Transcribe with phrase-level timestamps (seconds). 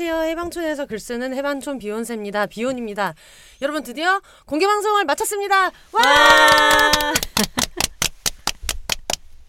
[0.00, 0.30] 안녕하세요.
[0.30, 2.46] 해방촌에서 글 쓰는 해방촌 비욘세입니다.
[2.46, 3.14] 비욘입니다.
[3.62, 5.72] 여러분 드디어 공개 방송을 마쳤습니다.
[5.90, 6.02] 와!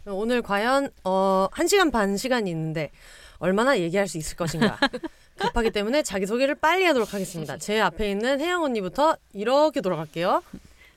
[0.07, 2.89] 오늘 과연 어 1시간 반 시간이 있는데
[3.37, 4.79] 얼마나 얘기할 수 있을 것인가.
[5.37, 7.57] 급하기 때문에 자기소개를 빨리 하도록 하겠습니다.
[7.57, 10.41] 제 앞에 있는 혜영 언니부터 이렇게 돌아갈게요.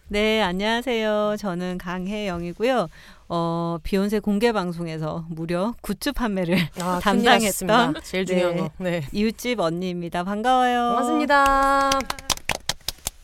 [0.08, 1.36] 네, 안녕하세요.
[1.38, 2.88] 저는 강혜영이고요.
[3.34, 8.60] 어, 비욘세 공개 방송에서 무려 굿즈 판매를 아, 담당했던 제일 중요한 네.
[8.60, 8.70] 거.
[8.76, 9.00] 네.
[9.10, 10.22] 이웃집 언니입니다.
[10.22, 10.90] 반가워요.
[10.90, 11.90] 고맙습니다.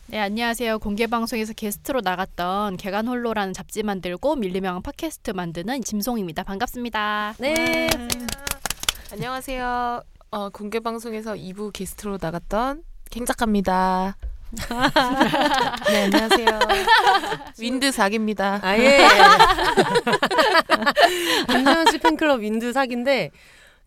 [0.07, 0.79] 네, 안녕하세요.
[0.79, 6.41] 공개 방송에서 게스트로 나갔던 계간 홀로라는 잡지 만들고 밀리명 팟캐스트 만드는 짐송입니다.
[6.41, 7.35] 반갑습니다.
[7.37, 7.87] 네.
[9.11, 10.01] 안녕하세요.
[10.31, 14.17] 어, 공개 방송에서 2부 게스트로 나갔던 캥작가입니다.
[15.89, 16.59] 네, 안녕하세요.
[17.59, 18.59] 윈드 4기입니다.
[18.63, 18.99] 아예.
[21.49, 23.31] 김재환 씨 팬클럽 윈드 4기인데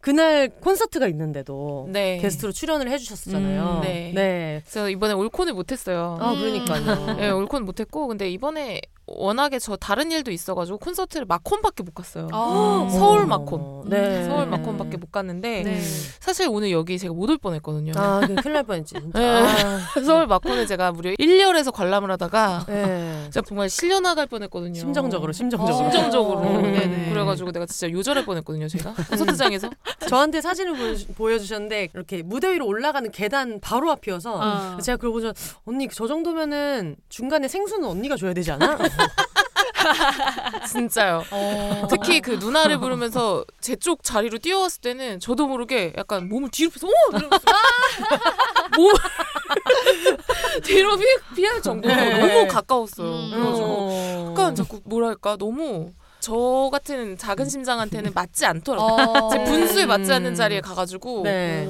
[0.01, 2.19] 그날 콘서트가 있는데도 네.
[2.19, 3.77] 게스트로 출연을 해주셨었잖아요.
[3.77, 4.13] 음, 네.
[4.15, 4.63] 네.
[4.65, 6.19] 그래서 이번에 올콘을 못했어요.
[6.21, 6.39] 아 음.
[6.41, 7.17] 그러니까요.
[7.17, 12.29] 네, 올콘 못했고 근데 이번에 워낙에 저 다른 일도 있어가지고 콘서트를 마콘밖에 못 갔어요.
[12.33, 12.89] 어.
[12.93, 13.89] 서울 마콘.
[13.89, 14.25] 네.
[14.25, 14.51] 서울 음.
[14.51, 15.81] 마콘밖에 못 갔는데 네.
[16.21, 17.93] 사실 오늘 여기 제가 못 올 뻔했거든요.
[17.97, 18.95] 아, 그 큰일 날 뻔했지.
[19.13, 19.21] 네.
[19.21, 23.21] 아, 서울 마콘에 제가 무려 1열에서 관람을 하다가 네.
[23.33, 24.79] 진짜 정말 실려 나갈 뻔했거든요.
[24.79, 25.75] 심정적으로, 심정적으로.
[25.75, 25.91] 어.
[25.91, 26.41] 심정적으로.
[26.41, 26.63] 음.
[26.63, 27.11] 네네.
[27.11, 29.71] 그래가지고 내가 진짜 요절할 뻔했거든요, 제가 콘서트장에서.
[30.09, 34.79] 저한테 사진을 보여주, 보여주셨는데 이렇게 무대 위로 올라가는 계단 바로 앞이어서 어.
[34.81, 35.33] 제가 그걸 보자
[35.65, 38.79] 언니 저 정도면은 중간에 생수는 언니가 줘야 되지 않아?
[40.71, 41.25] 진짜요.
[41.31, 41.87] 어.
[41.91, 46.87] 특히 그 누나를 부르면서 제 쪽 자리로 뛰어왔을 때는 저도 모르게 약간 몸을 뒤로 펴서
[46.87, 46.91] 오!
[47.17, 47.39] 이러면서
[48.77, 48.93] 몸
[50.63, 51.05] 뒤로 피,
[51.35, 52.19] 피할 정도로 네.
[52.19, 53.09] 너무 가까웠어요.
[53.09, 53.31] 음.
[53.31, 54.27] 그래가지고 어.
[54.31, 58.95] 약간 자꾸 뭐랄까 너무 저 같은 작은 심장한테는 맞지 않더라고요.
[59.25, 59.29] 어.
[59.31, 60.35] 제 분수에 맞지 않는 음.
[60.37, 61.65] 자리에 가가지고 네.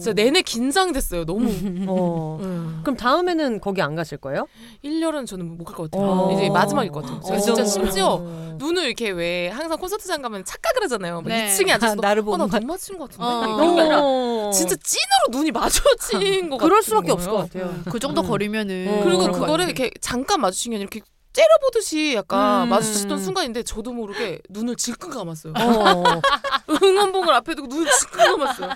[0.00, 1.26] 진짜 내내 긴장됐어요.
[1.26, 1.50] 너무.
[1.86, 2.38] 어.
[2.40, 2.80] 음.
[2.82, 4.46] 그럼 다음에는 거기 안 가실 거예요?
[4.82, 6.08] 1년은 저는 못 갈 것 같아요.
[6.10, 6.32] 어.
[6.32, 7.20] 이제 마지막일 것 같아요.
[7.20, 7.40] 제가 어.
[7.40, 8.16] 진짜 심지어
[8.56, 11.20] 눈을 이렇게 왜 항상 콘서트장 가면 착각을 하잖아요.
[11.20, 11.48] 막 네.
[11.48, 13.56] 2층에 앉아서 아, 나를 어, 보는 나눈 맞춘 것 같은데 어.
[13.58, 14.50] 이런 게 아니라 어.
[14.54, 17.66] 진짜 찐으로 눈이 마주친 것 그럴 같은 수밖에 없을 것 거예요.
[17.68, 17.82] 같아요.
[17.92, 18.26] 그 정도 음.
[18.28, 19.04] 거리면은 어.
[19.04, 19.68] 그리고 그럴 것 그거를 같아요.
[19.84, 22.68] 이렇게 잠깐 마주친 게 아니라 이렇게 째려보듯이 약간 음.
[22.70, 25.52] 마주치던 순간인데 저도 모르게 눈을 질끈 감았어요.
[25.56, 26.20] 어.
[26.82, 28.70] 응원봉을 앞에 두고 눈을 질끈 감았어요.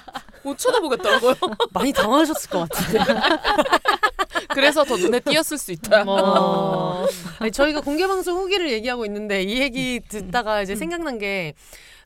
[0.45, 1.35] 못 쳐다보겠더라고요.
[1.73, 3.05] 많이 당황하셨을 것 같은데.
[4.55, 6.05] 그래서 더 눈에 띄었을 수 있다.
[6.07, 7.07] 어.
[7.39, 11.55] 아니, 저희가 공개 방송 후기를 얘기하고 있는데 이 얘기 듣다가 이제 생각난 게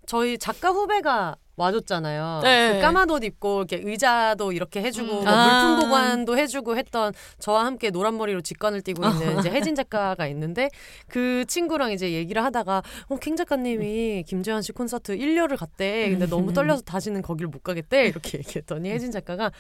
[0.07, 2.41] 저희 작가 후배가 와줬잖아요.
[2.43, 2.75] 네.
[2.75, 5.25] 그 까만 옷 입고 이렇게 의자도 이렇게 해주고 음.
[5.25, 5.67] 뭐 아.
[5.69, 10.71] 물품 보관도 해주고 했던 저와 함께 노란 머리로 직관을 띄고 있는 이제 혜진 작가가 있는데
[11.09, 16.09] 그 친구랑 이제 얘기를 하다가 어 캥 작가님이 김재환 씨 콘서트 1열을 갔대.
[16.11, 18.07] 근데 너무 떨려서 다시는 거기를 못 가겠대.
[18.07, 19.51] 이렇게 얘기했더니 혜진 작가가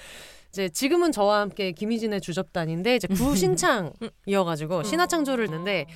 [0.50, 5.86] 이제 지금은 저와 함께 김희진의 주접단인데 이제 구신창이어가지고 신화창조를 했는데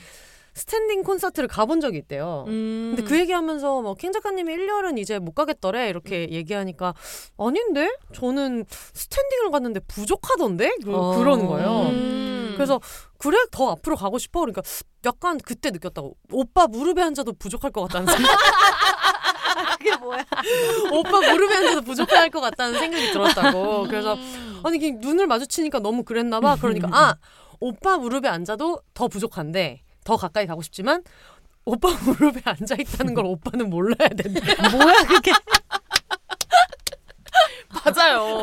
[0.55, 2.45] 스탠딩 콘서트를 가본 적이 있대요.
[2.49, 2.93] 음.
[2.95, 6.95] 근데 그 얘기하면서 뭐 캥 작가님이 1열은 이제 못 가겠더래 이렇게 얘기하니까
[7.39, 11.17] 아닌데 저는 스탠딩을 갔는데 부족하던데 그, 어.
[11.17, 11.89] 그러는 거예요.
[11.91, 12.53] 음.
[12.55, 12.81] 그래서
[13.19, 14.63] 그래 더 앞으로 가고 싶어 그러니까
[15.07, 18.39] 약간 그때 느꼈다고 오빠 무릎에 앉아도 부족할 것 같다는 생각.
[19.79, 20.25] 그게 뭐야?
[20.93, 23.85] 오빠 무릎에 앉아도 부족할 것 같다는 생각이 들었다고.
[23.85, 24.61] 그래서 음.
[24.65, 26.57] 아니 이게 눈을 마주치니까 너무 그랬나 봐.
[26.61, 27.17] 그러니까 아
[27.59, 31.03] 오빠 무릎에 앉아도 더 부족한데 더 가까이 가고 싶지만
[31.65, 34.41] 오빠 무릎에 앉아 있다는 걸 오빠는 몰라야 된다.
[34.71, 35.33] 뭐야 그게?
[37.85, 38.43] 맞아요.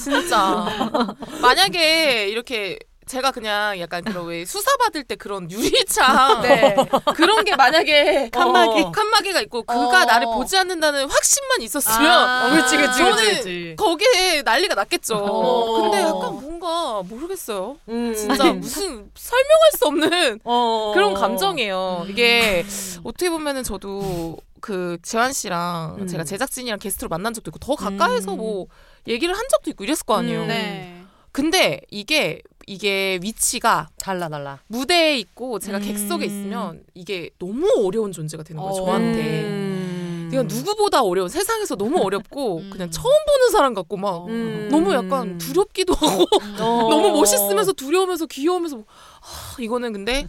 [0.00, 0.66] 진짜.
[1.40, 2.78] 만약에 이렇게
[3.10, 6.76] 제가 그냥 약간 그런 왜 수사 받을 때 그런 유리창 네.
[7.16, 8.82] 그런 게 만약에 칸막이.
[8.82, 10.04] 어, 칸막이가 있고 그가 어.
[10.04, 12.46] 나를 보지 않는다는 확신만 있었으면 아.
[12.46, 13.76] 어, 그렇지, 저는 그렇지, 그렇지.
[13.76, 15.16] 거기에 난리가 났겠죠.
[15.16, 15.82] 어.
[15.82, 17.78] 근데 약간 뭔가 모르겠어요.
[17.88, 18.14] 음.
[18.14, 20.92] 진짜 무슨 설명할 수 없는 어.
[20.94, 22.06] 그런 감정이에요.
[22.08, 22.64] 이게
[23.02, 26.06] 어떻게 보면은 저도 그 재환 씨랑 음.
[26.06, 28.36] 제가 제작진이랑 게스트로 만난 적도 있고 더 가까이서 음.
[28.36, 28.66] 뭐
[29.08, 30.42] 얘기를 한 적도 있고 이랬을 거 아니에요.
[30.42, 30.46] 음.
[30.46, 31.02] 네.
[31.32, 32.40] 근데 이게
[32.74, 34.60] 이게 위치가 달라 달라.
[34.68, 35.82] 무대에 있고 제가 음.
[35.82, 38.72] 객석에 있으면 이게 너무 어려운 존재가 되는 거예요.
[38.72, 38.86] 어.
[38.86, 39.20] 저한테.
[39.42, 40.28] 음.
[40.30, 42.70] 그냥 누구보다 어려운 세상에서 너무 어렵고 음.
[42.70, 44.68] 그냥 처음 보는 사람 같고 막 음.
[44.70, 46.24] 너무 약간 두렵기도 하고
[46.60, 46.86] 어.
[46.88, 50.28] 너무 멋있으면서 두려우면서 귀여우면서 아, 이거는 근데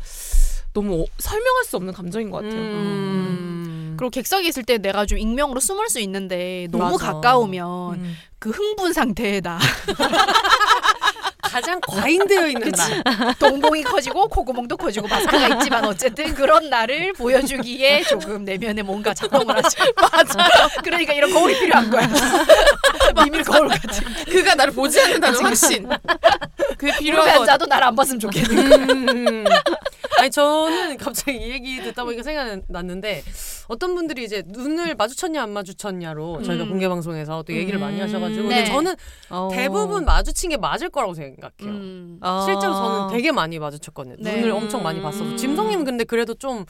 [0.74, 2.60] 너무 어- 설명할 수 없는 감정인 것 같아요.
[2.60, 3.96] 음.
[4.00, 7.14] 그리고 객석에 있을 때 내가 좀 익명으로 숨을 수 있는데 너무 맞아.
[7.14, 8.16] 가까우면 음.
[8.40, 9.60] 그 흥분 상태에 나
[11.52, 13.04] 가장 과잉되어 있는 날.
[13.38, 19.84] 동공이 커지고 콧구멍도 커지고 마스크가 있지만 어쨌든 그런 나를 보여주기에 조금 내면에 뭔가 작동을 하죠.
[20.02, 20.70] 맞아.
[20.82, 22.10] 그러니까 이런 거울이 필요한 거야.
[23.24, 23.90] 비밀 거울 같은.
[24.30, 25.90] 그가 나를 보지 않는다는 확신.
[26.78, 27.30] 그게 무릎에 필요한.
[27.42, 29.10] 앉아도 나를 안 봤으면 좋겠는.
[29.10, 29.46] 음.
[30.20, 33.24] 아니 저는 갑자기 이 얘기 듣다 보니까 생각났는데
[33.68, 36.70] 어떤 분들이 이제 눈을 마주쳤냐 안 마주쳤냐로 저희가 음.
[36.70, 38.04] 공개 방송에서 또 얘기를 많이 음.
[38.04, 38.56] 하셔가지고 네.
[38.58, 38.96] 근데 저는
[39.30, 39.50] 어.
[39.52, 41.70] 대부분 마주친 게 맞을 거라고 생각 해요.
[41.72, 42.18] 음.
[42.22, 42.44] 아.
[42.46, 44.16] 실제로 저는 되게 많이 마주쳤거든요.
[44.20, 44.36] 네.
[44.38, 45.38] 눈을 엄청 많이 봤어서 음.
[45.38, 46.66] 짐송님은 근데 그래도 좀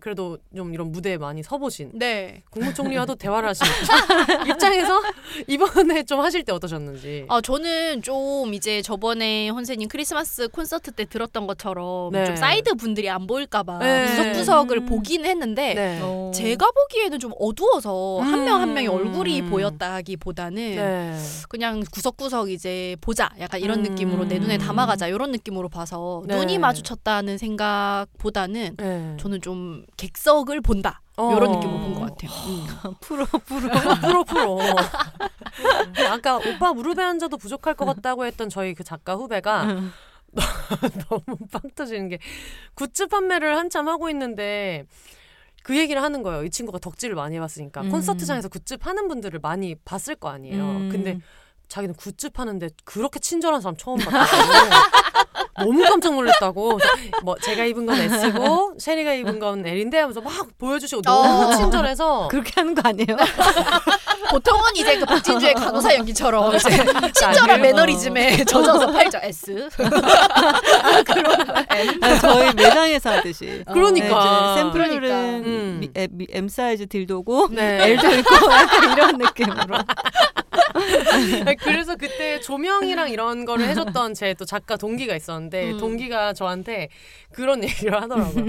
[0.00, 2.42] 그래도 좀 이런 무대에 많이 서보신 네.
[2.50, 3.66] 국무총리와도 대화를 하신
[4.48, 5.00] 입장에서
[5.46, 7.26] 이번에 좀 하실 때 어떠셨는지.
[7.28, 12.24] 아 저는 좀 이제 저번에 혼세님 크리스마스 콘서트 때 들었던 것처럼 네.
[12.24, 14.06] 좀 사이드 분들이 안 보일까봐 네.
[14.06, 14.86] 구석구석을 음.
[14.86, 15.98] 보긴 했는데 네.
[16.02, 16.30] 어.
[16.34, 18.94] 제가 보기에는 좀 어두워서 한 명 한 명의 음.
[18.94, 21.18] 얼굴이 보였다기보다는 네.
[21.48, 23.90] 그냥 구석구석 이제 보자 약간 이런 음.
[23.90, 26.36] 느낌으로 내 눈에 담아가자 이런 느낌으로 봐서 네.
[26.36, 29.16] 눈이 마주쳤다는 생각보다는 네.
[29.18, 31.34] 저는 좀 객석을 본다 어.
[31.36, 32.30] 이런 느낌으로 본 것 같아요.
[32.48, 32.94] 음.
[33.00, 33.68] 프로 프로.
[34.00, 34.58] 프로 프로.
[36.10, 39.64] 아까 오빠 무릎에 앉아도 부족할 것 같다고 했던 저희 그 작가 후배가
[41.08, 42.18] 너무 빵 터지는 게
[42.74, 44.84] 굿즈 판매를 한참 하고 있는데
[45.62, 46.44] 그 얘기를 하는 거예요.
[46.44, 47.90] 이 친구가 덕질을 많이 해봤으니까 음.
[47.90, 50.64] 콘서트장에서 굿즈 파는 분들을 많이 봤을 거 아니에요.
[50.64, 50.88] 음.
[50.90, 51.18] 근데
[51.70, 54.26] 자기는 굿즈 파는데 그렇게 친절한 사람 처음 봤다고.
[55.56, 56.78] 너무 깜짝 놀랐다고.
[57.22, 61.56] 뭐 제가 입은 건 S고 셰리가 입은 건 L인데 하면서 막 보여주시고 너무 어.
[61.56, 63.16] 친절해서 그렇게 하는 거 아니에요?
[64.30, 66.68] 보통은 이제 그 박진주의 간호사 연기처럼 이제
[67.14, 67.58] 친절한 아니에요.
[67.58, 69.68] 매너리즘에 젖어서 팔죠 S.
[72.00, 73.62] 아, 저희 매장에서 하듯이.
[73.72, 74.54] 그러니까.
[74.54, 75.14] 네, 샘플은 그러니까.
[75.48, 75.78] 음.
[75.80, 77.90] 미- 에, 미- M 사이즈 딜도고 네.
[77.92, 79.78] L도 있고 약간 이런 느낌으로.
[81.46, 85.78] 아니, 그래서 그때 조명이랑 이런 거를 해줬던 제 또 작가 동기가 있었는데 음.
[85.78, 86.88] 동기가 저한테
[87.32, 88.44] 그런 얘기를 하더라고요.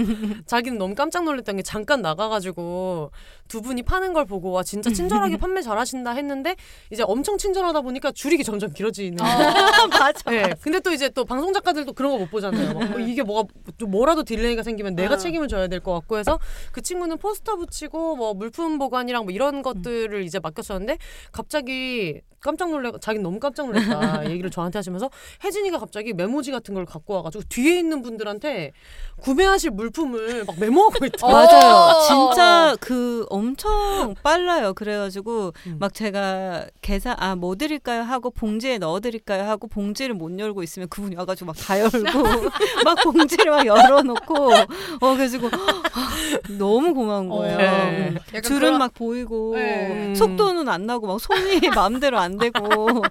[0.46, 3.10] 자기는 너무 깜짝 놀랐던 게 잠깐 나가가지고
[3.48, 6.56] 두 분이 파는 걸 보고 와 진짜 친절하게 판매 잘하신다 했는데
[6.90, 9.52] 이제 엄청 친절하다 보니까 줄이 점점 길어지는 거예요.
[9.90, 10.30] 맞아.
[10.30, 10.54] 네.
[10.60, 12.74] 근데 또 이제 또 방송 작가들도 그런 거 못 보잖아요.
[12.74, 13.48] 막 뭐 이게 뭐가
[13.78, 15.16] 좀 뭐라도 딜레이가 생기면 내가 어.
[15.16, 16.38] 책임을 져야 될 것 같고 해서
[16.72, 20.98] 그 친구는 포스터 붙이고 뭐 물품 보관이랑 뭐 이런 것들을 이제 맡겼었는데
[21.32, 25.08] 갑자기 깜짝 놀래 자기는 너무 깜짝 놀랐다 얘기를 저한테 하시면서
[25.44, 28.72] 혜진이가 갑자기 메모지 같은 걸 갖고 와가지고 뒤에 있는 분들한테
[29.20, 31.26] 구매하실 물품을 막 메모하고 있다.
[31.30, 31.74] 맞아요.
[31.74, 32.00] 어.
[32.02, 34.74] 진짜 그 엄청 빨라요.
[34.74, 35.76] 그래가지고 음.
[35.78, 41.16] 막 제가 계산 아 뭐 드릴까요 하고 봉지에 넣어드릴까요 하고 봉지를 못 열고 있으면 그분이
[41.16, 41.90] 와가지고 막 다 열고
[42.84, 45.48] 막 봉지를 막 열어놓고 어 그래가지고
[46.58, 47.56] 너무 고마운 거예요.
[47.58, 48.14] 네.
[48.42, 50.14] 줄은 그런- 막 보이고 네.
[50.14, 52.60] 속도는 안 나고 막 손이 마음대로 안 되고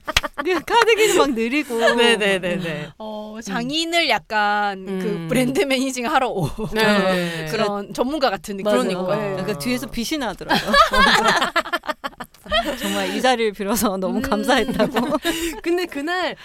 [0.43, 2.89] 그 카드기는 막 느리고 네네네네.
[2.97, 4.99] 어, 장인을 약간 음.
[4.99, 7.47] 그 브랜드 매니징 하러 오 네.
[7.49, 8.71] 그런 전문가 같은 느낌.
[8.71, 9.15] 그러니까.
[9.15, 9.31] 네.
[9.31, 10.71] 그러니까 뒤에서 빛이 나더라고요.
[12.79, 14.21] 정말 이 자리를 빌어서 너무 음.
[14.21, 15.17] 감사했다고.
[15.61, 16.35] 근데 그날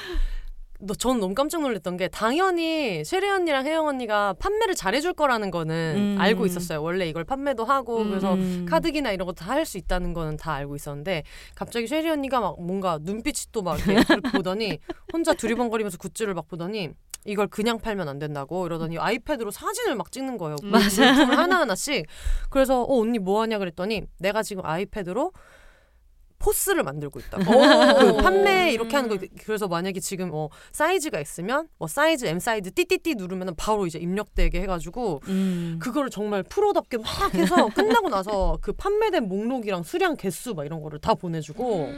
[0.81, 5.95] 너, 전 너무 깜짝 놀랐던 게 당연히 쉐리 언니랑 혜영 언니가 판매를 잘해줄 거라는 거는
[5.97, 6.17] 음.
[6.21, 6.83] 알고 있었어요.
[6.83, 8.11] 원래 이걸 판매도 하고 음.
[8.11, 8.67] 그래서 음.
[8.69, 11.23] 카드기나 이런 거다할 수 있다는 거는 다 알고 있었는데
[11.55, 13.77] 갑자기 쉐리 언니가 막 뭔가 눈빛이 또 막
[14.33, 14.79] 보더니
[15.13, 16.91] 혼자 두리번거리면서 굿즈를 막 보더니
[17.25, 20.57] 이걸 그냥 팔면 안 된다고 이러더니 아이패드로 사진을 막 찍는 거예요.
[20.63, 20.71] 음.
[20.71, 22.07] 물품을 하나 하나씩.
[22.51, 25.33] 그래서 어 언니 뭐 하냐 그랬더니 내가 지금 아이패드로
[26.47, 27.39] POS를 만들고 있다.
[27.99, 32.71] 그 판매 이렇게 하는 거 그래서 만약에 지금 뭐 사이즈가 있으면 뭐 사이즈 M 사이즈
[32.71, 35.79] 띠띠띠 누르면 바로 이제 입력되게 해가지고 음.
[35.83, 41.01] 그거를 정말 프로답게 막 해서 끝나고 나서 그 판매된 목록이랑 수량 개수 막 이런 거를
[41.01, 41.91] 다 보내주고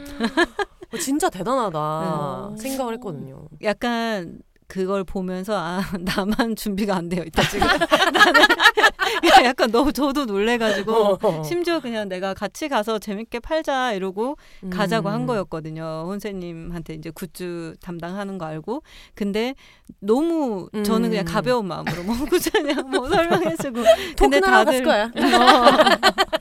[0.93, 2.57] 어, 진짜 대단하다 음.
[2.57, 3.45] 생각을 했거든요.
[3.61, 4.39] 약간
[4.69, 7.67] 그걸 보면서 아 나만 준비가 안 되어 있다 지금.
[9.27, 11.43] 나는 약간 너무 저도 놀래가지고 어.
[11.43, 14.37] 심지어 그냥 내가 같이 가서 재밌게 팔자 이러고
[14.69, 15.25] 가자고 한 음.
[15.25, 16.05] 거였거든요.
[16.07, 18.83] 혼세님한테 이제 굿즈 담당하는 거 알고.
[19.15, 19.55] 근데
[19.99, 21.33] 너무 저는 그냥 음.
[21.33, 23.81] 가벼운 마음으로 뭐 굿즈냐 뭐 설명해주고.
[24.41, 25.05] 갔을 거야.
[25.05, 26.38] 어.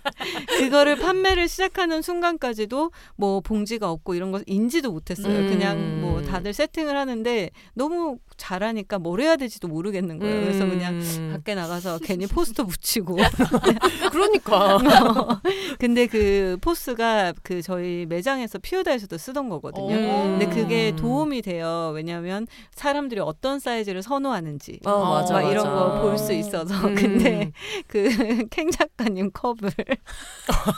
[0.65, 5.35] 이거를 판매를 시작하는 순간까지도 뭐 봉지가 없고 이런 거 인지도 못했어요.
[5.39, 5.49] 음.
[5.49, 10.41] 그냥 뭐 다들 세팅을 하는데 너무 잘하니까 뭘 해야 될지도 모르겠는 거예요.
[10.43, 11.31] 그래서 그냥 음.
[11.33, 13.17] 밖에 나가서 괜히 포스터 붙이고.
[14.13, 14.79] 그러니까
[15.79, 19.95] 근데 그 포스가 그 저희 매장에서 피오다에서도 쓰던 거거든요.
[19.95, 20.39] 음.
[20.39, 21.93] 근데 그게 도움이 돼요.
[21.95, 25.65] 왜냐하면 사람들이 어떤 사이즈를 선호하는지 어, 맞아, 막 이런.
[25.65, 26.75] 거 볼 수 있어서.
[26.89, 26.95] 음.
[26.95, 27.53] 근데
[27.87, 28.09] 그
[28.51, 29.71] 캥 작가님 컵을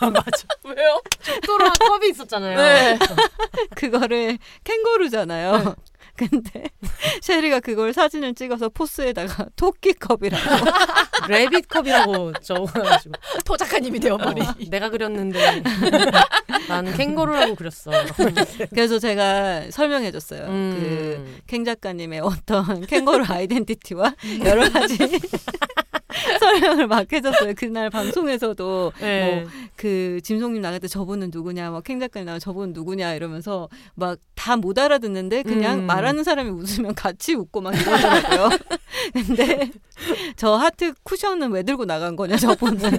[0.01, 0.47] 맞아.
[0.65, 1.01] 왜요?
[1.23, 2.57] 족도로한 컵이 있었잖아요.
[2.57, 2.99] 네.
[3.77, 5.75] 그거를 캥거루잖아요.
[6.17, 6.65] 근데
[7.23, 10.67] 셰리가 그걸 사진을 찍어서 포스에다가 토끼 컵이라고.
[11.29, 14.43] 레빗 컵이라고 적어가지고 토 작가님이 되어버리.
[14.43, 15.63] 어, 내가 그렸는데
[16.69, 17.91] 나는 캥거루라고 그렸어.
[18.71, 20.43] 그래서 제가 설명해줬어요.
[20.49, 21.41] 음.
[21.47, 24.99] 그캥 작가님의 어떤 캥거루 아이덴티티와 여러 가지
[26.41, 27.55] 설명을 막 해줬어요.
[27.57, 29.47] 그날 방송에서도 네.
[29.77, 34.19] 그 짐송님 나갈 때 저분은 누구냐, 막 캥 작가님 나갈 때 저분은 누구냐 이러면서 막
[34.35, 35.87] 다 못 알아듣는데 그냥 음.
[35.87, 38.49] 말하는 사람이 웃으면 같이 웃고 막 이러더라고요.
[39.13, 39.71] 근데
[40.37, 42.99] 저 하트 쿠션은 왜 들고 나간 거냐 저분은.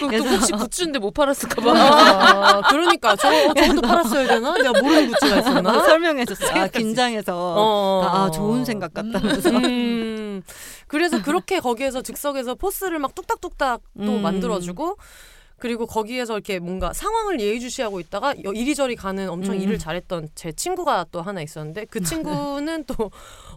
[0.00, 1.72] 그래서- 혹시 굿즈인데 못 팔았을까봐.
[1.72, 4.54] 아, 그러니까 저 어, 저것도 팔았어야 되나?
[4.58, 5.62] 내가 모르는 굿즈가 있었나?
[5.62, 6.62] 막 설명해줬어요.
[6.62, 8.02] 아, 긴장해서 어.
[8.06, 9.48] 아 좋은 생각 같다면서.
[9.50, 10.42] 음,
[10.92, 14.22] 그래서 그렇게 거기에서 즉석에서 포스를 막 뚝딱뚝딱 또 음.
[14.22, 14.98] 만들어주고
[15.58, 19.60] 그리고 거기에서 이렇게 뭔가 상황을 예의주시하고 있다가 여- 이리저리 가는 엄청 음.
[19.60, 23.10] 일을 잘했던 제 친구가 또 하나 있었는데 그 친구는 또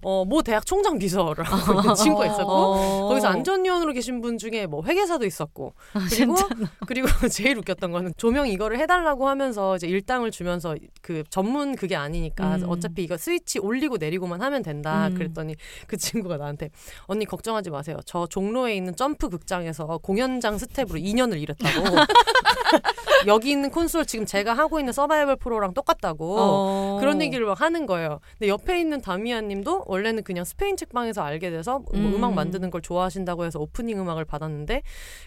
[0.07, 3.07] 어, 모 대학 총장 비서를 하고 있는 친구가 있었고 어.
[3.09, 6.47] 거기서 안전요원으로 계신 분 중에 뭐 회계사도 있었고 아, 그리고 진짜.
[6.85, 12.57] 그리고 제일 웃겼던 거는 조명 이거를 해달라고 하면서 이제 일당을 주면서 그 전문 그게 아니니까
[12.57, 12.69] 음.
[12.69, 15.15] 어차피 이거 스위치 올리고 내리고만 하면 된다 음.
[15.15, 15.55] 그랬더니
[15.87, 16.69] 그 친구가 나한테
[17.07, 21.95] 언니 걱정하지 마세요 저 종로에 있는 점프 극장에서 공연장 스텝으로 2년을 일했다고
[23.27, 26.97] 여기 있는 콘솔 지금 제가 하고 있는 서바이벌 프로랑 똑같다고 어.
[26.99, 28.19] 그런 얘기를 막 하는 거예요.
[28.37, 32.15] 근데 옆에 있는 다미아님도 원래는 그냥 스페인 책방에서 알게 돼서 뭐 음.
[32.15, 34.83] 음악 만드는 걸 좋아하신다고 해서 오프닝 음악을 받았는데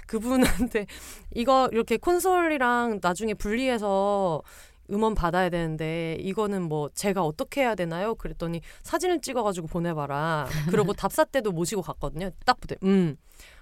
[0.06, 0.86] 그분한테
[1.34, 4.42] 이거 이렇게 콘솔이랑 나중에 분리해서
[4.90, 8.14] 음원 받아야 되는데 이거는 뭐 제가 어떻게 해야 되나요?
[8.14, 10.48] 그랬더니 사진을 찍어가지고 보내봐라.
[10.70, 12.30] 그러고 답사 때도 모시고 갔거든요.
[12.44, 12.76] 딱 보대.
[12.82, 13.16] 음.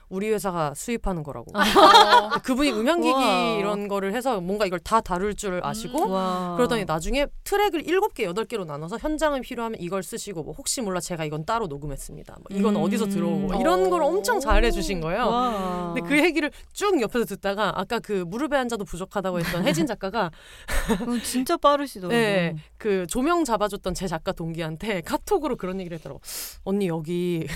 [0.08, 1.52] 우리 회사가 수입하는 거라고.
[2.44, 3.56] 그분이 음향기기 우와.
[3.58, 6.54] 이런 거를 해서 뭔가 이걸 다 다룰 줄 아시고 와.
[6.56, 11.00] 그러더니 나중에 트랙을 일곱 개 여덟 개로 나눠서 현장을 필요하면 이걸 쓰시고 뭐 혹시 몰라
[11.00, 12.36] 제가 이건 따로 녹음했습니다.
[12.36, 12.82] 뭐 이건 음.
[12.82, 15.26] 어디서 들어오고 뭐 이런 걸 엄청 잘해 주신 거예요.
[15.26, 15.92] 와.
[15.94, 21.18] 근데 그 얘기를 쭉 옆에서 듣다가 아까 그 무릎에 앉아도 부족하다고 했던 혜진 작가가 어,
[21.24, 22.18] 진짜 빠르시더라고요.
[22.18, 26.20] 네, 그 조명 잡아줬던 제 작가 동기한테 카톡으로 그런 얘기를 했더라고.
[26.64, 27.46] 언니 여기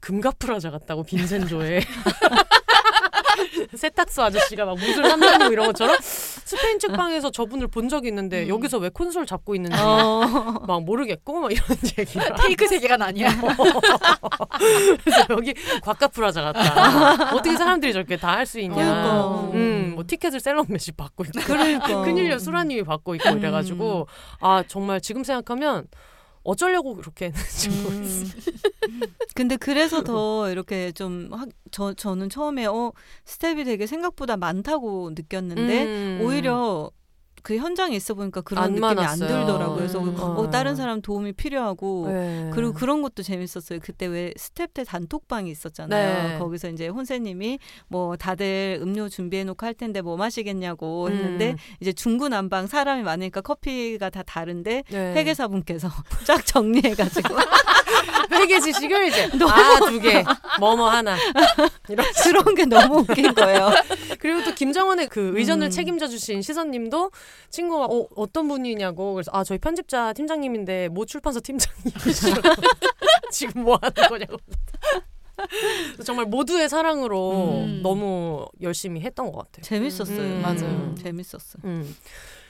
[0.00, 1.80] 금가프라자 같다고 빈센조에
[3.76, 8.48] 세탁소 아저씨가 막 무술 한다고 이런 것처럼 스페인 책방에서 저분을 본 적이 있는데 음.
[8.48, 10.62] 여기서 왜 콘솔 잡고 있는지 어.
[10.66, 11.64] 막 모르겠고 막 이런
[11.98, 13.28] 얘기를 페이크 세계관 아니야.
[15.04, 17.34] 그래서 여기 곽가프라자 같다.
[17.34, 18.74] 어떻게 사람들이 저렇게 다 할 수 있냐.
[18.74, 19.40] 그러니까.
[19.54, 21.40] 음, 뭐 티켓을 셀럽매시 받고 있고.
[21.40, 22.02] 그러니까.
[22.02, 23.38] 큰일이야 수라님이 받고 있고 음.
[23.38, 24.06] 이래가지고
[24.40, 25.86] 아 정말 지금 생각하면
[26.46, 28.30] 어쩌려고 그렇게 했는지 모르겠어요.
[28.88, 29.02] 음.
[29.34, 32.92] 근데 그래서 더 이렇게 좀 저 저는 처음에 어
[33.24, 36.20] 스텝이 되게 생각보다 많다고 느꼈는데 음.
[36.22, 36.90] 오히려
[37.46, 39.28] 그 현장에 있어 보니까 그런 안 느낌이 안 많았어요.
[39.28, 39.76] 들더라고요.
[39.76, 40.16] 그래서 음.
[40.18, 42.50] 어, 다른 사람 도움이 필요하고 네.
[42.52, 43.78] 그리고 그런 것도 재밌었어요.
[43.80, 46.28] 그때 왜 스텝 때 단톡방이 있었잖아요.
[46.28, 46.38] 네.
[46.40, 51.56] 거기서 이제 혼세님이 뭐 다들 음료 준비해 놓고 할 텐데 뭐 마시겠냐고 했는데 음.
[51.78, 55.14] 이제 중구난방 사람이 많으니까 커피가 다 다른데 네.
[55.14, 55.88] 회계사분께서
[56.26, 57.32] 쫙 정리해가지고
[58.32, 60.24] 회계 지식을 이제 아 두 개
[60.58, 61.16] 뭐뭐 하나
[61.88, 63.70] 이런 그런 게 너무 웃긴 거예요.
[64.18, 65.70] 그리고 또 김정원의 그 의전을 음.
[65.70, 67.10] 책임져 주신 시선님도
[67.50, 72.42] 친구가 어, 어떤 분이냐고 그래서 아 저희 편집자 팀장님인데 모 출판사 팀장님이시라고
[73.30, 74.36] 지금 뭐 하는 거냐고
[76.04, 77.80] 정말 모두의 사랑으로 음.
[77.82, 79.62] 너무 열심히 했던 것 같아요.
[79.62, 80.18] 재밌었어요.
[80.18, 80.94] 음, 맞아요.
[81.02, 81.58] 재밌었어.
[81.64, 81.94] 음.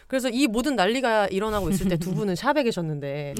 [0.06, 3.34] 그래서 이 모든 난리가 일어나고 있을 때 두 분은 샵에 계셨는데,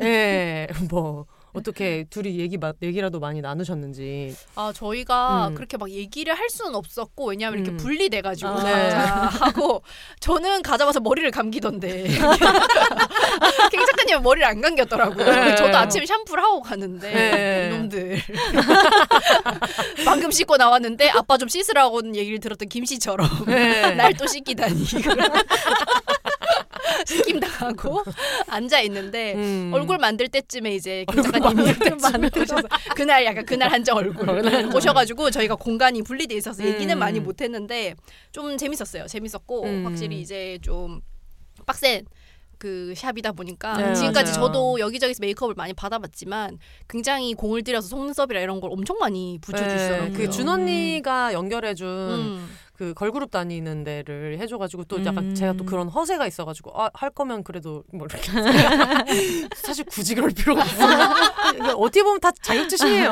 [0.00, 4.36] 예, 뭐 어떻게 둘이 얘기 마, 얘기라도 많이 나누셨는지.
[4.56, 5.54] 아 저희가 음.
[5.54, 7.64] 그렇게 막 얘기를 할 수는 없었고 왜냐하면 음.
[7.64, 8.64] 이렇게 분리돼 가지고 아.
[8.64, 8.90] 네.
[9.38, 9.82] 하고
[10.18, 12.08] 저는 가자마자 머리를 감기던데
[13.70, 15.24] 갱 작가님은 머리를 안 감겼더라고요.
[15.24, 15.54] 네.
[15.54, 17.70] 저도 아침에 샴푸를 하고 가는데 네.
[17.72, 18.20] 이놈들
[20.04, 23.94] 방금 씻고 나왔는데 아빠 좀 씻으라고 얘기를 들었던 김 씨처럼 네.
[23.94, 24.84] 날또 씻기다니
[27.06, 28.02] 시킴 당하고
[28.48, 29.70] 앉아 있는데 음.
[29.74, 32.62] 얼굴 만들 때쯤에 이제 김 작가님이 오셔서
[32.94, 34.28] 그날 약간 그날 한정 얼굴
[34.74, 36.98] 오셔가지고 저희가 공간이 분리돼 있어서 얘기는 음.
[36.98, 37.94] 많이 못했는데
[38.32, 39.06] 좀 재밌었어요.
[39.06, 39.86] 재밌었고 음.
[39.86, 41.00] 확실히 이제 좀
[41.66, 42.04] 빡센
[42.58, 44.46] 그 샵이다 보니까 네, 지금까지 맞아요.
[44.46, 46.58] 저도 여기저기서 메이크업을 많이 받아봤지만
[46.88, 50.12] 굉장히 공을 들여서 속눈썹이라 이런 걸 엄청 많이 붙여주시더라고요.
[50.14, 52.48] 그준 언니가 연결해준 음.
[52.76, 55.34] 그 걸그룹 다니는 데를 해줘가지고 또 약간 음.
[55.34, 58.32] 제가 또 그런 허세가 있어가지고 아, 할 거면 그래도 뭐 이렇게
[59.54, 61.76] 사실 굳이 그럴 필요가 없어.
[61.76, 63.10] 어떻게 보면 다 자격지심이에요.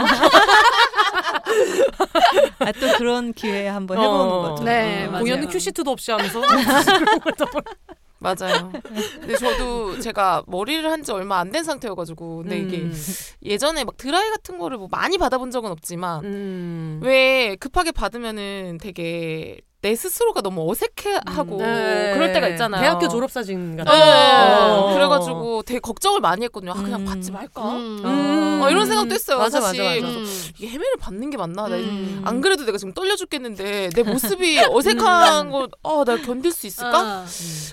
[2.59, 4.43] 아, 또 그런 기회에 한번 해보는 어.
[4.51, 4.65] 거죠.
[4.65, 5.21] 네, 맞아요.
[5.21, 6.41] 공연은 큐시트도 없이 하면서
[8.23, 8.71] 맞아요.
[9.21, 12.95] 근데 저도 제가 머리를 한 지 얼마 안 된 상태여가지고 근데 이게 음.
[13.43, 17.01] 예전에 막 드라이 같은 거를 뭐 많이 받아본 적은 없지만 음.
[17.03, 22.13] 왜 급하게 받으면은 되게 내 스스로가 너무 어색해하고 네.
[22.15, 22.81] 그럴 때가 있잖아요.
[22.81, 23.93] 대학교 졸업 사진 같은.
[23.93, 24.01] 네.
[24.01, 24.95] 어.
[24.95, 26.71] 그래가지고 되게 걱정을 많이 했거든요.
[26.71, 27.05] 아 그냥 음.
[27.05, 27.61] 받지 말까?
[27.75, 28.61] 음.
[28.63, 29.39] 어, 이런 생각도 했어요.
[29.39, 29.83] 맞아, 사실.
[29.83, 30.01] 맞아, 맞아.
[30.01, 30.51] 그래서 음.
[30.57, 31.67] 이게 헤매를 받는 게 맞나?
[31.67, 32.23] 나 음.
[32.25, 37.23] 안 그래도 내가 지금 떨려 죽겠는데 내 모습이 어색한 거, 아, 내가 견딜 수 있을까?
[37.23, 37.25] 어.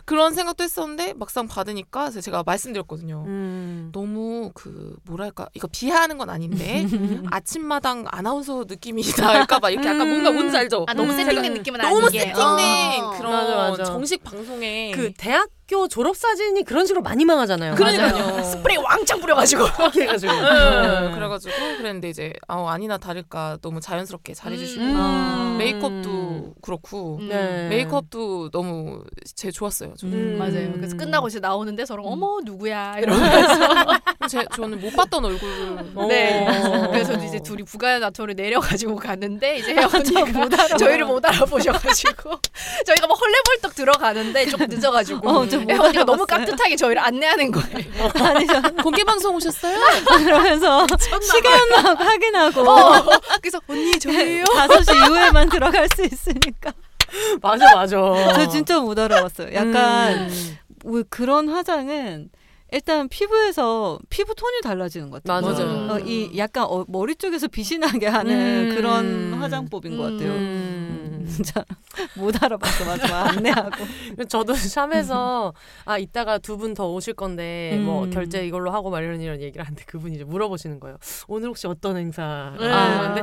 [0.06, 3.24] 그런 생각도 했었는데 막상 받으니까 제가 말씀드렸거든요.
[3.28, 3.89] 음.
[3.94, 6.88] 너무 그 뭐랄까 이거 비하하는 건 아닌데
[7.30, 10.86] 아침마당 아나운서 느낌이 날까봐 이렇게 약간 뭔가 뭔지 알죠?
[10.88, 11.18] 아 너무 음.
[11.18, 12.20] 세팅된 느낌은 아니 게.
[12.20, 13.12] 세팅된 어.
[13.18, 13.84] 그런 맞아, 맞아.
[13.86, 17.76] 정식 방송에 그 대학 교 졸업 사진이 그런 식으로 많이 망하잖아요.
[17.76, 18.12] 그러니까요.
[18.12, 18.42] 맞아요.
[18.50, 19.66] 스프레이 왕창 뿌려가지고.
[19.78, 20.34] 그렇게 해가지고.
[20.34, 25.58] 네, 그래가지고 그랬는데 이제 아, 아니나 다를까 너무 자연스럽게 잘해주시고 음.
[25.60, 27.30] 메이크업도 그렇고 음.
[27.30, 27.68] 네.
[27.70, 29.04] 메이크업도 너무
[29.36, 29.94] 제 좋았어요.
[29.96, 30.38] 저는 음.
[30.40, 30.72] 맞아요.
[30.74, 32.14] 그래서 끝나고 이제 나오는데 서로 음.
[32.14, 33.86] 어머 누구야 이러면서
[34.28, 36.48] 제, 저는 못 봤던 얼굴을 네.
[36.48, 36.90] 어.
[36.90, 42.40] 그래서 이제 둘이 부가나토를 내려가지고 갔는데 이제 혜영 언니가 저희를 못 알아보셔가지고
[42.88, 46.25] 저희가 막 헐레벌떡 들어가는데 조금 늦어가지고 어, 혜영 언니가 너무.
[46.25, 47.78] 깍듯하게 저희를 안내하는 거예요.
[48.24, 49.78] 아니, 저 공개 방송 오셨어요?
[50.06, 50.86] 그러면서
[51.22, 53.04] 시간 막 확인하고 어,
[53.42, 54.44] 그래서 언니 저예요.
[54.44, 56.72] 5시 이후에만 들어갈 수 있으니까.
[57.42, 57.98] 맞아 맞아.
[58.36, 59.54] 저 진짜 못 알아봤어요.
[59.54, 60.58] 약간 음.
[60.86, 62.30] 왜 그런 화장은
[62.72, 65.42] 일단 피부에서 피부 톤이 달라지는 것 같아요.
[65.51, 65.66] 맞아요.
[65.66, 65.89] 음.
[65.89, 68.75] 어, 이 약간 어, 머리 쪽에서 빛이 나게 하는 음.
[68.75, 70.30] 그런 화장법인 것 같아요.
[70.30, 70.99] 음.
[71.30, 71.64] 진짜
[72.18, 73.86] 못 알아봤어 맞아 안내하고
[74.28, 75.54] 저도 샵에서
[75.86, 78.10] 아 이따가 두 분 더 오실 건데 뭐 음.
[78.10, 80.98] 결제 이걸로 하고 막 이런 이런 얘기를 하는데 그분이 이제 물어보시는 거예요.
[81.28, 82.54] 오늘 혹시 어떤 행사?
[82.60, 82.70] 네.
[82.70, 83.22] 아, 근데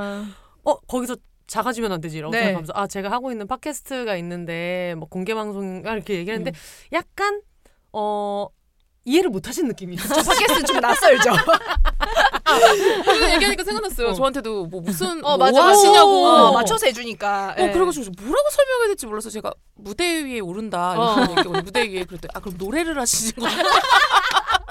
[0.65, 1.17] 어 거기서
[1.47, 2.39] 작아지면 안 되지 라고 네.
[2.39, 6.53] 생각하면서 아 제가 하고 있는 팟캐스트가 있는데 뭐 공개 방송 이렇게 얘기했는데
[6.93, 7.41] 약간
[7.93, 8.49] 어
[9.07, 10.03] 이해를 못 하신 느낌이에요.
[10.03, 11.31] 저 팟캐스트 좀 낯설죠.
[13.05, 14.09] 그래서 얘기하니까 생각났어요.
[14.09, 14.15] 어.
[14.15, 17.51] 저한테도 뭐 무슨 어 뭐 맞아 하시냐고 어, 맞춰서 해주니까.
[17.53, 21.21] 어, 그래가지고 뭐라고 설명해야 될지 몰라서 제가 무대 위에 오른다 어.
[21.31, 23.33] 얘기가 무대 위에 그랬더니 아 그럼 노래를 하시는?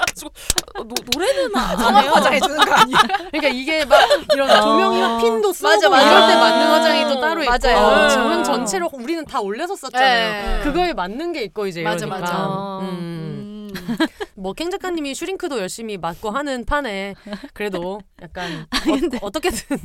[0.06, 0.32] 그래가지고
[0.80, 2.12] 어, 노, 노래는 안 성악 해요.
[2.14, 2.98] 화장해 주는 거 아니야?
[3.32, 4.00] 그러니까 이게 막
[4.34, 6.10] 이런 조명이 막 핀도 쓰고 맞아, 맞아.
[6.10, 8.10] 이럴 때 맞는 화장이 또 따로 있고 맞아요.
[8.10, 10.58] 조명 전체로 우리는 다 올려서 썼잖아요.
[10.58, 10.64] 네.
[10.64, 12.20] 그거에 맞는 게 있고 이제 맞아, 이러니까.
[12.20, 12.80] 맞아.
[12.82, 13.15] 음.
[14.00, 14.08] 음.
[14.36, 17.16] 뭐캥 작가님이 슈링크도 열심히 맞고 하는 판에
[17.54, 18.66] 그래도 약간
[19.22, 19.78] 어, 떻게든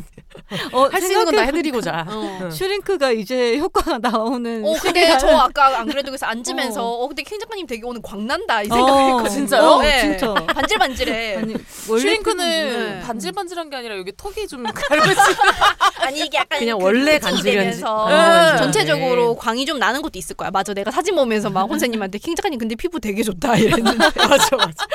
[0.72, 2.06] 어, 할수 있는 건 다 해드리고자.
[2.08, 2.48] 어.
[2.52, 7.38] 슈링크가 이제 효과가 나오는 어 근데 저 아까 안 그래도 그래서 앉으면서 어, 근데 캥
[7.38, 9.28] 작가님 되게 오늘 광난다 이 어, 생각했거든요.
[9.28, 9.62] 진짜요?
[9.62, 10.00] 어, 네.
[10.18, 11.36] 진짜 반질반질해.
[11.36, 11.54] 아니
[11.86, 13.00] 슈링크는 네.
[13.06, 15.20] 반질반질한 게 아니라 여기 턱이 좀 갈매지.
[16.00, 17.18] 아니 이게 약간 그냥 그 원래.
[17.20, 18.56] 되면서 네.
[18.58, 20.50] 전체적으로 광이 좀 나는 것도 있을 거야.
[20.50, 24.86] 맞아, 내가 사진 보면서 막 혼세님한테 캥 작가님 근데 피부 되게 좋다 이랬는데 맞아 맞아.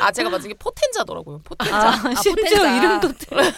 [0.00, 1.40] 아 제가 맞은 게 포텐자더라고요.
[1.44, 1.76] 포텐자.
[1.76, 2.76] 아, 심지어 포텐자.
[2.76, 3.08] 이름도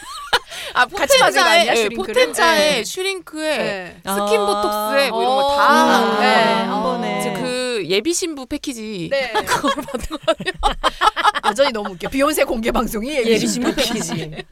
[0.75, 2.85] 아 같이 맞은 거 아니야, 포텐자에 예, 네.
[2.85, 3.97] 슈링크에 네.
[4.05, 4.47] 스킨 아.
[4.47, 5.43] 보톡스에 뭐 이런 어.
[5.49, 5.63] 걸 다.
[5.71, 6.35] 아, 네.
[6.65, 9.09] 한 번에 이제 그 예비 신부 패키지.
[9.11, 9.33] 네.
[9.47, 10.77] 그걸 받은 거예요.
[11.47, 12.09] 여전히 너무 웃겨.
[12.09, 14.45] 비혼세 공개 방송이 예비 신부 패키지.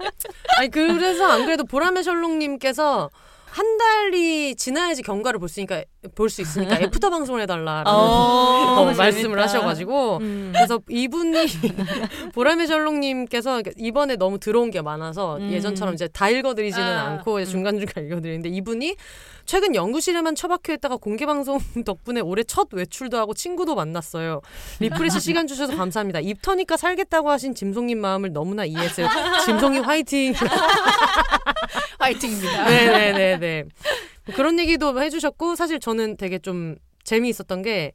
[0.59, 3.11] 아니 그래서 안 그래도 보라매 셜록님께서
[3.51, 7.95] 한 달이 지나야지 경과를 볼 수 있으니까 볼 수 있으니까 애프터 방송을 해달라라는 어,
[8.81, 9.41] 어, 말씀을.
[9.41, 10.53] 하셔가지고 음.
[10.55, 11.47] 그래서 이분이
[12.35, 15.51] 보라매 셜록님께서 이번에 너무 들어온 게 많아서 음.
[15.53, 17.05] 예전처럼 이제 다 읽어드리지는 아.
[17.07, 18.97] 않고 이제 중간 중간 읽어드리는데 이분이
[19.47, 24.41] 최근 연구실에만 처박혀 있다가 공개 방송 덕분에 올해 첫 외출도 하고 친구도 만났어요.
[24.81, 26.21] refresh 시간 주셔서 감사합니다.
[26.21, 29.07] 입 터니까 살겠다고 하신 짐송님 마음을 너무나 이해했어요.
[29.45, 30.33] 짐송이 화이팅.
[31.99, 32.65] 화이팅입니다.
[32.69, 33.65] 네네네네.
[34.35, 37.93] 그런 얘기도 해주셨고 사실 저는 되게 좀 재미있었던 게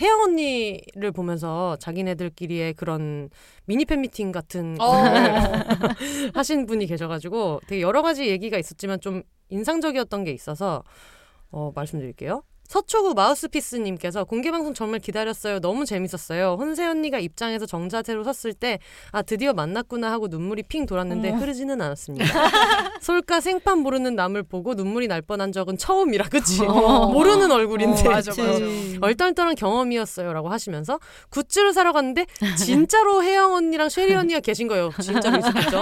[0.00, 3.28] 혜영 언니를 보면서 자기네들끼리의 그런
[3.66, 4.86] 미니 팬미팅 같은 어.
[6.34, 10.82] 하신 분이 계셔가지고 되게 여러 가지 얘기가 있었지만 좀 인상적이었던 게 있어서
[11.50, 12.42] 어, 말씀드릴게요.
[12.68, 15.60] 서초구 마우스피스님께서 공개방송 정말 기다렸어요.
[15.60, 16.56] 너무 재밌었어요.
[16.58, 18.78] 혼세 언니가 입장에서 정자세로 섰을 때
[19.10, 21.38] 아 드디어 만났구나 하고 눈물이 핑 돌았는데 어머.
[21.38, 22.24] 흐르지는 않았습니다.
[23.02, 26.62] 솔까 생판 모르는 남을 보고 눈물이 날 뻔한 적은 처음이라 그치?
[26.64, 27.08] 어.
[27.08, 28.58] 모르는 얼굴인데 어, 맞아, 맞아.
[29.02, 30.98] 얼떨떨한 경험이었어요 라고 하시면서
[31.30, 32.24] 굿즈를 사러 갔는데
[32.56, 34.90] 진짜로 혜영 언니랑 쉐리 언니가 계신 거예요.
[35.00, 35.80] 진짜로 있었겠죠?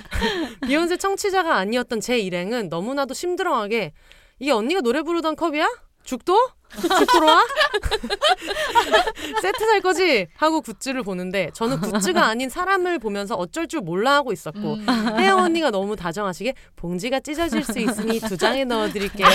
[0.66, 3.92] 비욘세 청취자가 아니었던 제 일행은 너무나도 심드렁하게
[4.38, 5.68] 이게 언니가 노래 부르던 컵이야?
[6.04, 6.36] 죽도?
[6.80, 7.40] 죽도로 와?
[9.40, 10.26] 세트 살 거지?
[10.36, 14.86] 하고 굿즈를 보는데 저는 굿즈가 아닌 사람을 보면서 어쩔 줄 몰라 하고 있었고 음.
[15.18, 19.28] 혜영 언니가 너무 다정하시게 봉지가 찢어질 수 있으니 두 장에 넣어드릴게요.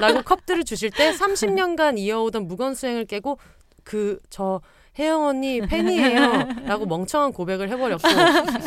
[0.00, 3.38] 라고 컵들을 주실 때 30년간 이어오던 무건 수행을 깨고
[3.84, 4.60] 그 저
[4.98, 6.48] 혜영 언니 팬이에요.
[6.66, 8.02] 라고 멍청한 고백을 해버렸고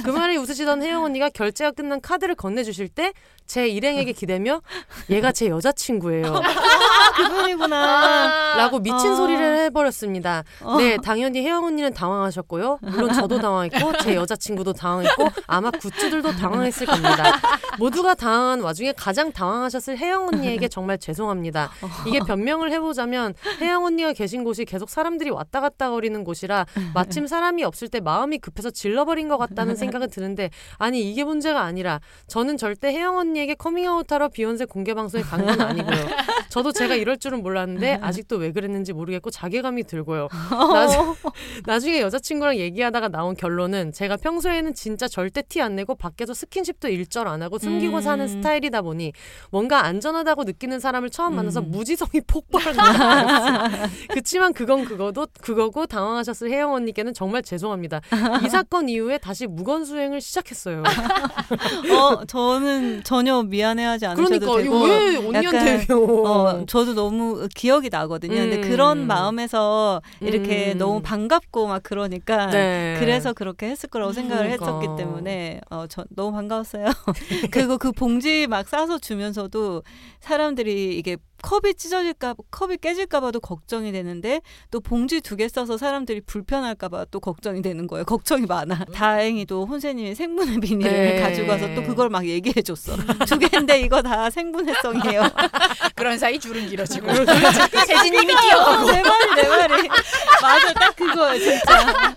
[0.06, 3.12] 그 말에 웃으시던 혜영 언니가 결제가 끝난 카드를 건네주실 때
[3.46, 4.62] 제 일행에게 기대며
[5.10, 6.24] 얘가 제 여자친구예요.
[7.16, 8.56] 그분이구나.
[8.56, 9.16] 라고 미친 어.
[9.16, 10.44] 소리를 해버렸습니다.
[10.62, 10.78] 어.
[10.78, 12.80] 네, 당연히 혜영 언니는 당황하셨고요.
[12.82, 17.40] 물론 저도 당황했고 제 여자친구도 당황했고 아마 굿즈들도 당황했을 겁니다.
[17.78, 21.72] 모두가 당황한 와중에 가장 당황하셨을 혜영 언니에게 정말 죄송합니다.
[22.08, 27.64] 이게 변명을 해보자면 혜영 언니가 계신 곳이 계속 사람들이 왔다 갔다 거리는 곳이라 마침 사람이
[27.64, 32.90] 없을 때 마음이 급해서 질러버린 것 같다는 생각은 드는데 아니 이게 문제가 아니라 저는 절대
[32.90, 35.96] 혜영 언니 에게 커밍아웃하러 비욘세 공개 방송에 간 건 아니고요.
[36.50, 40.28] 저도 제가 이럴 줄은 몰랐는데 아직도 왜 그랬는지 모르겠고 자괴감이 들고요.
[40.74, 41.16] 나중,
[41.66, 47.28] 나중에 여자친구랑 얘기하다가 나온 결론은 제가 평소에는 진짜 절대 티 안 내고 밖에서 스킨십도 일절
[47.28, 48.02] 안 하고 숨기고 음.
[48.02, 49.14] 사는 스타일이다 보니
[49.52, 51.72] 뭔가 안전하다고 느끼는 사람을 처음 만나서 음.
[51.72, 53.70] 무지성이 폭발한다.
[54.14, 58.02] 그치만 그건 그거도 그거고 당황하셨을 혜영 언니께는 정말 죄송합니다.
[58.46, 60.84] 이 사건 이후에 다시 무건 수행을 시작했어요.
[61.92, 64.84] 어, 저는 전혀 미안해하지 않으셔도 그러니까 되고.
[64.86, 68.36] 왜 언니한테 요 어, 저도 너무 기억이 나거든요.
[68.36, 68.62] 근데 음.
[68.70, 70.78] 그런 마음에서 이렇게 음.
[70.78, 72.96] 너무 반갑고 막 그러니까 네.
[73.00, 74.66] 그래서 그렇게 했을 거라고 생각을 그러니까.
[74.66, 76.86] 했었기 때문에 어, 저 너무 반가웠어요.
[77.52, 79.84] 그리고 그 봉지 막 싸서 주면서도
[80.20, 86.22] 사람들이 이게 컵이 찢어질까 컵이 깨질까 봐도 걱정이 되는데 또 봉지 두 개 써서 사람들이
[86.22, 88.06] 불편할까 봐 또 걱정이 되는 거예요.
[88.06, 88.86] 걱정이 많아.
[88.94, 91.20] 다행히도 혼세님이 생분해 비닐을 네.
[91.22, 92.96] 가지고 와서 또 그걸 막 얘기해 줬어.
[93.28, 95.24] 두 개인데 이거 다 생분해성이에요.
[95.96, 99.90] 그런 사이 줄은 길어지고 세진님이 뛰어가고 내 말이 내 말이
[100.42, 102.16] 맞아 딱 그거예요 진짜.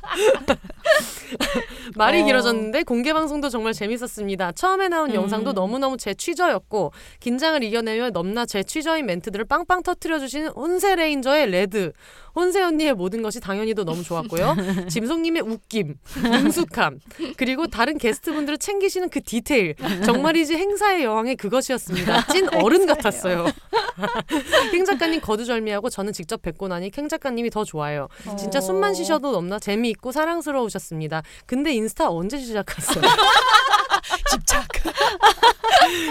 [1.97, 2.25] 말이 어.
[2.25, 4.53] 길어졌는데 공개 방송도 정말 재밌었습니다.
[4.53, 5.15] 처음에 나온 음.
[5.15, 11.51] 영상도 너무너무 제 취저였고 긴장을 이겨내며 넘나 제 취저인 멘트들을 빵빵 터트려 주신 혼세 레인저의
[11.51, 11.93] 레드,
[12.35, 14.57] 혼세 언니의 모든 것이 당연히도 너무 좋았고요.
[14.91, 16.99] 짐송님의 웃김, 능숙함,
[17.37, 22.27] 그리고 다른 게스트분들을 챙기시는 그 디테일 정말이지 행사의 여왕의 그것이었습니다.
[22.27, 23.47] 찐 어른 같았어요.
[24.73, 28.09] 캥 작가님 거두절미하고 저는 직접 뵙고 나니 캥 작가님이 더 좋아요.
[28.39, 31.23] 진짜 숨만 쉬셔도 넘나 재미있고 사랑스러우셨습니다.
[31.47, 33.05] 근데 인스타 언제 시작했어요?
[34.31, 34.67] 집착.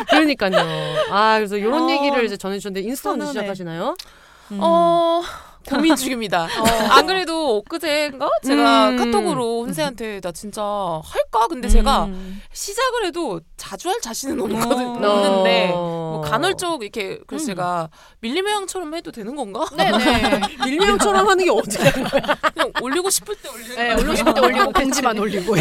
[0.10, 0.56] 그러니까요.
[1.12, 3.40] 아 그래서 이런 어, 얘기를 이제 전해주셨는데 인스타 언제 선언해.
[3.40, 3.96] 시작하시나요?
[4.52, 4.58] 음.
[4.62, 5.22] 어
[5.68, 6.48] 고민 중입니다.
[6.92, 8.98] 안 그래도 엊그제인가 제가 음.
[8.98, 11.48] 카톡으로 혼세한테 나 진짜 할까?
[11.48, 12.42] 근데 제가 음.
[12.52, 15.10] 시작을 해도 자주 할 자신은 없거든, 어.
[15.10, 16.12] 없는데 어.
[16.14, 17.48] 뭐 간헐적 이렇게 그래서 음.
[17.48, 19.66] 제가 밀림의 양처럼 해도 되는 건가?
[19.76, 20.42] 네네.
[20.66, 21.92] 밀리형처럼 하는 게 어디야?
[21.92, 23.94] 그냥 올리고 싶을 때 올리는 네.
[23.94, 25.56] 올리고 싶을 때 올리고 공지만 올리고.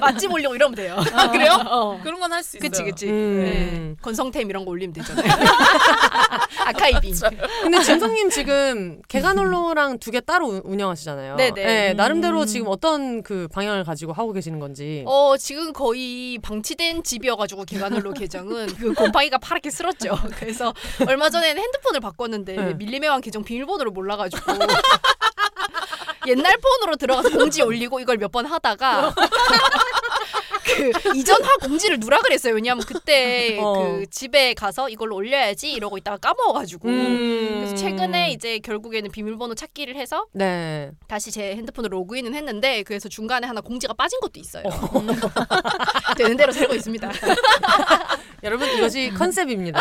[0.00, 0.96] 맛집 올리고 이러면 돼요.
[1.12, 1.58] 아, 그래요?
[1.66, 2.00] 어.
[2.02, 2.70] 그런 건 할 수 있어요.
[2.70, 3.06] 그치 그치.
[3.08, 3.42] 음.
[3.44, 3.94] 네.
[4.02, 5.32] 건성템 이런 거 올리면 되잖아요.
[6.64, 7.14] 아카이빙.
[7.62, 11.36] 근데 진성님 지금 개간홀로랑 두 개 따로 운- 운영하시잖아요.
[11.36, 11.64] 네네.
[11.64, 12.46] 네, 나름대로 음.
[12.46, 15.04] 지금 어떤 그 방향을 가지고 하고 계시는 건지.
[15.06, 20.16] 어 지금 거의 방치된 집이어가지고 개간홀로 계정은 그 곰팡이가 파랗게 쓸었죠.
[20.38, 20.72] 그래서
[21.06, 22.74] 얼마 전에는 핸드폰을 바꿨는데 네.
[22.74, 24.42] 밀림의왕 계정 비밀번호를 몰라가지고
[26.28, 29.12] 옛날 폰으로 들어가서 공지 올리고 이걸 몇 번 하다가
[30.76, 32.54] 그 이전 화 공지를 누라 그랬어요.
[32.54, 33.72] 왜냐하면 그때 어.
[33.98, 37.48] 그 집에 가서 이걸로 올려야지 이러고 있다가 까먹어가지고 음.
[37.58, 40.90] 그래서 최근에 이제 결국에는 비밀번호 찾기를 해서 네.
[41.08, 44.64] 다시 제 핸드폰으로 로그인은 했는데 그래서 중간에 하나 공지가 빠진 것도 있어요.
[46.16, 47.10] 되는 대로 살고 있습니다.
[48.42, 49.80] 여러분 이것이 컨셉입니다.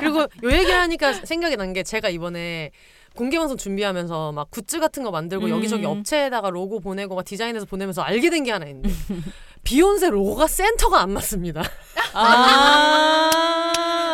[0.00, 2.70] 그리고 요 얘기를 하니까 생각이 난 게 제가 이번에
[3.16, 5.50] 공개 방송 준비하면서 막 굿즈 같은 거 만들고 음.
[5.52, 8.90] 여기저기 업체에다가 로고 보내고 막 디자인해서 보내면서 알게 된 게 하나 있는데
[9.64, 11.62] 비욘세 로고가 센터가 안 맞습니다.
[12.14, 13.30] 아.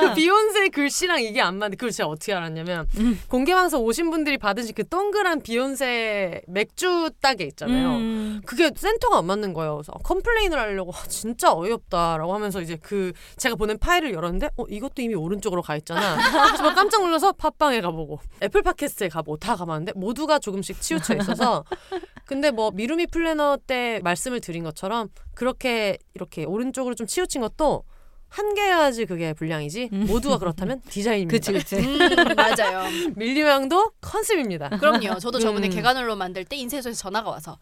[0.01, 3.21] 그 비욘세 글씨랑 이게 안 맞는데 그걸 제가 어떻게 알았냐면 음.
[3.29, 7.97] 공개방송 오신 분들이 받으신 그 동그란 비욘세 맥주 따개 있잖아요.
[7.97, 8.41] 음.
[8.47, 9.77] 그게 센터가 안 맞는 거예요.
[9.77, 15.03] 그래서 complain을 하려고 아, 진짜 어이없다라고 하면서 이제 그 제가 보낸 파일을 열었는데 어 이것도
[15.03, 16.17] 이미 오른쪽으로 가 있잖아.
[16.63, 21.65] 막 깜짝 놀라서 팟빵에 가보고 애플 팟캐스트에 가보고 다 가봤는데 모두가 조금씩 치우쳐 있어서
[22.25, 25.09] 근데 뭐 미루미 플래너 때 말씀을 드린 것처럼
[25.39, 27.85] 그렇게 이렇게 오른쪽으로 좀 치우친 것도
[28.29, 31.31] 한 개야지 그게 분량이지 모두가 그렇다면 디자인입니다.
[31.31, 31.77] 그치 그치.
[31.77, 31.97] 음,
[32.35, 32.91] 맞아요.
[33.15, 34.71] 밀리명도 컨셉입니다.
[34.71, 35.21] 그럼요.
[35.21, 35.71] 저도 저번에 음.
[35.71, 37.57] 개관을로 만들 때 인쇄소에서 전화가 와서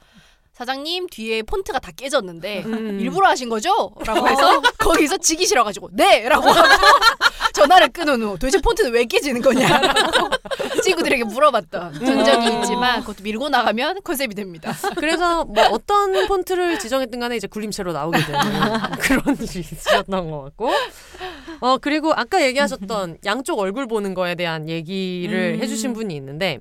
[0.54, 2.98] 사장님 뒤에 폰트가 다 깨졌는데 음.
[2.98, 3.92] 일부러 하신 거죠?
[4.06, 6.26] 라고 해서 거기서 지기 싫어가지고 네!
[6.30, 6.68] 라고 하고
[7.56, 10.28] 전화를 끊은 후 도대체 폰트는 왜 깨지는 거냐라고
[10.84, 12.60] 친구들에게 물어봤던 전적이 음.
[12.60, 14.74] 있지만 그것도 밀고 나가면 컨셉이 됩니다.
[14.96, 18.40] 그래서 뭐 어떤 폰트를 지정했든 간에 이제 굴림체로 나오게 되는
[19.00, 20.70] 그런 일이 있었던 것 같고
[21.60, 25.62] 어 그리고 아까 얘기하셨던 양쪽 얼굴 보는 거에 대한 얘기를 음.
[25.62, 26.58] 해주신 분이 있는데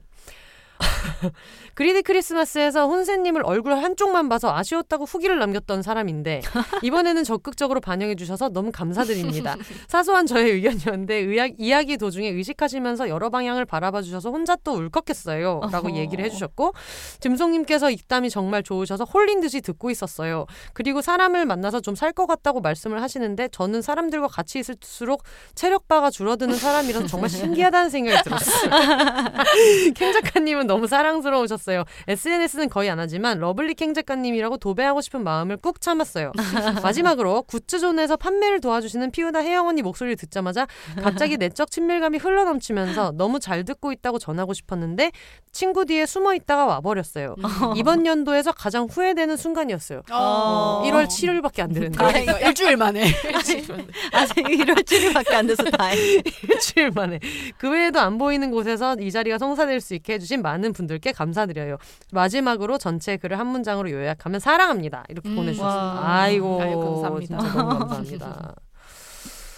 [1.75, 6.41] 그리드 크리스마스에서 혼세님을 얼굴 한쪽만 봐서 아쉬웠다고 후기를 남겼던 사람인데
[6.83, 9.55] 이번에는 적극적으로 반영해 주셔서 너무 감사드립니다.
[9.88, 15.61] 사소한 저의 의견이었는데 의학, 이야기 도중에 의식하시면서 여러 방향을 바라봐 주셔서 혼자 또 울컥했어요.
[15.71, 15.85] 라고.
[15.95, 16.73] 얘기를 해주셨고
[17.21, 20.45] 짐송님께서 입담이 정말 좋으셔서 홀린 듯이 듣고 있었어요.
[20.73, 25.23] 그리고 사람을 만나서 좀 살 것 같다고 말씀을 하시는데 저는 사람들과 같이 있을수록
[25.55, 28.69] 체력바가 줄어드는 사람이라서 정말 신기하다는 생각이 들었어요.
[29.95, 31.64] 캥 작가님은 너무 사랑스러우셨어요.
[32.08, 36.32] SNS는 거의 안 하지만 lovely 캥 작가님이라고 도배하고 싶은 마음을 꾹 참았어요.
[36.84, 40.67] 마지막으로 굿즈존에서 판매를 도와주시는 피우다 혜영 언니 목소리를 듣자마자
[41.01, 45.12] 갑자기 내적 친밀감이 흘러넘치면서 너무 잘 듣고 있다고 전하고 싶었는데
[45.51, 47.36] 친구 뒤에 숨어 있다가 와버렸어요.
[47.75, 50.04] 이번 연도에서 가장 후회되는 순간이었어요.
[50.12, 50.84] 어.
[50.86, 53.06] 1월 7일밖에 안 되는데 그러니까 일주일 만에
[54.13, 56.21] 아직 이럴 줄밖에 안 돼서 다행.
[56.49, 57.19] 일주일 만에
[57.58, 61.78] 그 외에도 안 보이는 곳에서 이 자리가 성사될 수 있게 해주신 많은 분들께 감사드 려요.
[62.12, 65.06] 마지막으로 전체 글을 한 문장으로 요약하면 사랑합니다.
[65.10, 66.02] 이렇게 음, 보내주셨습니다.
[66.02, 66.13] 와.
[66.22, 67.39] 아이고, 아유, 감사합니다.
[67.39, 68.56] 진짜 너무 감사합니다.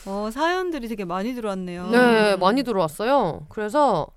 [0.10, 1.90] 어 사연들이 되게 많이 들어왔네요.
[1.90, 3.46] 네, 많이 들어왔어요.
[3.50, 4.08] 그래서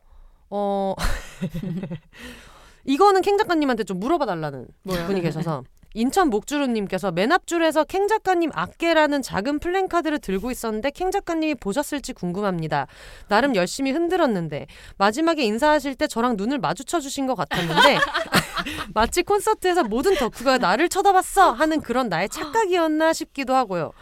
[0.49, 0.95] 어
[2.85, 9.23] 이거는 캥 작가님한테 좀 물어봐 달라는 분이 계셔서 인천 목주루님께서 맨 앞줄에서 캥 작가님 악계라는
[9.23, 12.87] 작은 플랜카드를 들고 있었는데 캥 작가님이 보셨을지 궁금합니다.
[13.29, 14.67] 나름 열심히 흔들었는데
[14.99, 17.99] 마지막에 인사하실 때 저랑 눈을 마주쳐 주신 것 같았는데
[18.95, 23.93] 마치 콘서트에서 모든 덕후가 나를 쳐다봤어 하는 그런 나의 착각이었나 싶기도 하고요.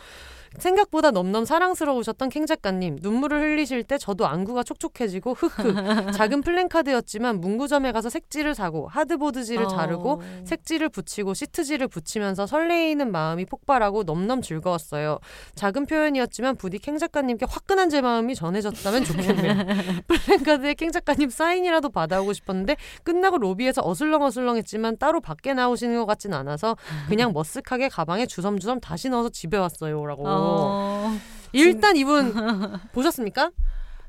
[0.56, 7.92] 생각보다 넘넘 사랑스러우셨던 캥 작가님 눈물을 흘리실 때 저도 안구가 촉촉해지고 흑흑 작은 플랜카드였지만 문구점에
[7.92, 9.68] 가서 색지를 사고 하드보드지를 어.
[9.68, 15.18] 자르고 색지를 붙이고 시트지를 붙이면서 설레이는 마음이 폭발하고 넘넘 즐거웠어요.
[15.54, 19.54] 작은 표현이었지만 부디 캥 작가님께 화끈한 제 마음이 전해졌다면 좋겠네요.
[20.08, 26.76] 플랜카드에 캥 작가님 사인이라도 받아오고 싶었는데 끝나고 로비에서 어슬렁어슬렁했지만 따로 밖에 나오시는 것 같진 않아서
[27.08, 30.26] 그냥 머쓱하게 가방에 주섬주섬 다시 넣어서 집에 왔어요라고.
[30.26, 30.37] 어.
[31.52, 32.32] 일단 이분
[32.92, 33.50] 보셨습니까?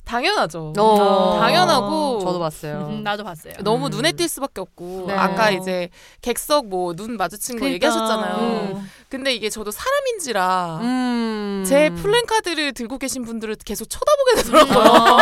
[0.06, 0.74] 당연하죠.
[0.76, 1.38] 어.
[1.40, 2.88] 당연하고 저도 봤어요.
[2.90, 3.54] 음, 나도 봤어요.
[3.60, 3.90] 너무 음.
[3.92, 5.14] 눈에 띌 수밖에 없고 네.
[5.14, 5.90] 아까 이제
[6.24, 7.76] 객석 뭐 눈 마주친 거 그러니까.
[7.76, 8.38] 얘기하셨잖아요.
[8.74, 8.90] 음.
[9.08, 11.64] 근데 이게 저도 사람인지라 음.
[11.68, 15.18] 제 플랜카드를 들고 계신 분들을 계속 쳐다보게 되더라고요.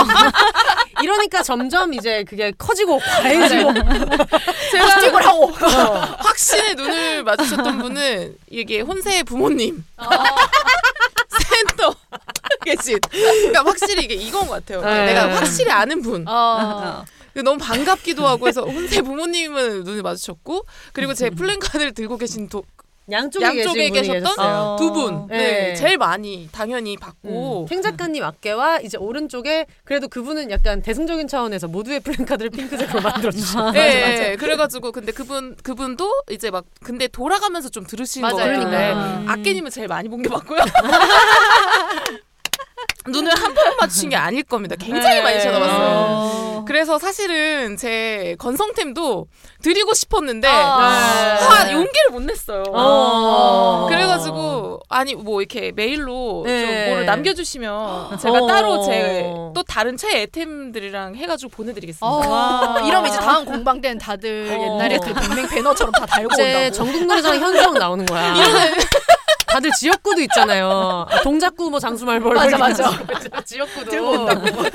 [1.04, 3.74] 이러니까 점점 이제 그게 커지고 과해지고
[4.72, 10.16] 제가 찍을 하고 확신의 눈을 마주쳤던 분은 이게 혼세의 부모님 센터
[12.76, 13.00] 계신.
[13.10, 14.82] 그러니까 확실히 이게 이건 것 같아요.
[14.82, 15.08] 네.
[15.08, 16.28] 내가 확실히 아는 분.
[16.28, 17.04] 어.
[17.44, 22.64] 너무 반갑기도 하고 해서 혼세 부모님은 눈을 마주쳤고 그리고 제 플랜카드를 들고 계신 도,
[23.12, 24.78] 양쪽에, 양쪽에 계셨던.
[24.78, 25.28] 두 분.
[25.28, 25.38] 네.
[25.38, 25.76] 네.
[25.76, 32.00] 제일 많이 당연히 받고 캥 작가님 어깨와 이제 오른쪽에 그래도 그분은 약간 대승적인 차원에서 모두의
[32.00, 33.72] 플랜카드를 핑크색으로 만들어 주셨어요.
[33.72, 38.54] 네, 그래 가지고 근데 그분 그분도 이제 막 근데 돌아가면서 좀 들으시는 거 맞아요.
[38.60, 39.26] 같은데 음.
[39.30, 40.60] 아깨님은 제일 많이 본 게 맞고요.
[43.08, 44.76] 눈을 한 번 맞추신 게 아닐 겁니다.
[44.78, 45.44] 굉장히 많이 네.
[45.44, 45.78] 쳐다봤어요.
[45.80, 46.66] 어.
[46.68, 49.28] 그래서 사실은 제 건성템도
[49.64, 51.38] 드리고 싶었는데 아.
[51.40, 52.64] 화 용기를 못 냈어요.
[52.74, 53.86] 어.
[53.90, 56.62] 그래가지고 아니 뭐 이렇게 메일로 네.
[56.62, 58.48] 좀 뭐를 남겨주시면 제가 어.
[58.48, 62.06] 따로 제 또 다른 최 애템들이랑 해가지고 보내드리겠습니다.
[62.06, 62.80] 어.
[62.86, 64.62] 이러면 이제 다음 공방 때는 다들 어.
[64.64, 66.72] 옛날에 그 동맹 배너처럼 다 달고 이제 온다고.
[66.72, 68.36] 전국 노래자랑 현수막 나오는 거야.
[69.48, 71.06] 다들 지역구도 있잖아요.
[71.10, 72.92] 아, 동작구 뭐 장수말벌 맞아, 맞아.
[73.46, 74.30] 지역구도.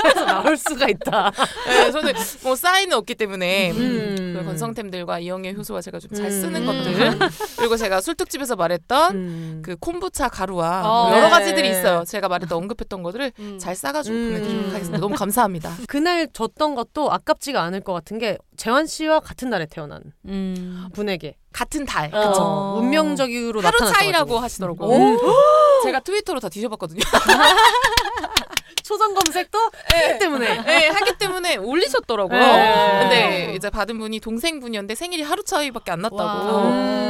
[0.04, 1.30] 해서 나올 수가 있다.
[1.66, 4.34] 네, 저는 뭐 사인은 없기 때문에 음.
[4.36, 6.30] 그 건성템들과 이영애 효소와 제가 좀잘 음.
[6.30, 7.18] 쓰는 것들
[7.58, 9.62] 그리고 제가 술특집에서 말했던 음.
[9.64, 11.08] 그 콤부차 가루와 어.
[11.08, 11.30] 뭐 여러 네.
[11.30, 12.04] 가지들이 있어요.
[12.06, 13.58] 제가 말했던 언급했던 것들을 음.
[13.58, 14.28] 잘 싸가지고 음.
[14.30, 14.98] 보내드리도록 하겠습니다.
[14.98, 15.76] 너무 감사합니다.
[15.86, 20.88] 그날 줬던 것도 아깝지가 않을 것 같은 게 재환 씨와 같은 날에 태어난 음.
[20.94, 22.10] 분에게 같은 달.
[22.14, 22.74] 어, 그쵸.
[22.78, 23.92] 운명적으로 하루 나타났어가지고.
[23.98, 24.88] 차이라고 하시더라고요.
[24.88, 25.18] 오.
[25.84, 27.00] 제가 트위터로 다 뒤져봤거든요.
[28.82, 29.58] 초성 검색도
[29.92, 30.62] 하기 때문에.
[30.64, 32.38] 네, 하기 때문에 올리셨더라고요.
[32.38, 32.98] 네.
[33.00, 36.22] 근데 이제 받은 분이 동생분이었는데 생일이 하루 차이밖에 안 났다고.
[36.24, 36.62] 와.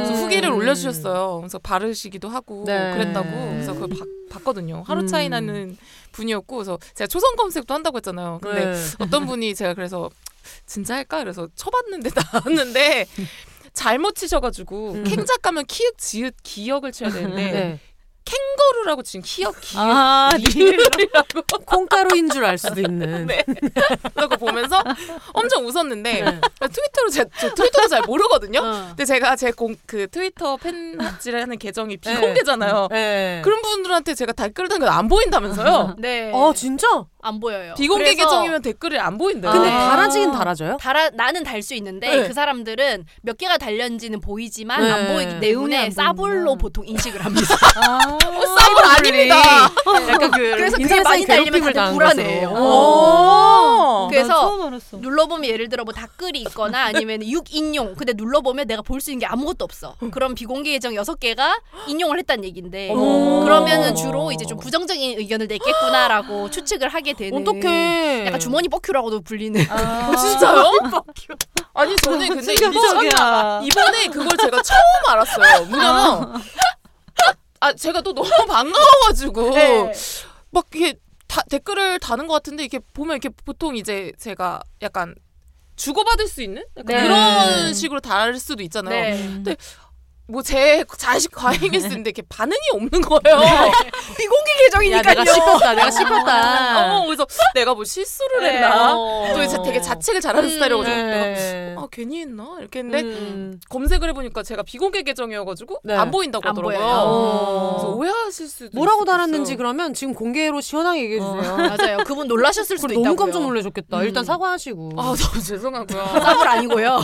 [0.03, 0.55] 그래서 후기를 음.
[0.57, 1.37] 올려주셨어요.
[1.41, 2.93] 그래서 바르시기도 하고 네.
[2.93, 3.29] 그랬다고.
[3.29, 4.83] 그래서 그걸 봐- 봤거든요.
[4.85, 5.31] 하루 차이 음.
[5.31, 5.77] 나는
[6.11, 8.39] 분이었고, 그래서 제가 초성 검색도 한다고 했잖아요.
[8.41, 8.73] 근데 네.
[8.99, 10.09] 어떤 분이 제가 그래서
[10.67, 11.19] 진짜 할까?
[11.19, 13.05] 그래서 쳐봤는데 나왔는데
[13.73, 15.03] 잘못 치셔가지고 음.
[15.03, 17.79] 캥 작 가면 키읔 지읒 기역을 쳐야 되는데 네.
[18.25, 23.25] 캥거루라고 지금 키역 기역 아, 리을이라고 콩가루인 줄 알 수도 있는.
[23.27, 23.43] 네.
[24.15, 24.81] 그거 보면서
[25.33, 26.41] 엄청 웃었는데 네.
[26.59, 28.59] 트위터로 제, 저 트위터도 잘 모르거든요.
[28.59, 28.85] 어.
[28.89, 29.75] 근데 제가 제그
[30.09, 30.57] 트위터
[31.41, 32.87] 하는 계정이 비공개잖아요.
[32.91, 33.41] 네.
[33.43, 35.95] 그런 분들한테 제가 댓글 단게 안 보인다면서요.
[35.99, 36.31] 네.
[36.33, 36.87] 어 진짜?
[37.23, 37.73] 안 보여요.
[37.77, 39.51] 비공개 그래서 계정이면 댓글이 안 보인대요.
[39.51, 39.89] 근데 아.
[39.89, 40.77] 달아지긴 달아져요?
[40.77, 42.27] 달아 나는 달 수 있는데 네.
[42.27, 44.91] 그 사람들은 몇 개가 달렸는지는 보이지만 네.
[44.91, 46.17] 안 보이기 눈에 때문에 안 싸불로
[46.55, 46.55] 보이는구나.
[46.57, 47.55] 보통 인식을 합니다.
[47.77, 47.99] 아.
[48.19, 49.35] 싸울 아닙니다.
[50.09, 52.49] 약간 그 그래서 그게 인터넷상 많이 달리면 괴롭힘을 다들 당한 불안해해요.
[52.49, 52.65] 것으로.
[52.65, 54.07] 오.
[54.09, 54.97] 그래서 나 처음 알았어.
[54.97, 59.25] 눌러보면 예를 들어 뭐 댓글이 있거나 아니면 6인용 근데 눌러보면 내가 볼 수 있는 게
[59.25, 59.95] 아무것도 없어.
[60.11, 63.43] 그럼 비공개 계정 6개가 인용을 했다는 얘긴데 어머.
[63.43, 63.95] 그러면은.
[63.95, 68.25] 주로 이제 좀 부정적인 의견을 냈겠구나라고 추측을 하게 되는 어떡해.
[68.27, 70.15] 약간 주머니 뻑큐라고도 불리는 아.
[70.15, 70.71] 진짜요?
[71.75, 73.61] 아니 저는 근데 이번, 충격적이야.
[73.63, 75.65] 이번에 그걸 제가 처음 알았어요.
[75.65, 76.41] 뭐냐면
[77.59, 79.91] 아 제가 또 너무 반가워가지고 네.
[80.51, 80.95] 막 이게
[81.27, 85.15] 다, 댓글을 다는 것 같은데 이렇게 보면 이렇게 보통 이제 제가 약간
[85.75, 87.03] 주고받을 수 있는 약간 네.
[87.03, 89.43] 그런 식으로 달 수도 있잖아요.
[89.43, 89.55] 네.
[90.27, 91.31] 뭐 제 자식
[91.63, 93.37] 있는데 이렇게 반응이 없는 거예요.
[94.17, 95.15] 비공개 야 계정이니까요.
[95.15, 98.53] 내가 씹혔다 내가 씹혔다 어, 그래서 내가 뭐 실수를 네.
[98.55, 98.95] 했나?
[98.97, 99.31] 어.
[99.33, 101.75] 또 이제 되게 자책을 잘하는 음, 스타일이어서 네.
[101.77, 103.59] 아 괜히 했나 이렇게 했는데 음.
[103.69, 105.93] 검색을 해보니까 제가 비공개 계정이어가지고 네.
[105.95, 106.77] 안 보인다고 안 하더라고요.
[106.77, 106.93] 보여요.
[106.95, 107.75] 어.
[107.77, 109.55] 그래서 오해하실 수도 뭐라고 달았는지.
[109.57, 111.57] 그러면 지금 공개로 시원하게 얘기해 주세요.
[111.77, 111.97] 맞아요.
[112.05, 113.03] 그분 놀라셨을 수도 있다고요.
[113.05, 113.99] 너무 깜짝 놀라셨겠다.
[113.99, 114.03] 음.
[114.03, 114.91] 일단 사과하시고.
[114.97, 116.05] 아 너무 죄송하고요.
[116.21, 116.99] 싸불 아니고요.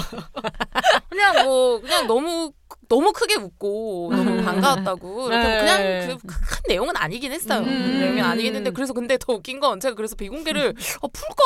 [1.10, 2.52] 그냥 뭐 그냥 너무
[2.90, 4.44] 너무 크게 웃고 너무 음.
[4.44, 5.60] 반가웠다고 이렇게 네.
[5.60, 7.60] 그냥 그 큰 내용은 아니긴 했어요.
[7.62, 8.00] 음.
[8.00, 11.44] 내용이 아니긴 했는데 그래서 근데 더 웃긴 건 제가 그래서 비공개를 아, 풀까?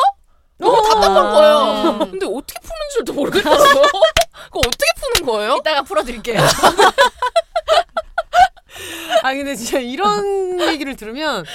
[0.58, 1.97] 너무 답답한 거예요.
[2.01, 2.12] 음.
[2.12, 3.82] 근데 어떻게 푸는 줄도 모르겠더라고요.
[4.45, 4.86] 그거 어떻게
[5.17, 5.58] 푸는 거예요?
[5.60, 6.39] 이따가 풀어드릴게요.
[9.23, 11.45] 아 근데 진짜 이런 얘기를 들으면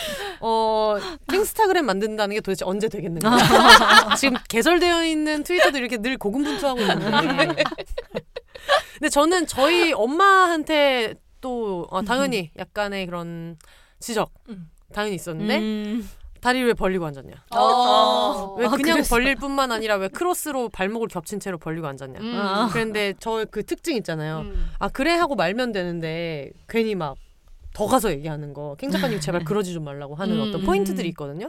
[0.40, 0.96] 어
[1.30, 4.14] 킹스타그램 만든다는 게 도대체 언제 되겠는가?
[4.16, 7.64] 지금 개설되어 있는 트위터도 이렇게 늘 고군분투하고 있는데.
[8.94, 13.56] 근데 저는 저희 엄마한테 또 어, 당연히 약간의 그런
[14.00, 14.70] 지적 음.
[14.92, 16.08] 당연히 있었는데 음.
[16.40, 17.32] 다리를 왜 벌리고 앉았냐?
[17.56, 18.54] 어.
[18.58, 19.14] 왜 아, 그냥 그랬어.
[19.14, 22.20] 벌릴 뿐만 아니라 왜 크로스로 발목을 겹친 채로 벌리고 앉았냐?
[22.20, 22.34] 음.
[22.36, 22.68] 아.
[22.72, 24.40] 그런데 저 그 특징 있잖아요.
[24.40, 24.70] 음.
[24.78, 27.16] 아 그래 하고 말면 되는데 괜히 막
[27.74, 28.74] 더 가서 얘기하는 거.
[28.76, 30.48] 캥 작가님 제발 그러지 좀 말라고 하는 음.
[30.48, 31.48] 어떤 포인트들이 있거든요.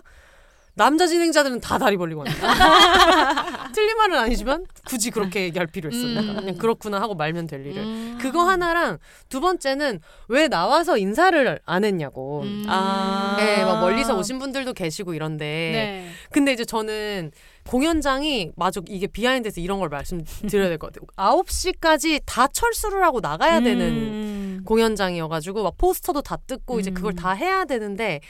[0.80, 2.32] 남자 진행자들은 다 다리 벌리고 앉아.
[3.76, 6.22] 틀린 말은 아니지만 굳이 그렇게 얘기할 필요 있었나?
[6.22, 6.36] 음.
[6.38, 7.84] 그냥 그렇구나 하고 말면 될 일을.
[7.84, 8.18] 음.
[8.22, 12.44] 그거 하나랑 두 번째는 왜 나와서 인사를 안 했냐고.
[12.44, 12.64] 음.
[12.70, 13.36] 아.
[13.38, 15.46] 네, 막 멀리서 오신 분들도 계시고 이런데.
[15.46, 16.10] 네.
[16.32, 17.32] 근데 이제 저는
[17.68, 21.06] 공연장이 마저 이게 비하인드에서 이런 걸 말씀드려야 될 것 같아요.
[21.18, 24.62] 9시까지 다 철수를 하고 나가야 되는 음.
[24.66, 26.94] 공연장이어가지고 막 포스터도 다 뜯고 이제 음.
[26.94, 28.22] 그걸 다 해야 되는데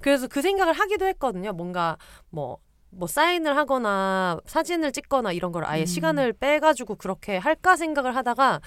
[0.00, 1.52] 그래서 그 생각을 하기도 했거든요.
[1.52, 1.96] 뭔가
[2.30, 2.58] 뭐.
[2.90, 5.86] 뭐 사인을 하거나 사진을 찍거나 이런 걸 아예 음.
[5.86, 8.62] 시간을 빼가지고 그렇게 할까 생각을 하다가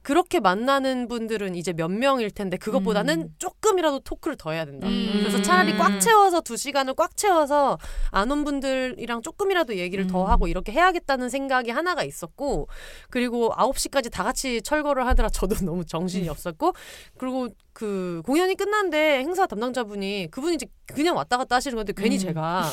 [0.00, 3.34] 그렇게 만나는 분들은 이제 몇 명일 텐데 그것보다는 음.
[3.38, 4.88] 조금이라도 토크를 더 해야 된다.
[4.88, 5.10] 음.
[5.20, 7.76] 그래서 차라리 꽉 채워서 두 시간을 꽉 채워서
[8.10, 10.30] 안 온 분들이랑 조금이라도 얘기를 더 음.
[10.30, 12.68] 하고 이렇게 해야겠다는 생각이 하나가 있었고
[13.10, 16.72] 그리고 9시까지 다 같이 철거를 하느라 저도 너무 정신이 없었고
[17.18, 22.20] 그리고 그 공연이 끝났는데 행사 담당자분이 그분이 이제 그냥 왔다 갔다 하시는 건데 괜히 음.
[22.20, 22.70] 제가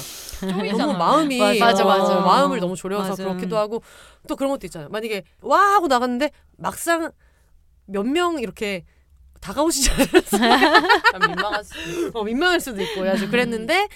[0.78, 2.18] 너무 마음이 맞아, 맞아.
[2.18, 3.24] 어, 마음을 너무 졸여서 맞아.
[3.24, 3.82] 그렇기도 하고
[4.28, 4.90] 또 그런 것도 있잖아요.
[4.90, 7.12] 만약에 와 하고 나갔는데 막상
[7.86, 8.84] 몇 명 이렇게
[9.42, 10.54] 다가오시지 않았어요.
[11.14, 12.12] 아, 민망할 수.
[12.14, 13.88] 어, 민망할 수도 있고 아주 그랬는데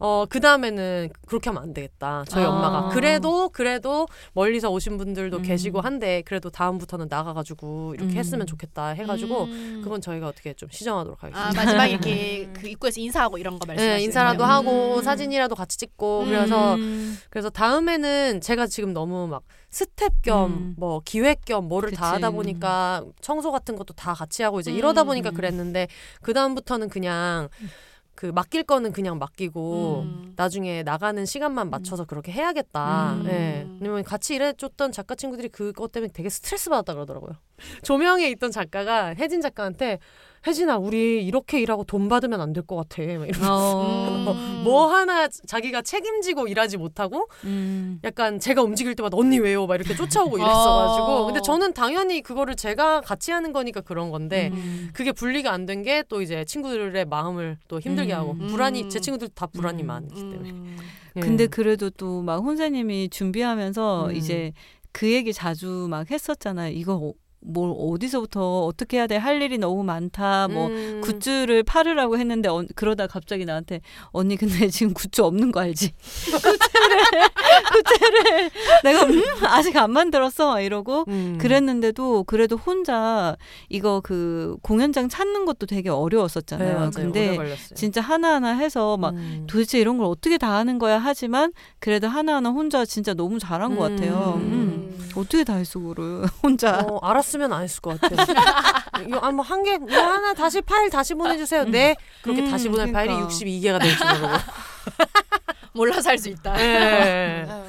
[0.00, 2.24] 어, 그 다음에는 그렇게 하면 안 되겠다.
[2.28, 2.50] 저희 아.
[2.50, 2.88] 엄마가.
[2.88, 5.42] 그래도, 그래도 멀리서 오신 분들도 음.
[5.42, 8.18] 계시고 한데, 그래도 다음부터는 나가가지고 이렇게 음.
[8.18, 9.80] 했으면 좋겠다 해가지고, 음.
[9.82, 11.48] 그건 저희가 어떻게 좀 시정하도록 하겠습니다.
[11.48, 14.44] 아 마지막 이렇게 그 입구에서 인사하고 이런 거 말씀하시는 네, 인사라도?
[14.44, 15.02] 하고 음.
[15.02, 16.26] 사진이라도 같이 찍고 음.
[16.26, 17.18] 그래서 음.
[17.30, 20.74] 그래서 다음에는 제가 지금 너무 막 스텝 겸 음.
[20.78, 22.14] 뭐 기획 겸 뭐를 다 그치.
[22.14, 25.34] 하다 보니까 청소 같은 것도 다 같이 하고 이제 이러다 보니까 음.
[25.34, 25.88] 그랬는데
[26.22, 27.48] 그 다음부터는 그냥
[28.18, 30.32] 그 맡길 거는 그냥 맡기고 음.
[30.34, 33.12] 나중에 나가는 시간만 맞춰서 그렇게 해야겠다.
[33.12, 33.26] 음.
[33.28, 33.64] 예.
[33.78, 37.36] 왜냐면 같이 일해줬던 작가 친구들이 그것 때문에 되게 스트레스 받았다 그러더라고요.
[37.82, 40.00] 조명에 있던 작가가 혜진 작가한테
[40.46, 43.02] 혜진아 우리 이렇게 일하고 돈 받으면 안 될 것 같아.
[43.02, 44.32] 막 이러면서 어.
[44.32, 44.62] 음.
[44.64, 48.00] 뭐 하나 자기가 책임지고 일하지 못하고 음.
[48.04, 49.66] 약간 제가 움직일 때마다 언니 왜요?
[49.66, 51.24] 막 이렇게 쫓아오고 이랬어가지고 어.
[51.26, 54.90] 근데 저는 당연히 그거를 제가 같이 하는 거니까 그런 건데 음.
[54.92, 58.18] 그게 분리가 안 된 게 또 이제 친구들의 마음을 또 힘들게 음.
[58.18, 58.46] 하고 음.
[58.48, 59.86] 불안이 제 친구들 다 불안이 음.
[59.86, 60.76] 많기 때문에 음.
[61.16, 61.20] 예.
[61.20, 64.16] 근데 그래도 또 막 혼세님이 준비하면서 음.
[64.16, 64.52] 이제
[64.92, 66.72] 그 얘기 자주 막 했었잖아요.
[66.74, 69.16] 이거 어- 뭘 어디서부터 어떻게 해야 돼?
[69.16, 70.48] 할 일이 너무 많다.
[70.48, 71.00] 뭐 음.
[71.02, 75.92] 굿즈를 팔으라고 했는데 어, 그러다 갑자기 나한테 언니 근데 지금 굿즈 없는 거 알지?
[75.92, 76.98] 굿즈를
[77.72, 78.50] 굿즈를
[78.84, 81.38] 내가 음 아직 안 만들었어 막 이러고 음.
[81.40, 83.36] 그랬는데도 그래도 혼자
[83.68, 86.76] 이거 그 공연장 찾는 것도 되게 네, 어려웠었잖아요.
[86.78, 87.38] 오래 근데.
[87.74, 89.46] 진짜 하나하나 해서 막 음.
[89.48, 93.88] 도대체 이런 걸 어떻게 다 하는 거야 하지만 그래도 하나하나 혼자 진짜 너무 잘한 것
[93.90, 94.34] 같아요.
[94.36, 94.77] 음.
[95.18, 95.20] 음.
[95.20, 96.80] 어떻게 다 했어 그를 혼자.
[96.80, 98.26] 어, 알았으면 안 했을 것 같아요.
[99.06, 101.64] 이거 아, 뭐 한 개, 이거 하나 다시 파일 다시 보내주세요.
[101.64, 101.96] 네.
[102.22, 102.98] 그렇게 음, 다시 보낼 그러니까.
[103.14, 104.28] 파일이 62개가 될지 모르고.
[105.74, 106.56] 몰라서 할수 있다.
[106.56, 107.46] 네.
[107.48, 107.64] 아유.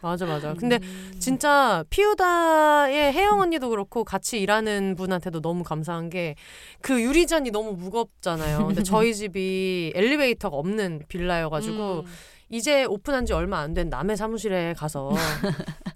[0.00, 0.54] 맞아, 맞아.
[0.54, 0.78] 근데
[1.18, 6.36] 진짜 피우다의 혜영 언니도 그렇고 같이 일하는 분한테도 너무 감사한 게
[6.80, 8.66] 그 유리잔이 너무 무겁잖아요.
[8.68, 12.12] 근데 저희 집이 엘리베이터가 없는 빌라여가지고 음.
[12.50, 15.48] 이제 오픈한 지 얼마 안 된 남의 사무실에 가서 그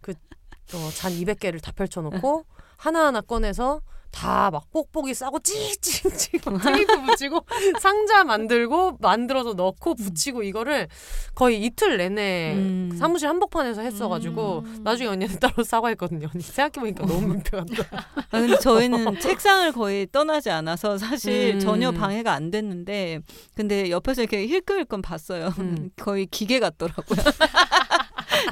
[0.74, 2.44] 어, 잔 200개를 다 펼쳐놓고
[2.76, 3.80] 하나하나 꺼내서
[4.12, 7.44] 다 막 뽁뽁이 싸고 찌찌찌 막 테이프 붙이고
[7.80, 10.88] 상자 만들고 만들어서 넣고 붙이고 이거를
[11.34, 12.96] 거의 이틀 내내 음.
[12.98, 14.80] 사무실 한복판에서 했어가지고 음.
[14.84, 16.28] 나중에 언니는 따로 사과했거든요.
[16.32, 18.06] 언니 생각해보니까 너무 민폐같다.
[18.30, 21.60] 아, 근데 저희는 책상을 거의 떠나지 않아서 사실 음.
[21.60, 23.20] 전혀 방해가 안 됐는데
[23.54, 25.54] 근데 옆에서 이렇게 힐끔힐끔 봤어요.
[25.58, 25.90] 음.
[25.96, 27.18] 거의 기계 같더라고요.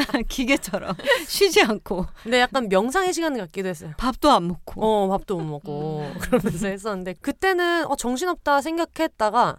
[0.28, 0.94] 기계처럼
[1.26, 3.92] 쉬지 않고 근데 약간 명상의 시간 같기도 했어요.
[3.96, 4.82] 밥도 안 먹고.
[4.84, 9.59] 어 밥도 못 먹고 그러면서 했었는데 그때는 어 정신없다 생각했다가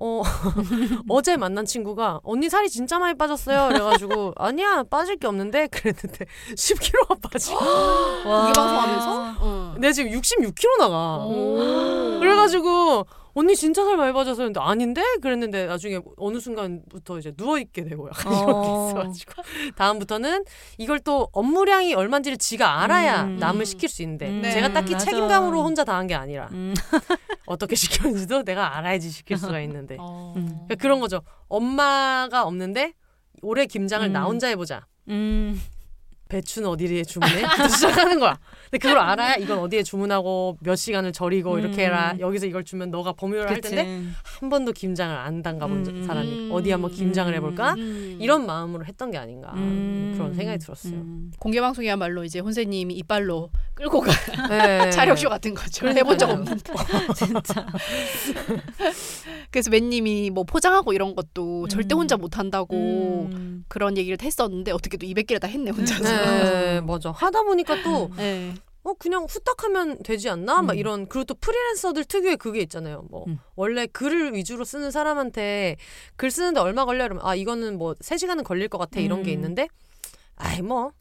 [0.00, 0.22] 어
[1.08, 6.24] 어제 만난 친구가 언니 살이 진짜 많이 빠졌어요 그래가지고 아니야 빠질 게 없는데 그랬는데
[6.54, 7.58] 10kg가 빠지고
[8.24, 8.44] 와.
[8.44, 9.34] 이게 방송하면서?
[9.74, 9.80] 응.
[9.80, 12.18] 내가 지금 66kg 나가 오.
[12.20, 13.06] 그래가지고
[13.38, 18.08] 언니 진짜 살 많이 빠져서 했는데 아닌데 그랬는데 나중에 어느 순간부터 이제 누워 있게 되고
[18.08, 18.88] 약간 게 어.
[18.88, 19.32] 있어가지고
[19.76, 20.44] 다음부터는
[20.76, 23.36] 이걸 또 업무량이 얼마인지를 지가 알아야 음.
[23.36, 25.04] 남을 시킬 수 있는데 음, 제가 딱히 맞아.
[25.04, 26.74] 책임감으로 혼자 다한게 아니라 음.
[27.46, 30.34] 어떻게 시켰는지도 내가 알아야지 시킬 수가 있는데 어.
[30.36, 30.46] 음.
[30.48, 32.94] 그러니까 그런 거죠 엄마가 없는데
[33.42, 34.12] 올해 김장을 음.
[34.12, 35.60] 나 혼자 해보자 음.
[36.28, 37.42] 배추는 어디에 주문해?
[37.68, 38.38] 시작하는 거야.
[38.70, 42.12] 근데 그걸 알아야 이건 어디에 주문하고 몇 시간을 절이고 이렇게 해라.
[42.12, 42.20] 음.
[42.20, 43.60] 여기서 이걸 주면 너가 범위를 할.
[43.60, 46.04] 텐데 한 번도 김장을 안 담가본 음.
[46.06, 47.74] 사람이 어디 한번 김장을 해볼까?
[47.74, 48.18] 음.
[48.20, 50.12] 이런 마음으로 했던 게 아닌가 음.
[50.16, 50.94] 그런 생각이 들었어요.
[50.94, 51.32] 음.
[51.40, 54.12] 공개 방송이야말로 이제 혼세님이 이빨로 끌고 가
[54.48, 54.90] 네.
[54.92, 55.80] 차력쇼 같은 거죠.
[55.80, 56.04] 그러니까요.
[56.04, 56.72] 해본 적 없는데.
[57.16, 57.66] 진짜.
[59.50, 62.00] 그래서 맨님이 뭐 포장하고 이런 것도 절대 음.
[62.00, 63.64] 혼자 못 한다고 음.
[63.68, 66.02] 그런 얘기를 했었는데 어떻게 또 200개를 다 했네 혼자서.
[66.24, 67.10] 네, 맞아.
[67.10, 68.54] 하다 보니까 또 네.
[68.84, 70.62] 어, 그냥 후딱 하면 되지 않나?
[70.62, 70.78] 막 음.
[70.78, 73.04] 이런 그리고 또 프리랜서들 특유의 그게 있잖아요.
[73.10, 73.38] 뭐 음.
[73.54, 75.76] 원래 글을 위주로 쓰는 사람한테
[76.16, 77.04] 글 쓰는데 얼마 걸려?
[77.04, 79.00] 이러면 아 이거는 뭐 3시간은 걸릴 것 같아.
[79.00, 79.34] 이런 게 음.
[79.34, 79.68] 있는데
[80.36, 80.92] 아이 뭐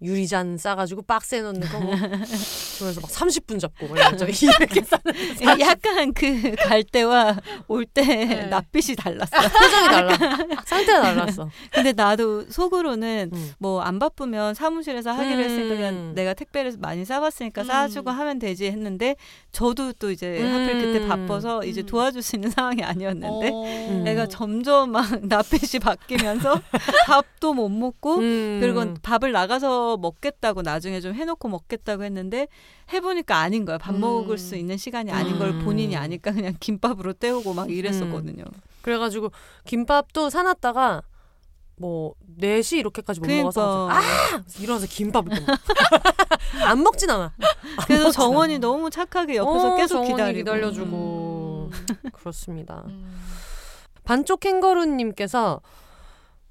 [0.00, 1.94] 유리잔 싸가지고 박스에 넣는 거 뭐.
[2.78, 3.96] 그래서 막 30분 잡고 막.
[4.18, 6.28] 이렇게 싸는 약간 그
[6.68, 7.36] 갈 때와
[7.66, 8.46] 올때 네.
[8.46, 9.36] 낯빛이 달랐어.
[9.40, 10.16] 표정이 달라.
[10.64, 11.48] 상태가 달랐어.
[11.72, 13.52] 근데 나도 속으로는 음.
[13.58, 15.40] 뭐안 바쁘면 사무실에서 하기로 음.
[15.44, 17.66] 했으니까 그냥 내가 택배를 많이 싸봤으니까 음.
[17.66, 19.16] 싸주고 하면 되지 했는데
[19.52, 20.80] 저도 또 이제 하필 음.
[20.92, 21.86] 그때 바빠서 이제 음.
[21.86, 24.04] 도와줄 수 있는 상황이 아니었는데 어.
[24.06, 26.60] 애가 점점 막 낯빛이 바뀌면서
[27.06, 28.58] 밥도 못 먹고 음.
[28.60, 32.48] 그리고 밥을 나가서 먹겠다고 나중에 좀 해놓고 먹겠다고 했는데
[32.92, 33.78] 해보니까 아닌 거야.
[33.78, 34.00] 밥 음.
[34.00, 35.64] 먹을 수 있는 시간이 아닌 걸 음.
[35.64, 38.44] 본인이 아니까 그냥 김밥으로 때우고 막 이랬었거든요.
[38.82, 39.32] 그래가지고
[39.64, 41.02] 김밥도 사놨다가
[41.76, 44.42] 뭐 4시 이렇게까지 못 먹어서 그러니까 아!
[44.60, 45.32] 일어나서 김밥을.
[46.64, 47.32] 안 먹진 않아.
[47.86, 52.10] 그래서 정원이 너무 착하게 옆에서 어, 계속 기다리고 기다려주고 음.
[52.12, 52.84] 그렇습니다.
[52.86, 53.20] 음.
[54.04, 55.60] 반쪽 캥거루님께서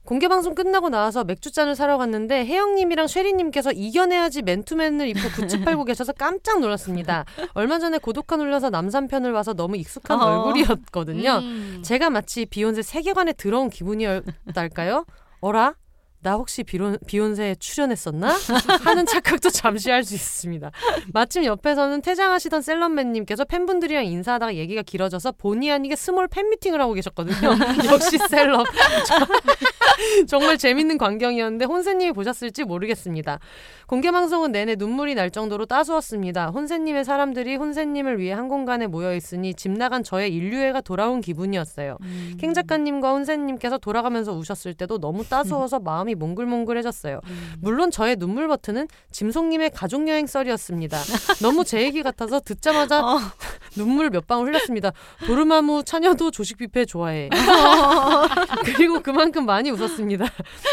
[0.07, 6.13] 공개 방송 끝나고 나와서 맥주잔을 사러 갔는데 혜영님이랑 쉐리님께서 이겨내야지 맨투맨을 입고 굿즈 팔고 계셔서
[6.13, 7.25] 깜짝 놀랐습니다.
[7.53, 10.25] 얼마 전에 고독한 울려서 남산편을 와서 너무 익숙한 어.
[10.25, 11.39] 얼굴이었거든요.
[11.39, 11.81] 음.
[11.83, 15.03] 제가 마치 비욘세 세계관에 들어온 기분이었달까요?
[15.41, 15.75] 어라?
[16.21, 18.35] 나 혹시 비론, 비욘세에 출연했었나?
[18.83, 20.71] 하는 착각도 잠시 할 수 있습니다.
[21.13, 27.35] 마침 옆에서는 퇴장하시던 셀럽맨님께서 팬분들이랑 인사하다가 얘기가 길어져서 본의 아니게 small 팬미팅을 하고 계셨거든요.
[27.91, 28.65] 역시 셀럽.
[30.27, 33.39] 정말 재밌는 광경이었는데 혼세님이 보셨을지 모르겠습니다.
[33.87, 36.47] 공개방송은 내내 눈물이 날 정도로 따스웠습니다.
[36.49, 41.97] 혼세님의 사람들이 혼세님을 위해 한 공간에 모여 있으니 집 나간 저의 인류애가 돌아온 기분이었어요.
[42.01, 42.37] 음.
[42.39, 47.21] 캥 작가님과 혼세님께서 돌아가면서 우셨을 때도 너무 따스워서 마음 이 몽글몽글해졌어요.
[47.59, 50.97] 물론 저의 눈물 버튼은 짐송님의 가족 여행 썰이었습니다.
[51.41, 53.19] 너무 제 얘기 같아서 듣자마자 어.
[53.75, 54.91] 눈물 몇 방울 흘렸습니다.
[55.25, 57.29] 도르마무 차녀도 조식 뷔페 좋아해.
[58.65, 60.25] 그리고 그만큼 많이 웃었습니다.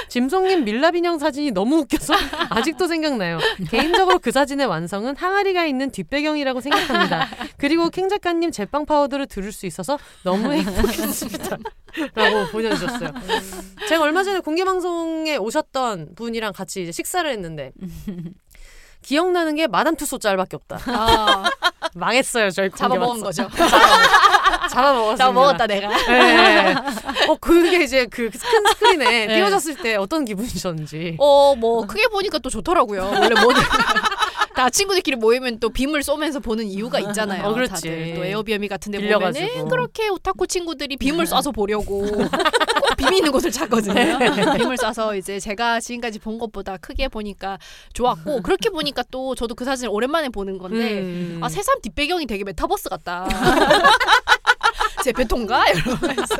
[0.08, 2.14] 짐송님 밀랍 인형 사진이 너무 웃겨서
[2.50, 3.38] 아직도 생각나요.
[3.70, 7.28] 개인적으로 그 사진의 완성은 항아리가 있는 뒷배경이라고 생각합니다.
[7.58, 11.58] 그리고 캥 작가님 제빵 파우더를 들을 수 있어서 너무 행복했습니다.
[12.14, 13.10] 라고 보내주셨어요.
[13.88, 17.72] 제가 얼마 전에 공개 방송에 오셨던 분이랑 같이 이제 식사를 했는데
[19.02, 20.78] 기억나는 게 마담 투소 짤밖에 없다.
[20.86, 21.44] 아,
[21.94, 23.20] 망했어요 저희 잡아먹은.
[23.20, 23.48] 거죠.
[24.70, 25.16] 잡아먹었습니다.
[25.16, 25.88] 잡아먹었다 내가.
[26.06, 26.74] 네.
[27.28, 28.40] 어 그게 이제 그 큰
[28.72, 29.34] 스크린에 네.
[29.36, 31.16] 띄워졌을 때 어떤 기분이셨는지.
[31.20, 33.02] 어, 뭐 크게 보니까 또 좋더라고요.
[33.14, 33.52] 원래 뭐
[34.54, 37.44] 다 친구들끼리 모이면 또 빔을 쏘면서 보는 이유가 있잖아요.
[37.44, 37.72] 어, 그렇지.
[37.72, 39.46] 다들 또 에어비앤비 같은데 빌려가지고.
[39.46, 43.94] 보면은 그렇게 오타쿠 친구들이 빔을 쏴서 보려고 꼭 빔이 있는 곳을 찾거든요.
[44.56, 47.58] 빔을 쏴서 이제 제가 지금까지 본 것보다 크게 보니까
[47.92, 51.40] 좋았고 그렇게 보니까 또 저도 그 사진을 오랜만에 보는 건데 음.
[51.42, 53.26] 아 새삼 뒷배경이 되게 메타버스 같다.
[55.04, 56.36] 제페통가 이러면서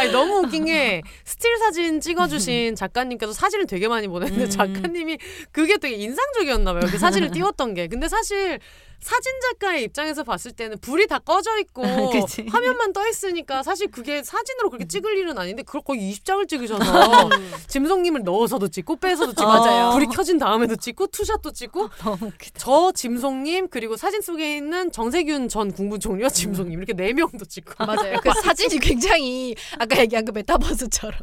[0.00, 4.50] 아니 너무 웃긴 게 스틸 사진 찍어주신 작가님께서 사진을 되게 많이 보냈는데 음.
[4.50, 5.18] 작가님이
[5.52, 6.82] 그게 되게 인상적이었나 봐요.
[6.90, 7.86] 그 사진을 띄웠던 게.
[7.86, 8.58] 근데 사실
[9.00, 11.82] 사진 작가의 입장에서 봤을 때는 불이 다 꺼져 있고
[12.12, 12.46] 그치.
[12.50, 17.28] 화면만 떠 있으니까 사실 그게 사진으로 그렇게 찍을 일은 아닌데 그걸 거의 20장을 찍으셔서
[17.68, 19.90] 짐송님을 넣어서도 찍고 빼서도 찍고 맞아요.
[19.92, 21.88] 불이 켜진 다음에도 찍고 투샷도 찍고.
[22.56, 28.20] 저 짐송님 그리고 사진 속에 있는 정세균 전 국무총리와 짐송님 이렇게 네 명도 찍고 맞아요.
[28.22, 31.18] 그 사진이 굉장히 아까 얘기한 그 메타버스처럼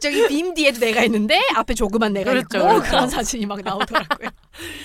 [0.00, 2.82] 저기 빔 뒤에도 내가 있는데 앞에 조그만 내가 그렇죠, 있고 그렇죠.
[2.90, 4.30] 그런 사진이 막 나오더라고요.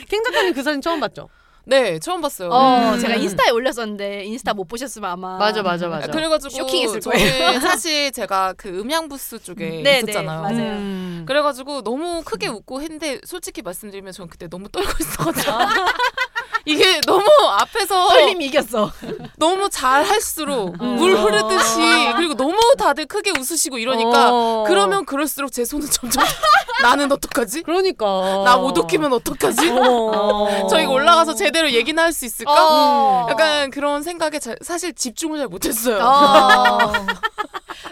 [0.09, 1.29] 캥 작가님 그 사진 처음 봤죠?
[1.65, 2.49] 네, 처음 봤어요.
[2.49, 2.99] 어, 음.
[2.99, 6.11] 제가 인스타에 올렸었는데 인스타 못 보셨으면 아마 맞아 맞아 맞아.
[6.11, 10.41] 그래가지고 쇼킹했을 저는 사실 제가 그 음향 부스 쪽에 네, 있었잖아요.
[10.41, 10.71] 네, 맞아요.
[10.73, 11.23] 음.
[11.25, 15.51] 그래가지고 너무 크게 웃고 했는데 솔직히 말씀드리면 전 그때 너무 떨고 있어가지고
[16.65, 17.25] 이게 너무
[17.59, 18.91] 앞에서 떨림이 이겼어.
[19.37, 20.95] 너무 잘 할수록 음.
[20.95, 21.79] 물 흐르듯이
[22.15, 24.63] 그리고 너무 다들 크게 웃으시고 이러니까 어.
[24.67, 26.23] 그러면 그럴수록 제 손은 점점
[26.83, 27.63] 나는 어떡하지?
[27.63, 28.05] 그러니까
[28.45, 29.69] 나 못 웃기면 어떡하지?
[29.71, 30.67] 어.
[30.69, 32.53] 저희가 올라가서 제대로 얘기나 할 수 있을까?
[32.53, 33.27] 어.
[33.29, 35.97] 약간 그런 생각에 자- 사실 집중을 잘 못했어요.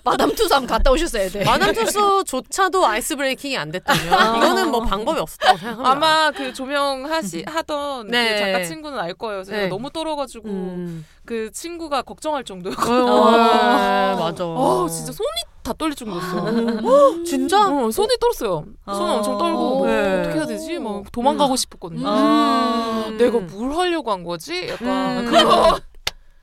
[0.03, 0.11] 어.
[0.11, 1.43] 마담 투삼 갔다 오셨어야 돼.
[1.45, 5.89] 마담 투소조차도 아이스 브레이킹이 안 됐다면 이거는 뭐 방법이 없었다고 생각합니다.
[5.89, 8.33] 아마 그 조명 하시 하던 네.
[8.33, 9.43] 그 작가 친구는 알 거예요.
[9.43, 9.67] 제가 네.
[9.67, 11.05] 너무 떨어가지고 음.
[11.25, 12.41] 그 친구가 걱정할.
[12.41, 14.45] 어, 네, 맞아.
[14.45, 15.29] 어, 진짜 손이
[15.63, 16.37] 다 떨릴 정도였어.
[16.37, 17.69] 어, 진짜?
[17.69, 18.65] 어, 손이 떨었어요.
[18.85, 19.13] 손 어.
[19.15, 20.21] 엄청 떨고 뭐 네.
[20.21, 20.79] 어떻게 해야 되지?
[20.79, 22.07] 막 도망가고 싶었거든요.
[22.07, 23.17] 음.
[23.17, 24.67] 내가 뭘 하려고 한 거지?
[24.69, 25.25] 약간 음.
[25.31, 25.79] 그거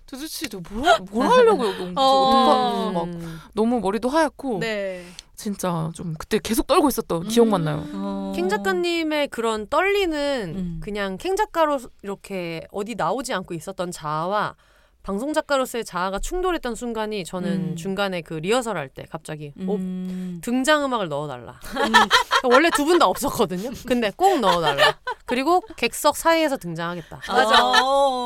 [0.09, 1.95] 도대체 뭘, 뭘 하려고 여기 온 거지?
[1.97, 2.93] 어.
[2.93, 3.09] 어떡하- 막
[3.55, 5.05] 너무 머리도 하얗고 네.
[5.37, 7.85] 진짜 좀 그때 계속 떨고 있었던 기억만 나요.
[7.93, 8.33] 어.
[8.35, 10.81] 캥 작가님의 그런 떨리는 음.
[10.83, 14.57] 그냥 캥 작가로 이렇게 어디 나오지 않고 있었던 자아와
[15.03, 17.77] 방송 작가로서의 자아가 충돌했던 순간이 저는 음.
[17.77, 20.41] 중간에 그 리허설 할 때 갑자기 어, 음.
[20.43, 21.59] 등장 음악을 넣어달라.
[22.45, 23.71] 원래 두 분 다 없었거든요.
[23.87, 24.99] 근데 꼭 넣어달라.
[25.25, 27.21] 그리고 객석 사이에서 등장하겠다.
[27.29, 27.73] 맞아.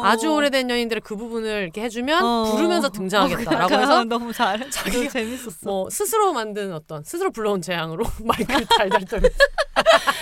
[0.04, 2.44] 아주 오래된 연인들의 그 부분을 이렇게 해주면 어.
[2.52, 4.68] 부르면서 등장하겠다라고 해서 너무 잘해.
[4.70, 5.58] 자기- 재밌었어.
[5.64, 9.36] 뭐 스스로 만든 어떤 스스로 불러온 재앙으로 마이크를 달달 떨면서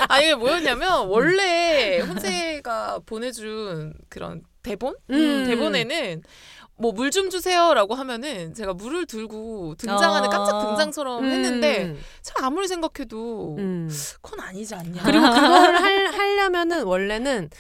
[0.09, 5.45] 아 이게 뭐였냐면 원래 혼세가 보내준 그런 대본 음.
[5.47, 6.23] 대본에는
[6.77, 10.31] 뭐 물 좀 주세요라고 하면은 제가 물을 들고 등장하는 어.
[10.31, 12.01] 깜짝 등장처럼 했는데 음.
[12.23, 13.91] 제가 아무리 생각해도 음.
[14.23, 15.03] 그건 아니지 않냐.
[15.03, 17.51] 그리고 그걸 할, 하려면은 원래는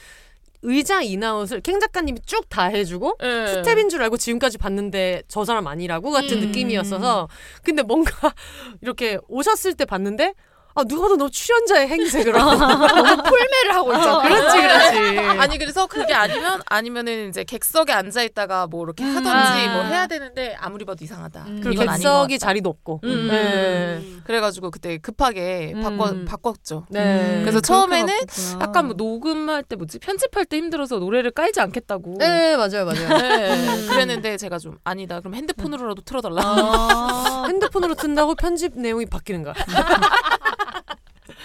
[0.62, 3.46] 의자 in out을 캥 작가님이 쭉 다 해주고 예.
[3.46, 6.46] 스텝인 줄 알고 지금까지 봤는데 저 사람 아니라고 같은 음.
[6.48, 7.28] 느낌이었어서
[7.62, 8.10] 근데 뭔가
[8.82, 10.34] 이렇게 오셨을 때 봤는데
[10.80, 12.50] 아 누가 봐도 너 출연자의 행색을 하고
[13.22, 14.22] 폴매를 하고 있잖아.
[14.22, 15.18] 그렇지 그렇지.
[15.38, 19.10] 아니 그래서 그게 아니면 아니면은 이제 객석에 앉아 있다가 뭐 이렇게 음.
[19.10, 19.74] 하던지 아.
[19.74, 21.44] 뭐 해야 되는데 아무리 봐도 이상하다.
[21.46, 21.60] 음.
[21.62, 22.38] 그리고 객석이.
[22.38, 23.00] 자리도 없고.
[23.04, 23.28] 음.
[23.28, 24.02] 네.
[24.24, 26.24] 그래가지고 그때 급하게 바꿔 음.
[26.24, 26.86] 바꿨죠.
[26.88, 27.40] 네.
[27.42, 28.14] 그래서 처음에는.
[28.60, 32.14] 약간 뭐 녹음할 때 뭐지 편집할 때 힘들어서 노래를 깔지 않겠다고.
[32.18, 33.08] 네 맞아요 맞아요.
[33.18, 35.20] 네, 그랬는데 제가 좀 아니다.
[35.20, 36.40] 그럼 핸드폰으로라도 틀어달라.
[36.42, 39.54] 아, 핸드폰으로 튼다고 편집 내용이 바뀌는 거야.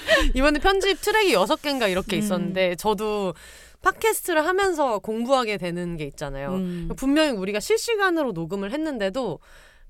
[0.35, 2.19] 이번에 편집 트랙이 여섯 개인가 이렇게 음.
[2.19, 3.33] 있었는데 저도
[3.81, 6.53] 팟캐스트를 하면서 공부하게 되는 게 있잖아요.
[6.53, 6.89] 음.
[6.97, 9.39] 분명히 우리가 실시간으로 녹음을 했는데도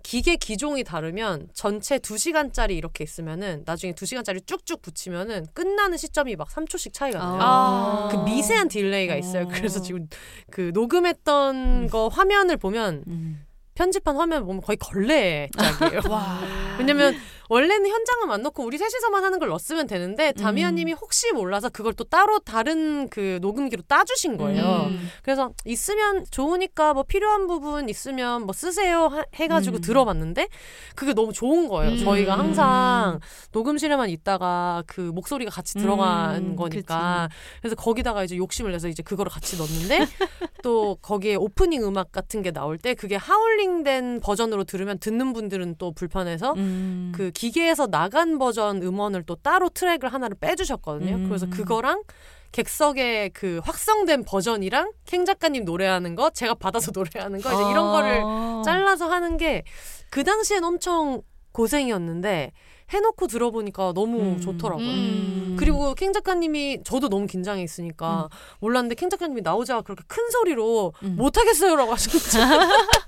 [0.03, 6.93] 기계 기종이 다르면 전체 2시간짜리 이렇게 있으면은 나중에 2시간짜리 쭉쭉 붙이면은 끝나는 시점이 막 3초씩
[6.93, 7.39] 차이가 나요.
[7.41, 8.09] 아.
[8.11, 9.45] 그 미세한 delay가 있어요.
[9.45, 9.47] 어.
[9.51, 10.07] 그래서 지금
[10.51, 13.45] 그 녹음했던 거 화면을 보면 음.
[13.73, 16.01] 편집한 화면 보면 거의 걸레 짝이에요.
[16.07, 16.39] 와.
[16.77, 17.15] 왜냐면
[17.49, 22.03] 원래는 현장은 안 넣고 우리 셋이서만 하는 걸 넣었으면 되는데 다미아님이 혹시 몰라서 그걸 또
[22.03, 24.87] 따로 다른 그 녹음기로 따주신 거예요.
[24.89, 25.09] 음.
[25.23, 29.81] 그래서 있으면 좋으니까 뭐 필요한 부분 있으면 뭐 쓰세요 하- 해가지고 음.
[29.81, 30.47] 들어봤는데
[30.95, 31.93] 그게 너무 좋은 거예요.
[31.93, 31.97] 음.
[31.97, 33.19] 저희가 항상
[33.51, 37.29] 녹음실에만 있다가 그 목소리가 같이 들어간 음, 거니까
[37.61, 39.99] 그래서 거기다가 이제 욕심을 내서 이제 그거를 같이 넣었는데
[40.63, 45.91] 또 거기에 오프닝 음악 같은 게 나올 때 그게 하울링된 버전으로 들으면 듣는 분들은 또
[45.91, 47.11] 불편해서 음.
[47.15, 51.15] 그 기계에서 나간 버전 음원을 또 따로 트랙을 하나를 빼주셨거든요.
[51.15, 51.27] 음.
[51.27, 52.01] 그래서 그거랑
[52.51, 58.21] 객석의 그 확성된 버전이랑 캥 작가님 노래하는 거 제가 받아서 노래하는 거 이제 이런 거를
[58.23, 58.63] 아.
[58.65, 59.63] 잘라서 하는 게
[60.15, 61.21] 그 당시엔 엄청
[61.51, 62.53] 고생이었는데
[62.89, 64.39] 해놓고 들어보니까 너무 음.
[64.39, 64.87] 좋더라고요.
[64.87, 65.55] 음.
[65.59, 68.29] 그리고 캥 작가님이 저도 너무 긴장해 있으니까
[68.61, 71.15] 몰랐는데 캥 작가님이 나오자가 그렇게 큰 소리로 음.
[71.17, 72.39] 못하겠어요라고 하셨죠.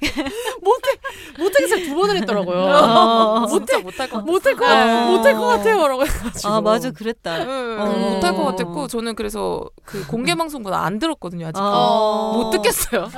[0.62, 0.90] 못해
[1.38, 2.66] 못하겠어요 두 번을 했더라고요.
[2.68, 3.46] 아.
[3.48, 4.26] 진짜 못할 것 같아.
[4.26, 4.84] 못할 것 아.
[4.84, 6.48] 같- 못할 것 같아요 라고 해가지고.
[6.52, 7.42] 아 맞아 그랬다.
[7.44, 8.10] 응, 어.
[8.14, 11.58] 못할 것 같았고 저는 그래서 그 공개 방송보다 안 들었거든요 아직.
[11.60, 12.32] 어.
[12.36, 13.08] 못 듣겠어요.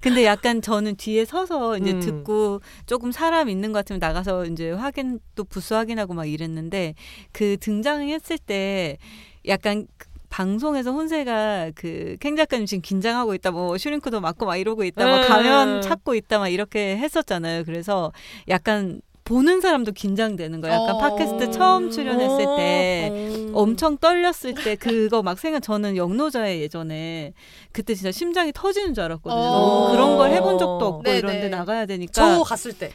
[0.00, 2.00] 근데 약간 저는 뒤에 서서 이제 음.
[2.00, 6.94] 듣고 조금 사람 있는 것 같으면 나가서 이제 확인 또 부스 확인하고 막 이랬는데
[7.32, 8.98] 그 등장했을 때
[9.46, 14.84] 약간 그 방송에서 혼세가 그 캥 작가님 지금 긴장하고 있다 뭐 슈링크도 맞고 막 이러고
[14.84, 15.28] 있다 막 음.
[15.28, 17.64] 가면 찾고 있다 막 이렇게 했었잖아요.
[17.64, 18.12] 그래서
[18.48, 20.72] 약간 보는 사람도 긴장되는 거야.
[20.74, 20.98] 약간 어.
[20.98, 23.52] 팟캐스트 처음 출연했을 때 음.
[23.54, 27.32] 엄청 떨렸을 때 그거 막 생각 저는 영노자에 예전에
[27.70, 29.40] 그때 진짜 심장이 터지는 줄 알았거든요.
[29.40, 29.92] 어.
[29.92, 31.18] 그런 걸 해본 적도 없고 네네.
[31.18, 32.90] 이런데 나가야 되니까 저 갔을 때.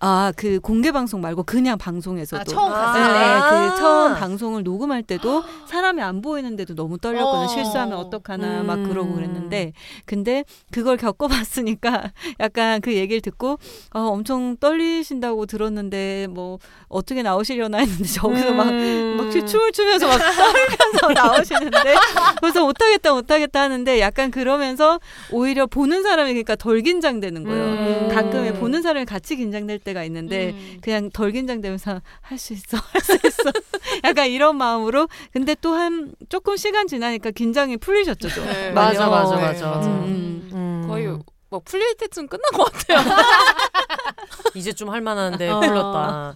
[0.00, 2.92] 아 그 공개 방송 말고 그냥 방송에서도 아, 처음 아.
[2.92, 3.24] 갔을 네, 때.
[3.24, 3.70] 아.
[3.70, 7.44] 그 처음 방송을 녹음할 때도 사람이 안 보이는데도 너무 떨렸거든요.
[7.44, 7.48] 어.
[7.48, 8.88] 실수하면 어떡하나 막 음.
[8.88, 9.72] 그러고 그랬는데
[10.04, 13.58] 근데 그걸 겪어봤으니까 약간 그 얘기를 듣고
[13.90, 19.16] 아, 엄청 떨리신다고 들었는데 뭐 어떻게 나오시려나 했는데 저기서 막 음.
[19.18, 21.94] 막 춤을 추면서 막 떨면서 나오시는데
[22.40, 25.00] 그래서 못하겠다 못하겠다 하는데 약간 그러면서
[25.32, 27.64] 오히려 보는 사람이 그러니까 덜 긴장되는 거예요.
[27.64, 28.08] 음.
[28.14, 30.78] 가끔에 보는 사람이 같이 긴장될 때가 있는데 음.
[30.80, 33.52] 그냥 덜 긴장되면서 할 수 있어 할 수 있어
[34.04, 38.44] 약간 이런 마음으로 근데 또 한 조금 시간 지나니까 긴장이 풀리셨죠 좀.
[38.46, 38.70] 네.
[38.72, 39.08] 맞아.
[39.08, 39.70] 맞아 네, 맞아.
[39.70, 39.88] 맞아.
[39.88, 40.50] 음.
[40.52, 40.84] 음.
[40.88, 41.18] 거의
[41.50, 42.98] 뭐 풀릴 때쯤 끝난 것 같아요.
[44.54, 45.60] 이제 좀 할만한데 어.
[45.60, 46.32] 풀렸다.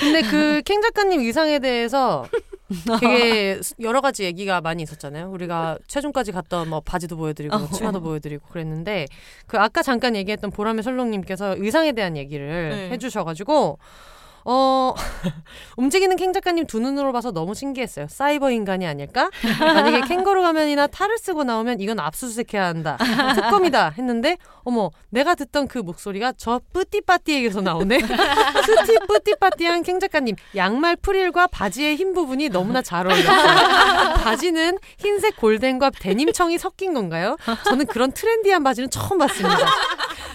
[0.00, 2.26] 근데 그 캥 작가님 의상에 대해서
[3.00, 5.30] 되게 여러 가지 얘기가 많이 있었잖아요.
[5.30, 9.06] 우리가 최종까지 갔던 뭐 바지도 보여드리고 뭐 치마도 보여드리고 그랬는데
[9.46, 12.90] 그 아까 잠깐 얘기했던 보람의 설롱님께서 의상에 대한 얘기를 네.
[12.90, 13.78] 해주셔가지고
[14.46, 14.94] 어
[15.76, 18.06] 움직이는 캥 작가님 두 눈으로 봐서 너무 신기했어요.
[18.10, 19.30] 사이버 인간이 아닐까?
[19.58, 22.98] 만약에 캥거루 가면이나 탈을 쓰고 나오면 이건 압수수색해야 한다.
[23.34, 27.98] 특검이다 했는데 어머 내가 듣던 그 목소리가 저 뿌띠빠띠에게서 나오네.
[28.66, 34.14] 스티 뿌띠빠띠한 캥 작가님 양말 프릴과 바지의 흰 부분이 너무나 잘 어울렸어요.
[34.24, 37.36] 바지는 흰색 골덴과 데님청이 섞인 건가요?
[37.64, 39.56] 저는 그런 트렌디한 바지는 처음 봤습니다.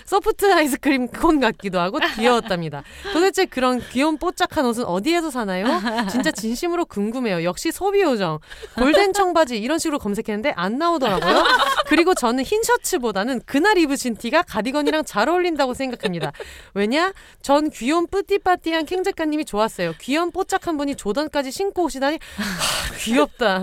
[0.10, 2.82] 소프트 아이스크림 콘 같기도 하고 귀여웠답니다.
[3.14, 5.68] 도대체 그런 귀여운 뽀짝한 옷은 어디에서 사나요?
[6.10, 7.43] 진짜 진심으로 궁금해요.
[7.43, 8.39] 역시 소비 요정.
[8.76, 11.43] 골덴 청바지 이런 식으로 검색했는데 안 나오더라고요.
[11.86, 16.32] 그리고 저는 흰 셔츠보다는 그날 입으신 티가 가디건이랑 잘 어울린다고 생각합니다.
[16.74, 17.14] 왜냐?
[17.43, 19.93] 전 귀여운 뿌띠빠띠한 캥 작가님이 좋았어요.
[20.01, 23.62] 귀여운 뽀짝한 분이 조던까지 신고 오시다니 하, 귀엽다.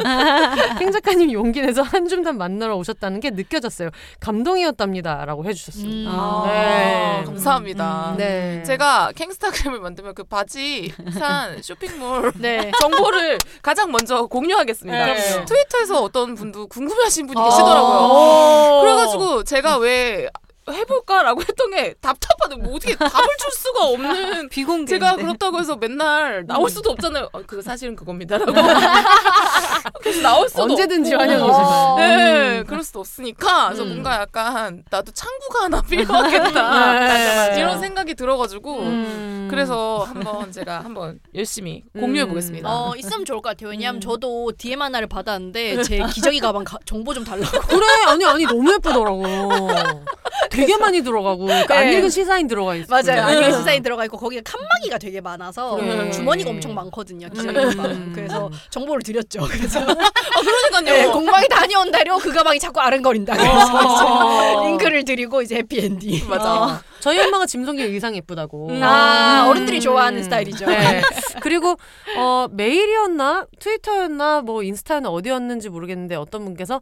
[0.78, 3.90] 캥 작가님 용기 내서 한줌단 만나러 오셨다는 게 느껴졌어요.
[4.20, 5.86] 감동이었답니다 라고 해주셨어요.
[5.90, 6.04] 음.
[6.06, 6.35] 아.
[6.46, 7.22] 네.
[7.24, 8.10] 감사합니다.
[8.12, 8.16] 음.
[8.16, 8.62] 네.
[8.64, 12.70] 제가 캥스타그램을 만들면 그 바지 산 쇼핑몰 네.
[12.80, 15.06] 정보를 가장 먼저 공유하겠습니다.
[15.06, 15.44] 네.
[15.44, 17.44] 트위터에서 어떤 분도 궁금해하신 분이 어.
[17.44, 17.98] 계시더라고요.
[17.98, 18.80] 오.
[18.82, 20.28] 그래가지고 제가 왜
[20.72, 22.56] 해볼까라고 했던 게 답답하다.
[22.56, 24.48] 뭐 어떻게 답을 줄 수가 없는.
[24.50, 24.90] 비공개.
[24.90, 27.28] 제가 그렇다고 해서 맨날 나올 수도 없잖아요.
[27.32, 28.52] 어, 그거 사실은 그겁니다라고.
[30.02, 31.14] 그래서 나올 수도 언제든지.
[31.14, 31.96] 어.
[31.98, 33.88] 네, 그럴 수도 없으니까 그래서 음.
[33.88, 37.58] 뭔가 약간 나도 창구가 하나 필요하겠다 네.
[37.58, 39.48] 이런 생각이 들어가지고 음.
[39.50, 42.68] 그래서 한번 제가 한번 열심히 공유해 보겠습니다.
[42.68, 43.70] 어 있으면 좋을 것 같아요.
[43.70, 44.00] 왜냐하면 음.
[44.00, 47.58] 저도 DM 하나를 받았는데 제 기저귀 가방 가- 정보 좀 달라고.
[47.68, 49.22] 그래 아니 아니 너무 예쁘더라고.
[50.56, 51.98] 되게 많이 들어가고 그안 네.
[51.98, 52.86] 읽은 시사인 들어가 있어.
[52.88, 53.22] 맞아요.
[53.22, 56.10] 아니면 디자인 들어가 있고 거기에 칸막이가 되게 많아서 그래.
[56.10, 57.28] 주머니가 엄청 많거든요.
[57.28, 58.12] 기저귀 음.
[58.14, 59.40] 그래서 정보를 드렸죠.
[59.42, 60.82] 그래서 그러니까요.
[60.84, 63.36] 네, 공방에 다녀온 대로 그 가방이 자꾸 아른거린다.
[63.36, 64.66] 그래서 어.
[64.66, 66.26] 링크를 드리고 이제 해피엔딩.
[66.28, 66.82] 맞아.
[67.00, 68.68] 저희 엄마가 짐성기 의상 예쁘다고.
[68.70, 68.82] 음.
[68.82, 69.50] 아 음.
[69.50, 70.66] 어른들이 좋아하는 스타일이죠.
[70.66, 71.02] 네.
[71.40, 71.76] 그리고
[72.16, 76.80] 어 메일이었나 트위터였나 뭐 인스타였나 어디였는지 모르겠는데 어떤 분께서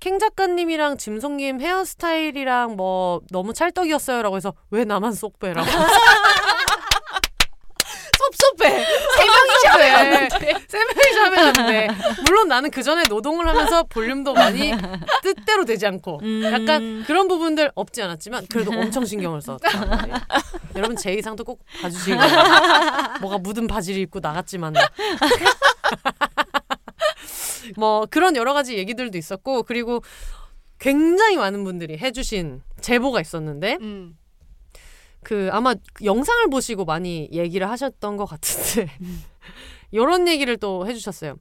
[0.00, 5.66] 캥 작가님이랑 짐송님 헤어스타일이랑 뭐 너무 찰떡이었어요라고 해서 왜 나만 쏙 빼라고
[8.16, 8.68] 섭섭해.
[8.70, 10.54] 세 명이 샵에 갔는데.
[10.68, 11.88] 세 명이 샵에 갔는데
[12.24, 14.72] 물론 나는 그 전에 노동을 하면서 볼륨도 많이
[15.22, 16.42] 뜻대로 되지 않고 음.
[16.44, 19.68] 약간 그런 부분들 없지 않았지만 그래도 엄청 신경을 썼다.
[20.76, 23.18] 여러분 제 의상도 꼭 봐주시기 바랍니다.
[23.20, 24.74] 뭐가 묻은 바지를 입고 나갔지만
[27.76, 30.02] 뭐 그런 여러 가지 얘기들도 있었고 그리고
[30.78, 34.16] 굉장히 많은 분들이 해주신 제보가 있었는데 음.
[35.22, 38.90] 그 아마 영상을 보시고 많이 얘기를 하셨던 것 같은데
[39.90, 41.36] 이런 얘기를 또 해주셨어요.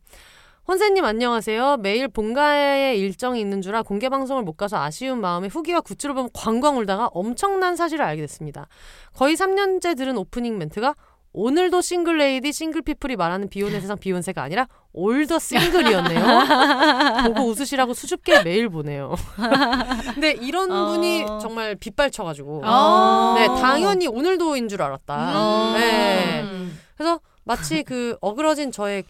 [0.65, 1.77] 혼세님 안녕하세요.
[1.77, 7.09] 매일 본가에 일정이 있는지라 공개 방송을 못 가서 아쉬운 마음에 후기와 굿즈를 보면 광광 울다가
[7.11, 8.67] 엄청난 사실을 알게 됐습니다.
[9.13, 10.95] 거의 3년째 들은 오프닝 멘트가
[11.33, 16.23] 오늘도 single lady single people이 말하는 비혼의 세상 비혼세가 아니라 올더 싱글이었네요.
[17.33, 19.15] 보고 웃으시라고 수줍게 메일 보내요.
[20.13, 20.89] 근데 이런 어.
[20.89, 23.33] 분이 정말 빗발쳐가지고 아.
[23.35, 25.71] 네 당연히 오늘도인 줄 알았다.
[25.71, 25.73] 음.
[25.73, 26.41] 네.
[26.43, 26.79] 음.
[26.95, 29.03] 그래서 마치 그 어그러진 저의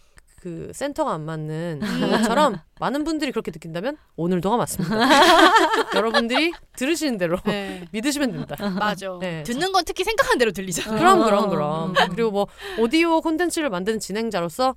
[0.44, 4.94] 그 센터가 안 맞는 것처럼 많은 분들이 그렇게 느낀다면 오늘도가 맞습니다.
[5.96, 7.86] 여러분들이 들으시는 대로 네.
[7.92, 8.54] 믿으시면 된다.
[8.68, 9.16] 맞아.
[9.18, 9.42] 네.
[9.44, 10.98] 듣는 건 특히 생각한 대로 들리잖아.
[10.98, 11.24] 그럼 어.
[11.24, 11.94] 그럼 그럼.
[12.10, 12.46] 그리고 뭐
[12.78, 14.76] 오디오 콘텐츠를 만드는 진행자로서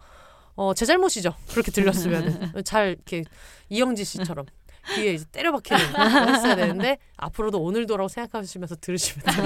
[0.56, 1.34] 어, 제 잘못이죠.
[1.52, 3.26] 그렇게 들렸으면 잘 이렇게
[3.68, 4.46] 이영지 씨처럼
[4.96, 6.02] 귀에 이제 때려박히는 거
[6.32, 9.46] 했어야 되는데 앞으로도 오늘도라고 생각하시면서 들으시면 돼요.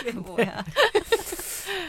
[0.00, 0.64] 그게 뭐야?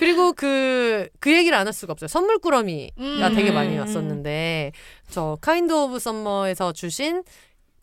[0.02, 2.08] 그리고 그, 그 얘기를 안 할 수가 없어요.
[2.08, 3.36] 선물꾸러미가 음.
[3.36, 4.72] 되게 많이 왔었는데,
[5.12, 7.24] 저, Kind of Summer에서 주신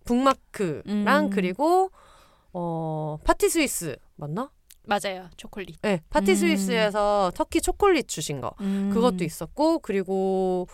[0.05, 1.31] 북마크랑 음.
[1.31, 1.93] 그리고,
[2.53, 4.51] 어, 파티 스위스, 맞나?
[4.85, 5.29] 맞아요.
[5.37, 5.77] 초콜릿.
[5.83, 6.35] 네, 파티 음.
[6.35, 8.53] 스위스에서 터키 초콜릿 주신 거.
[8.63, 8.91] 음.
[8.93, 10.67] 그것도 있었고, 그리고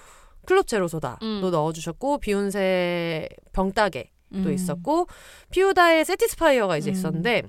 [0.47, 1.51] Club Zero Soda도 음.
[1.51, 4.51] 넣어주셨고, 비혼세 병따개도 음.
[4.53, 5.09] 있었고,
[5.51, 6.93] 피우다의 Satisfyer가 이제 음.
[6.93, 7.43] 있었는데,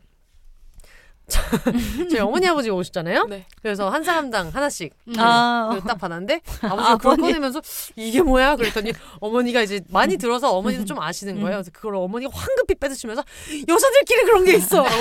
[1.27, 3.25] 저희 어머니 아버지가 오셨잖아요.
[3.25, 3.45] 네.
[3.61, 5.13] 그래서 한 사람당 하나씩 음.
[5.17, 7.21] 아, 그걸 딱 받았는데 아버지가 그걸 아버님.
[7.33, 7.61] 꺼내면서
[7.95, 8.55] 이게 뭐야?
[8.55, 11.57] 그랬더니 어머니가 이제 많이 들어서 어머니도 좀 아시는 거예요.
[11.57, 13.23] 그래서 그걸 어머니가 황급히 빼드시면서
[13.67, 14.85] 여자들끼리 그런 게 있어.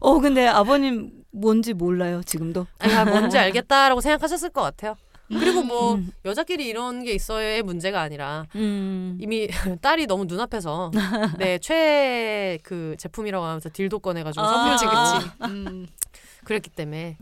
[0.00, 2.66] 어 근데 아버님 뭔지 몰라요 지금도.
[2.78, 4.96] 아, 뭔지 알겠다라고 생각하셨을 것 같아요.
[5.28, 6.10] 그리고 뭐 음.
[6.24, 9.18] 여자끼리 이런 게 있어야의 문제가 아니라 음.
[9.20, 9.46] 이미
[9.82, 10.90] 딸이 너무 눈앞에서
[11.36, 14.48] 내 최애 그 제품이라고 하면서 딜도 꺼내가지고 아.
[14.48, 15.32] 선물 주겠지.
[15.44, 15.86] 음.
[16.44, 17.18] 그랬기 때문에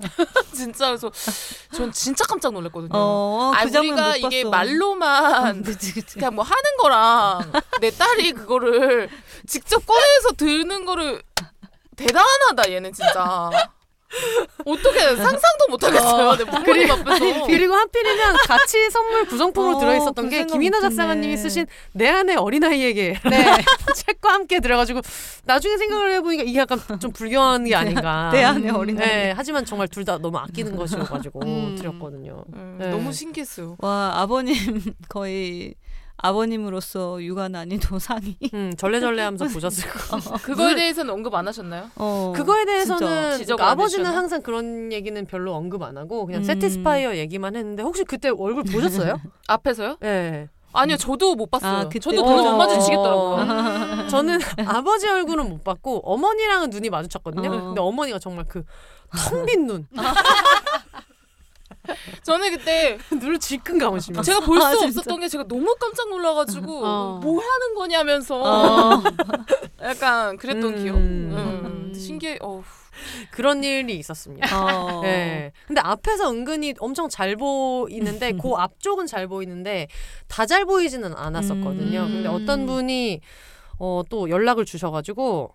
[0.54, 1.10] 진짜 그래서
[1.72, 2.90] 전 진짜 깜짝 놀랐거든요.
[2.94, 4.44] 어, 아 그 우리가 못 이게.
[4.44, 6.14] 말로만 그치 그치.
[6.14, 7.50] 그냥 뭐 하는 거랑
[7.80, 9.08] 내 딸이 그거를
[9.48, 11.20] 직접 꺼내서 드는 거를
[11.96, 13.50] 대단하다 얘는 진짜
[14.64, 20.44] 어떻게 상상도 못 하겠어요 내 부모님 앞에서 그리고 하필이면 같이 선물 구성품으로 어, 들어있었던 그게
[20.44, 20.80] 김이나.
[20.80, 23.46] 작사가님이 쓰신 내 안의 어린아이에게 네.
[23.94, 25.00] 책과 함께 들어가지고
[25.44, 28.30] 나중에 생각을 해보니까 이게 약간 좀 불경한 게 아닌가.
[28.32, 31.76] 내 안에 음, 어린 네, 하지만 정말 둘 다 너무 아끼는 것이어가지고 음.
[31.76, 32.44] 드렸거든요.
[32.54, 32.90] 음, 네.
[32.90, 34.54] 너무 신기했어요 와 아버님
[35.08, 35.74] 거의
[36.18, 38.36] 아버님으로서 육아 난이도 상이.
[38.54, 40.18] 음, 절레절레하면서 보셨을 거.
[40.42, 41.90] 그거에 대해서는 언급 안 하셨나요?
[41.96, 42.64] 어, 그거에.
[42.64, 44.16] 대해서는 그러니까 안 아버지는 해주셨나?
[44.18, 46.44] 항상 그런 얘기는 별로 언급 안 하고 그냥 음.
[46.44, 49.20] 세티스파이어 얘기만 했는데 혹시 그때 얼굴 보셨어요?
[49.48, 49.96] 앞에서요?
[50.00, 50.48] 네.
[50.72, 52.56] 아니요 저도 못 봤어요 아, 저도 눈을 못 어.
[52.58, 53.36] 마주치겠더라고요
[54.02, 54.08] 음.
[54.10, 57.48] 저는 아버지 얼굴은 못 봤고 어머니랑은 눈이 마주쳤거든요.
[57.50, 57.64] 어.
[57.66, 58.62] 근데 어머니가 정말 그
[59.30, 59.86] 텅 빈 눈,
[62.22, 64.86] 저는 그때 눈을 질끈 감으시면서 제가 볼 수 아.
[64.86, 67.20] 없었던 게 제가 너무 깜짝 놀라가지고 어.
[67.22, 69.02] 뭐 하는 거냐면서 어.
[69.82, 70.82] 약간 그랬던 음.
[70.82, 71.92] 기억 음.
[71.94, 72.62] 신기해 어
[73.30, 74.46] 그런 일이 있었습니다.
[74.64, 75.00] 어.
[75.04, 75.52] 네.
[75.66, 79.88] 근데 앞에서 은근히 엄청 잘 보이는데 그 앞쪽은 잘 보이는데
[80.28, 82.00] 다 잘 보이지는 않았었거든요.
[82.00, 82.12] 음.
[82.12, 83.20] 근데 어떤 분이
[83.78, 85.52] 어, 또 연락을 주셔가지고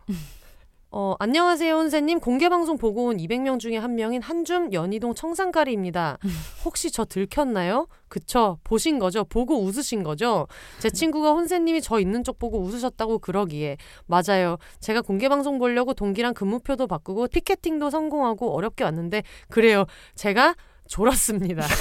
[0.93, 2.19] 어, 안녕하세요, 선생님.
[2.19, 6.17] 공개 방송 보고 온 200명 중에 한 명인 한줌 연희동 청산가리입니다.
[6.65, 7.87] 혹시 저 들켰나요?
[8.09, 8.57] 그쵸.
[8.65, 9.23] 보신 거죠?
[9.23, 10.47] 보고 웃으신 거죠?
[10.79, 13.77] 제 친구가 혼세님이 저 있는 쪽 보고 웃으셨다고 그러기에.
[14.05, 14.57] 맞아요.
[14.81, 19.85] 제가 공개 방송 보려고 동기랑 근무표도 바꾸고 피켓팅도 성공하고 어렵게 왔는데, 그래요.
[20.15, 20.55] 제가
[20.89, 21.63] 졸았습니다.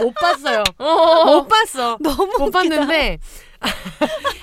[0.00, 0.64] 못 봤어요.
[0.78, 1.98] 못 봤어.
[2.02, 3.18] 너무 못 봤는데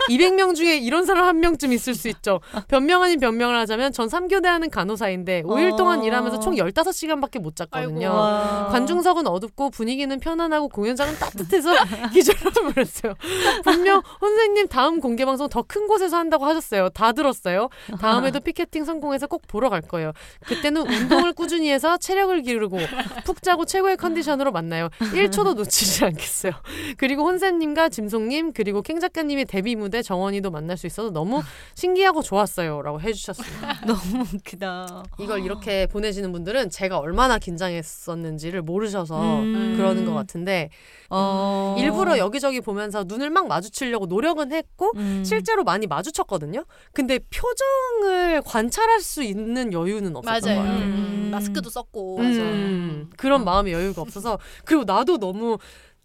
[0.10, 2.40] 200명 중에 이런 사람 한 명쯤 있을 수 있죠.
[2.68, 5.76] 변명 아닌 변명을 하자면 전 3교대 하는 간호사인데 5일 어.
[5.78, 8.08] 동안 일하면서 총 15시간밖에 못 잤거든요.
[8.08, 8.16] 아이고.
[8.16, 8.68] 와.
[8.72, 11.72] 관중석은 어둡고 분위기는 편안하고 공연장은 따뜻해서
[12.14, 13.16] 기절을 버렸어요.
[13.64, 16.90] 분명 선생님 다음 공개 방송 더 큰 곳에서 한다고 하셨어요.
[16.90, 17.70] 다 들었어요.
[18.00, 20.12] 다음에도 피켓팅 성공해서 꼭 보러 갈 거예요.
[20.46, 22.78] 그때는 운동을 꾸준히 해서 체력을 기르고
[23.26, 24.90] 푹 자고 최고의 컨디션으로 만나요.
[25.00, 26.54] 1초도 놓치지 않겠어요.
[26.98, 31.42] 그리고 혼세님과 짐송님 그리고 캥 작가님의 데뷔 무대 정원이도 만날 수 있어서 너무
[31.76, 33.82] 신기하고 좋았어요라고 해주셨습니다.
[33.86, 35.04] 너무 웃기다.
[35.20, 39.74] 이걸 이렇게 보내시는 분들은 제가 얼마나 긴장했었는지를 모르셔서 음.
[39.78, 40.70] 그러는 것 같은데
[41.10, 41.76] 어.
[41.78, 45.24] 일부러 여기저기 보면서 눈을 막 마주치려고 노력은 했고 음.
[45.24, 46.66] 실제로 많이 마주쳤거든요.
[46.94, 50.62] 근데 표정을 관찰할 수 있는 여유는 없었던 맞아요.
[50.62, 50.86] 것 같아요.
[50.86, 51.30] 음.
[51.32, 52.20] 마스크도 썼고.
[52.20, 55.58] 음, 그런 마음의 여유가 없어서 그리고 나도 너무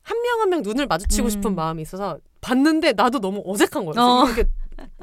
[0.03, 1.31] 한 명 한 명 눈을 마주치고 음.
[1.31, 4.01] 싶은 마음이 있어서 봤는데 나도 너무 어색한 거예요.
[4.01, 4.25] 어.
[4.27, 4.45] 이렇게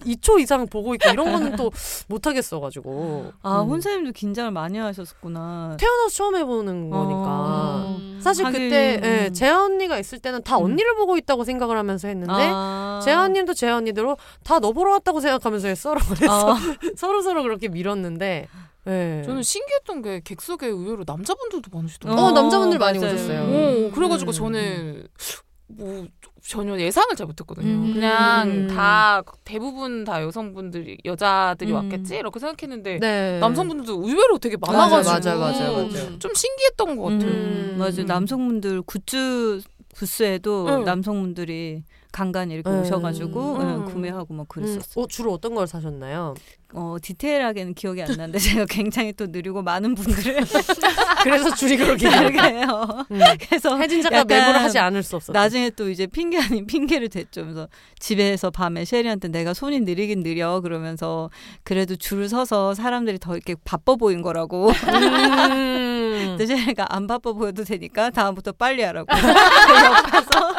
[0.06, 1.72] 2초 이상 보고 있고 이런 거는 또
[2.10, 3.70] 못하겠어가지고 아, 음.
[3.70, 5.78] 혼사님도 긴장을 많이 하셨구나.
[5.80, 7.95] 태어나서 처음 해보는 거니까 어.
[8.00, 8.20] 음.
[8.22, 9.34] 사실 하긴, 그때 예, 음.
[9.34, 10.64] 재아 언니가 있을 때는 다 음.
[10.66, 13.00] 언니를 보고 있다고 생각을 하면서 했는데 아.
[13.04, 16.56] 재아 언님도 재아 언니대로 다 너 보러 왔다고 생각하면서 했어라 그래서 어.
[16.95, 18.48] 서로 서로 그렇게 밀었는데
[18.88, 19.22] 예.
[19.26, 22.26] 저는 신기했던 게 객석에 의외로 남자분들도 많으시더라고요.
[22.26, 23.14] 어, 남자분들 많이 맞아요.
[23.14, 23.88] 오셨어요.
[23.88, 24.34] 오, 그래가지고 음.
[24.34, 25.08] 저는
[25.68, 26.08] 뭐
[26.48, 27.68] 전혀 예상을 잘 못했거든요.
[27.68, 27.94] 음.
[27.94, 28.68] 그냥 음.
[28.68, 31.76] 다 대부분 다 여성분들이 여자들이 음.
[31.76, 33.40] 왔겠지 이렇게 생각했는데 네.
[33.40, 36.20] 남성분들도 의외로 되게 많아가지고 맞아요, 맞아요, 맞아요.
[36.20, 37.30] 좀 신기했던 것 같아요.
[37.30, 37.76] 음.
[37.78, 38.04] 맞아요.
[38.08, 39.62] 남성분들 굿즈
[39.94, 40.84] 부스에도 응.
[40.86, 42.82] 남성분들이 간간히 이렇게 음.
[42.82, 43.62] 오셔가지고 음.
[43.62, 45.04] 응, 구매하고 막 음, 그랬었어요.
[45.04, 46.36] 어, 주로 어떤 걸 사셨나요?
[46.74, 50.41] 어, 디테일하게는 기억이 안 나는데 제가 굉장히 또 느리고 많은 분들을
[51.24, 53.05] 그래서 줄이 그렇게 해요.
[53.09, 53.20] 음.
[53.39, 55.34] 그래서 혜진 작가 메모를 하지 않을 수 없었어.
[55.34, 57.43] 나중에 또 이제 핑계 아닌 핑계를 댔죠.
[57.43, 57.68] 그래서
[57.99, 61.30] 집에서 밤에 셰리한테 내가 손이 느리긴 느려 그러면서
[61.63, 64.70] 그래도 줄 서서 사람들이 더 이렇게 바빠 보인 거라고.
[64.70, 66.36] 음.
[66.38, 69.07] 근데 셰리가 안 바빠 보여도 되니까 다음부터 빨리 하라고.
[69.07, 70.57] 그 옆에서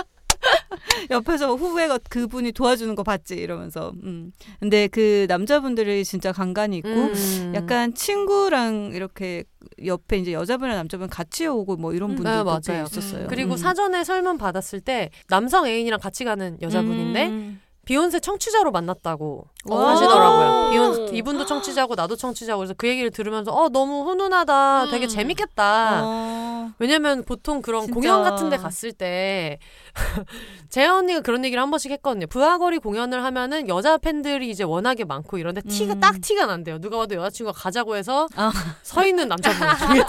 [1.10, 3.92] 옆에서 후배가 그분이 도와주는 거 봤지 이러면서.
[4.04, 4.32] 음.
[4.60, 7.52] 근데 그 남자분들이 진짜 간간이 있고 음.
[7.54, 9.44] 약간 친구랑 이렇게
[9.84, 12.84] 옆에 이제 여자분이랑 남자분 같이 오고 뭐 이런 음, 분들도 네, 꽤 맞아요.
[12.86, 13.26] 있었어요.
[13.28, 13.56] 그리고 음.
[13.56, 17.60] 사전에 설문 받았을 때 남성 애인이랑 같이 가는 여자분인데 음.
[17.88, 19.92] 비욘세 청취자로 만났다고 와.
[19.92, 20.70] 하시더라고요.
[20.72, 24.90] 비욘 이분도 청취자고 나도 청취자고 그래서 그 얘기를 들으면서 어 너무 훈훈하다.
[24.90, 25.08] 되게 음.
[25.08, 26.02] 재밌겠다.
[26.04, 26.70] 어.
[26.78, 27.94] 왜냐면 보통 그런 진짜.
[27.94, 29.58] 공연 같은 데 갔을 때
[30.68, 32.26] 재현 언니가 그런 얘기를 한 번씩 했거든요.
[32.26, 36.00] 부하거리 공연을 하면은 여자 팬들이 이제 워낙에 많고 이런데 티가 음.
[36.00, 36.78] 딱 티가 난대요.
[36.80, 38.52] 누가 봐도 여자친구가 가자고 해서 아.
[38.82, 39.58] 서 있는 남자분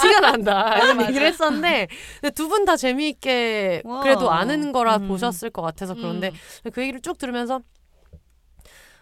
[0.02, 0.78] 티가 난다.
[0.78, 1.88] 이런 얘기를 했었는데
[2.36, 4.02] 두 분 다 재미있게 와.
[4.02, 5.08] 그래도 아는 거라 음.
[5.08, 6.32] 보셨을 것 같아서 그런데
[6.66, 6.72] 음.
[6.72, 7.62] 그 얘기를 쭉 들으면서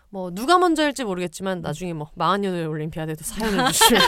[0.10, 4.02] 뭐 누가 먼저일지 모르겠지만 나중에 뭐 마흔년의 올림피아드에도 사연을 주시면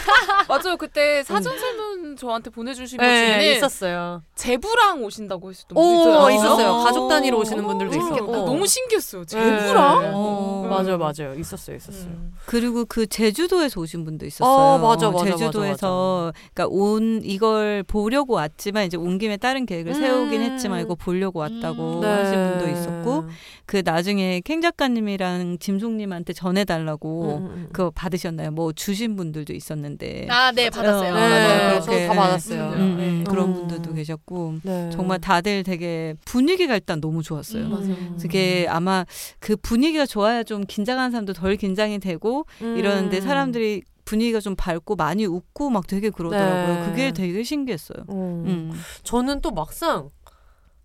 [0.47, 0.77] 맞아요.
[0.77, 4.23] 그때 사전 설문 저한테 보내주신 것 네, 중에는 있었어요.
[4.35, 6.31] 제부랑 오신다고 오 분도 있어요.
[6.31, 6.69] 있었어요.
[6.71, 6.83] 어.
[6.83, 9.25] 가족 단위로 오시는 분들도 어, 있었고 너무 신기했어요.
[9.25, 9.27] 네.
[9.27, 10.11] 제부랑?
[10.15, 10.67] 어.
[10.69, 11.33] 맞아요, 맞아요.
[11.37, 12.11] 있었어요, 있었어요.
[12.11, 12.33] 음.
[12.45, 14.49] 그리고 그 제주도에서 오신 분도 있었어요.
[14.49, 19.99] 어, 맞아, 맞아, 제주도에서 그러니까 온 이걸 보려고 왔지만 이제 온 김에 다른 계획을 음.
[19.99, 22.03] 세우긴 했지만 이거 보려고 왔다고 음.
[22.03, 23.25] 하신 분도 있었고
[23.65, 27.69] 그 나중에 캥 작가님이랑 짐송 님한테 전해달라고 음, 음, 음.
[27.71, 28.51] 그거 받으셨나요?
[28.51, 31.13] 뭐 주신 분들도 있었는데 아, 네, 받았어요.
[31.13, 31.73] 어, 네.
[31.79, 32.07] 저도 그렇게.
[32.07, 32.63] 다 받았어요.
[32.69, 33.23] 음, 음, 네.
[33.23, 33.53] 그런 음.
[33.53, 34.89] 분들도 계셨고 네.
[34.91, 37.65] 정말 다들 되게 분위기가 일단 너무 좋았어요.
[37.65, 37.69] 음.
[37.69, 38.17] 맞아요.
[38.19, 39.05] 그게 아마
[39.39, 42.77] 그 분위기가 좋아야 좀 긴장하는 사람도 덜 긴장이 되고 음.
[42.77, 46.79] 이러는데 사람들이 분위기가 좀 밝고 많이 웃고 막 되게 그러더라고요.
[46.79, 46.89] 네.
[46.89, 48.05] 그게 되게 신기했어요.
[48.09, 48.43] 음.
[48.47, 48.71] 음.
[49.03, 50.09] 저는 또 막상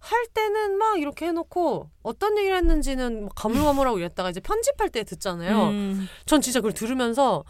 [0.04, 5.68] 할 때는 막 이렇게 해놓고 어떤 얘기를 했는지는 막 가물가물하고 이랬다가 이제 편집할 때 듣잖아요.
[5.68, 6.08] 음.
[6.26, 7.44] 전 진짜 그걸 들으면서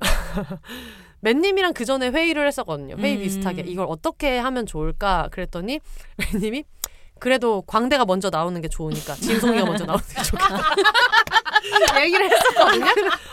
[1.20, 2.96] 맨님이랑 그 전에 회의를 했었거든요.
[2.98, 3.22] 회의 음.
[3.22, 5.80] 비슷하게 이걸 어떻게 하면 좋을까 그랬더니
[6.32, 6.64] 맨님이
[7.18, 10.74] 그래도 광대가 먼저 나오는 게 좋으니까 진송이가 먼저 나오는 게 좋겠다.
[12.02, 12.86] 얘기를 했었거든요.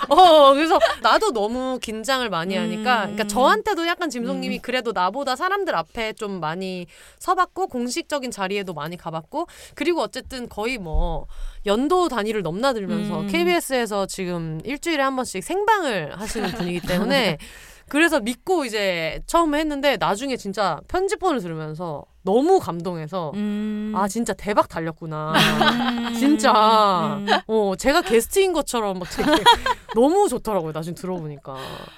[0.09, 6.13] 어, 그래서 나도 너무 긴장을 많이 하니까, 그러니까 저한테도 약간 짐송님이 그래도 나보다 사람들 앞에
[6.13, 6.85] 좀 많이
[7.19, 11.27] 서봤고, 공식적인 자리에도 많이 가봤고, 그리고 어쨌든 거의 뭐,
[11.65, 13.27] 연도 단위를 넘나들면서 음.
[13.27, 17.37] KBS에서 지금 일주일에 한 번씩 생방을 하시는 분이기 때문에,
[17.89, 23.93] 그래서 믿고 이제 처음 했는데, 나중에 진짜 편집본을 들으면서 너무 감동해서, 음.
[23.95, 25.33] 아, 진짜 대박 달렸구나.
[25.33, 26.13] 음.
[26.17, 27.15] 진짜.
[27.17, 27.27] 음.
[27.47, 29.23] 어, 제가 게스트인 것처럼 막 되게
[29.95, 30.71] 너무 좋더라고요.
[30.71, 31.57] 나중에 들어보니까.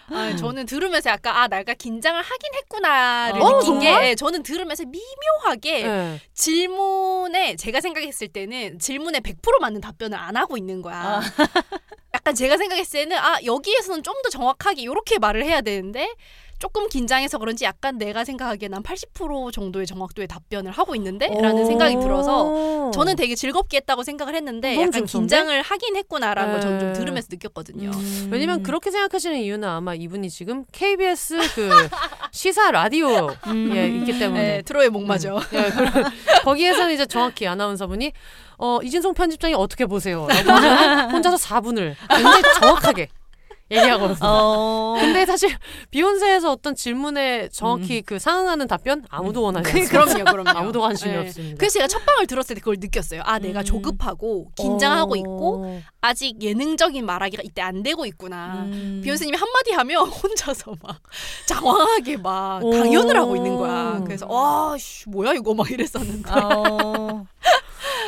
[0.10, 4.02] 아, 저는 들으면서 약간 아 내가 긴장을 하긴 했구나를 어, 느낀 정말?
[4.02, 6.22] 게 저는 들으면서 미묘하게 네.
[6.34, 11.22] 질문에 제가 생각했을 때는 질문에 100% 맞는 답변을 안 하고 있는 거야.
[12.14, 16.08] 약간 제가 생각했을 때는 아 여기에서는 좀 더 정확하게 이렇게 말을 해야 되는데
[16.64, 22.90] 조금 긴장해서 그런지 약간 내가 생각하기에 난 80% 정도의 정확도의 답변을 하고 있는데라는 생각이 들어서
[22.92, 25.12] 저는 되게 즐겁게 했다고 생각을 했는데 약간 재밌었는데?
[25.12, 27.00] 긴장을 하긴 했구나라는 걸 저는 좀 네.
[27.00, 27.92] 들으면서 느꼈거든요.
[27.94, 28.30] 음.
[28.32, 31.70] 왜냐면 그렇게 생각하시는 이유는 아마 이분이 지금 KBS 그
[32.32, 33.98] 시사 라디오에 음.
[34.00, 35.42] 있기 때문에 네, 트로의 목마죠.
[35.52, 36.04] 예, 그-
[36.46, 38.14] 거기에서는 이제 정확히 아나운서분이
[38.60, 40.28] 어, 이진송 편집장이 어떻게 보세요?
[41.12, 43.10] 혼자서 4분을 굉장히 정확하게
[43.72, 44.18] 얘기하거든요.
[44.22, 44.96] 어.
[45.00, 45.50] 근데 사실
[45.92, 49.92] 비욘세에서 어떤 질문에 정확히 그 상응하는 답변 아무도 원하지 않습니다.
[49.92, 50.60] 그럼요, 그럼요.
[50.60, 51.20] 아무도 관심이 네.
[51.20, 51.58] 없습니다.
[51.58, 53.22] 그래서 제가 첫 방을 들었을 때 그걸 느꼈어요.
[53.26, 53.64] 아, 내가 음.
[53.64, 55.18] 조급하고 긴장하고 어.
[55.18, 58.64] 있고 아직 예능적인 말하기가 이때 안 되고 있구나.
[58.66, 59.02] 음.
[59.04, 61.02] 비욘세님이 한마디 하면 혼자서 막
[61.48, 62.72] 장황하게 막 오.
[62.72, 64.02] 강연을 하고 있는 거야.
[64.06, 66.32] 그래서 와, 씨, 뭐야 이거 막 이랬었는데.
[66.32, 67.26] 어.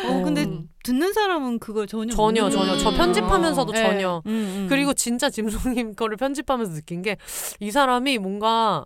[0.07, 0.67] 어, 근데 음.
[0.85, 2.97] 듣는 사람은 그걸 전혀 전혀 전혀 저 음.
[2.97, 3.83] 편집하면서도 네.
[3.83, 4.65] 전혀 음, 음.
[4.69, 7.17] 그리고 진짜 짐송님 거를 편집하면서 느낀 게
[7.59, 8.85] 이 사람이 뭔가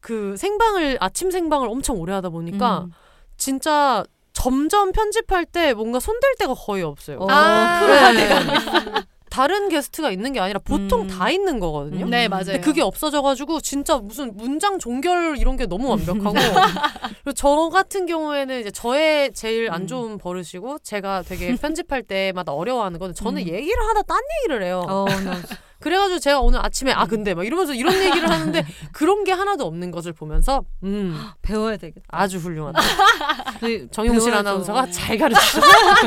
[0.00, 2.92] 그 생방을 아침 생방을 엄청 오래 하다 보니까 음.
[3.36, 7.18] 진짜 점점 편집할 때 뭔가 손댈 데가 거의 없어요.
[7.20, 8.28] 어, 아, 네.
[8.28, 9.04] 돼가
[9.36, 11.08] 다른 게스트가 있는 게 아니라 보통 음.
[11.08, 12.06] 다 있는 거거든요.
[12.06, 12.10] 음.
[12.10, 12.58] 네, 맞아요.
[12.62, 16.32] 그게 없어져가지고 진짜 무슨 문장 종결 이런 게 너무 완벽하고
[17.22, 19.86] 그리고 저 같은 경우에는 이제 저의 제일 안 음.
[19.86, 23.46] 좋은 버릇이고 제가 되게 편집할 때마다 어려워하는 거는 저는 음.
[23.46, 24.86] 얘기를 하다 딴 얘기를 해요.
[24.88, 25.36] 어, 나
[25.80, 29.90] 그래가지고 제가 오늘 아침에 아 근데 막 이러면서 이런 얘기를 하는데 그런 게 하나도 없는
[29.90, 32.02] 것을 보면서 음 배워야 되겠다.
[32.08, 32.80] 아주 훌륭하다.
[33.60, 34.48] 그 정용실 배워야죠.
[34.48, 35.60] 아나운서가 잘 가르치죠.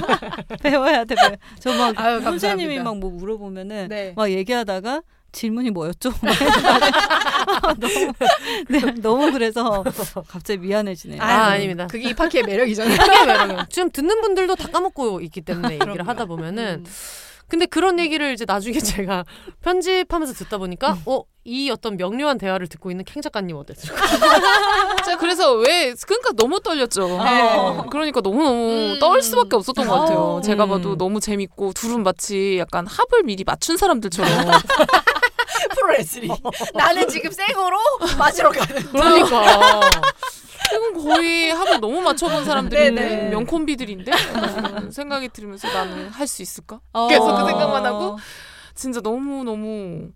[0.63, 1.15] 배워야 돼.
[1.15, 1.31] 배워.
[1.59, 2.79] 저막 선생님이.
[2.79, 4.13] 막 뭐 물어보면은 네.
[4.15, 5.01] 막 얘기하다가
[5.31, 6.11] 질문이 뭐였죠?
[7.79, 8.13] 너무
[8.69, 9.83] 네, 너무 그래서
[10.27, 11.21] 갑자기 미안해지네요.
[11.21, 11.87] 아, 아유, 아닙니다.
[11.87, 12.97] 그게 이 파키의 매력이잖아요.
[12.97, 13.65] 크게 매력이에요.
[13.69, 16.07] 지금 듣는 분들도 다 까먹고 있기 때문에 얘기를.
[16.07, 16.91] 하다 보면은 음.
[17.49, 19.25] 근데 그런 얘기를 이제 나중에 제가
[19.61, 23.97] 편집하면서 듣다 보니까 어 이 어떤 명료한 대화를 듣고 있는 캥 작가님 어땠어요?
[25.03, 27.07] 제가 그래서 왜 그러니까 너무 떨렸죠.
[27.23, 27.77] 네.
[27.89, 28.99] 그러니까 너무 너무 음.
[28.99, 30.19] 떨 수밖에 없었던 것 같아요.
[30.19, 30.41] 어.
[30.41, 30.69] 제가 음.
[30.69, 34.29] 봐도 너무 재밌고 둘은 마치 약간 합을 미리 맞춘 사람들처럼
[35.75, 36.35] 프로레슬링.
[36.75, 37.77] 나는 지금 생으로
[38.19, 38.83] 맞으러 가는.
[38.91, 39.79] 그러니까
[40.79, 43.29] 이건 거의 합을 너무 맞춰본 사람들이 네네.
[43.29, 46.79] 명콤비들인데 이런 생각이 들으면서 나는 할 수 있을까?
[46.93, 47.07] 어.
[47.07, 48.17] 계속 그 생각만 하고
[48.75, 50.09] 진짜 너무 너무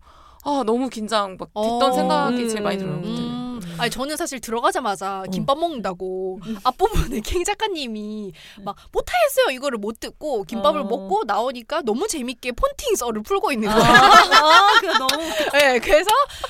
[0.46, 1.92] 아 너무 긴장 막 듣던 어.
[1.92, 2.98] 생각이 제일 많이 들어요.
[3.02, 3.08] 그때.
[3.10, 3.60] 음.
[3.80, 8.32] 아니 저는 사실 들어가자마자 김밥 먹는다고 앞부분에 캥 작가님이
[8.64, 10.84] 막 못하겠어요 이거를 못 듣고 김밥을 어.
[10.84, 13.94] 먹고 나오니까 너무 재밌게 폰팅 썰을 풀고 있는 아, 거예요.
[13.96, 16.10] 아, 그거 너무 네, 그래서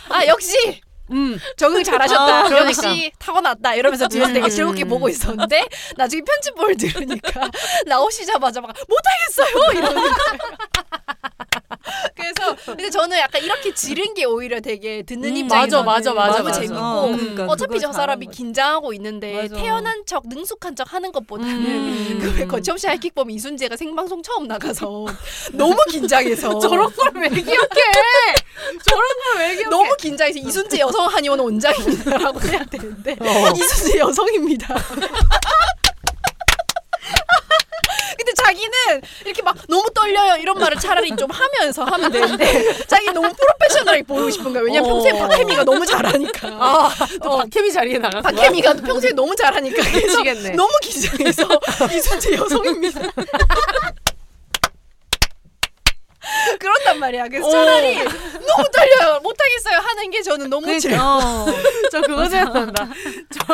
[0.10, 0.82] 아 역시
[1.14, 2.22] 음 적응 잘하셨다.
[2.40, 2.68] 아, 그러니까.
[2.68, 3.76] 역시 타고났다.
[3.76, 4.50] 이러면서 뒤에서 되게 음.
[4.50, 7.50] 즐겁게 보고 있었는데 나중에 편집본을 들으니까
[7.88, 10.14] 나오시자마자 막 못하겠어요 이러는 거예요.
[12.16, 16.38] 그래서 근데 저는 약간 이렇게 지른 게 오히려 되게 듣는 음, 입장에서 맞아, 맞아, 맞아,
[16.38, 16.60] 너무 맞아.
[16.62, 18.38] 재밌고 어, 그러니까 어차피 저 사람이 거지.
[18.38, 19.56] 긴장하고 있는데 맞아.
[19.56, 22.20] 태어난 척 능숙한 척 하는 것보다는 음.
[22.24, 25.06] 그왜 거침없이 하이킥 보면 이순재가 생방송 처음 나가서
[25.54, 27.48] 너무 긴장해서 저런 걸 왜 기억해?
[28.86, 29.70] 저런 걸 왜 기억해?
[29.70, 33.16] 너무 긴장해서 이순재 여성 한의원 원장입니다라고 해야 되는데
[33.56, 34.76] 이순재 여성입니다.
[38.44, 42.46] 자기는 이렇게 막 너무 떨려요 이런 말을 차라리 좀 하면서 하면 되는데
[42.88, 44.64] 자기 너무 프로페셔널하게 보이고 싶은 거야.
[44.64, 44.94] 왜냐면 어.
[44.94, 46.48] 평소에 박혜미가 너무 잘하니까.
[46.50, 46.90] 아,
[47.24, 48.22] 또 박혜미 자리에 나갔어.
[48.30, 50.50] 박혜미가 평소에 너무 잘하니까 그래서 미치겠네.
[50.52, 51.48] 너무 긴장해서
[51.96, 53.02] 이순재 여성입니다.
[56.60, 57.28] 그런단 말이야.
[57.28, 59.20] 그래서 차라리 너무 떨려요.
[59.22, 61.46] 못하겠어요 하는 게 저는 너무 즐 어.
[61.92, 62.88] 저 그거 생각난다.
[63.30, 63.54] 저,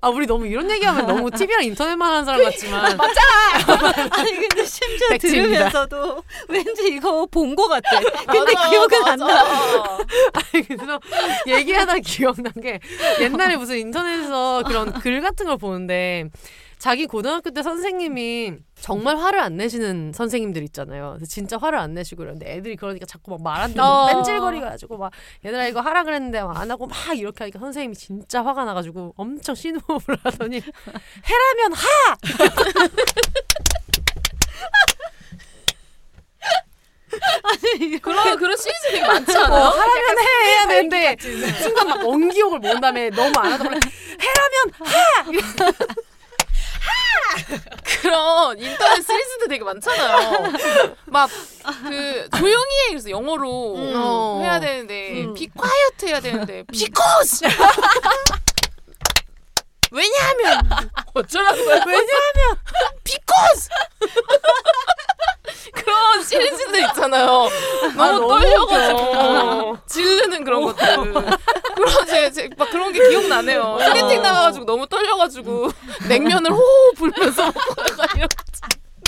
[0.00, 2.84] 아 우리 너무 이런 얘기하면 너무 TV랑 인터넷만 하는 사람 같지만
[4.10, 5.70] 아니 근데 심지어 백지입니다.
[5.70, 8.00] 들으면서도 왠지 이거 본 거 같아.
[8.26, 9.44] 근데 기억은 안 나.
[10.32, 10.98] 아니 그래서
[11.46, 12.80] 얘기하다 기억난 게
[13.20, 16.30] 옛날에 무슨 인터넷에서 그런 글 같은 걸 보는데
[16.84, 21.16] 자기 고등학교 때 선생님이 정말 화를 안 내시는 선생님들 있잖아요.
[21.26, 24.06] 진짜 화를 안 내시고 그러는데 애들이 그러니까 자꾸 막말안 듣고 어.
[24.08, 25.10] 뺀질거리고 가지고 막
[25.42, 30.18] 얘들아 이거 하라 그랬는데 막안 하고 막 이렇게 하니까 선생님이 진짜 화가 나가지고 엄청 신호흡을
[30.24, 30.56] 하더니
[31.24, 32.16] 해라면 하!
[38.02, 39.64] 그런 그런 시리즈 되게 많지 어, 않아요?
[39.68, 41.16] 하라면 해 해야 되는데
[41.62, 43.80] 순간 막 원기욕을 모은 다음에 너무 안 하다 보니
[44.20, 45.54] 해라면
[48.02, 50.52] 그런 인터넷 시리즈도 되게 많잖아요.
[51.06, 51.30] 막
[51.88, 53.92] 그 조용히 해 그래서 영어로 음.
[53.96, 54.40] 어.
[54.42, 55.34] 해야 되는데 음.
[55.34, 57.40] be quiet 해야 되는데 because
[59.94, 60.68] 왜냐하면
[61.14, 61.80] 어쩌라고 요?
[61.86, 62.58] 왜냐하면
[63.04, 63.68] because
[65.72, 67.26] 그런 시리즈도 있잖아요.
[67.96, 69.78] 너무 아, 너무 떨려가지고 웃겨.
[69.86, 71.12] 지르는 그런 것들.
[71.74, 73.78] 그런 제, 제, 막 그런 게 기억나네요.
[73.80, 75.70] 소개팅 나가가지고 너무 떨려가지고
[76.08, 78.36] 냉면을 호호 불면서 먹다가 이렇게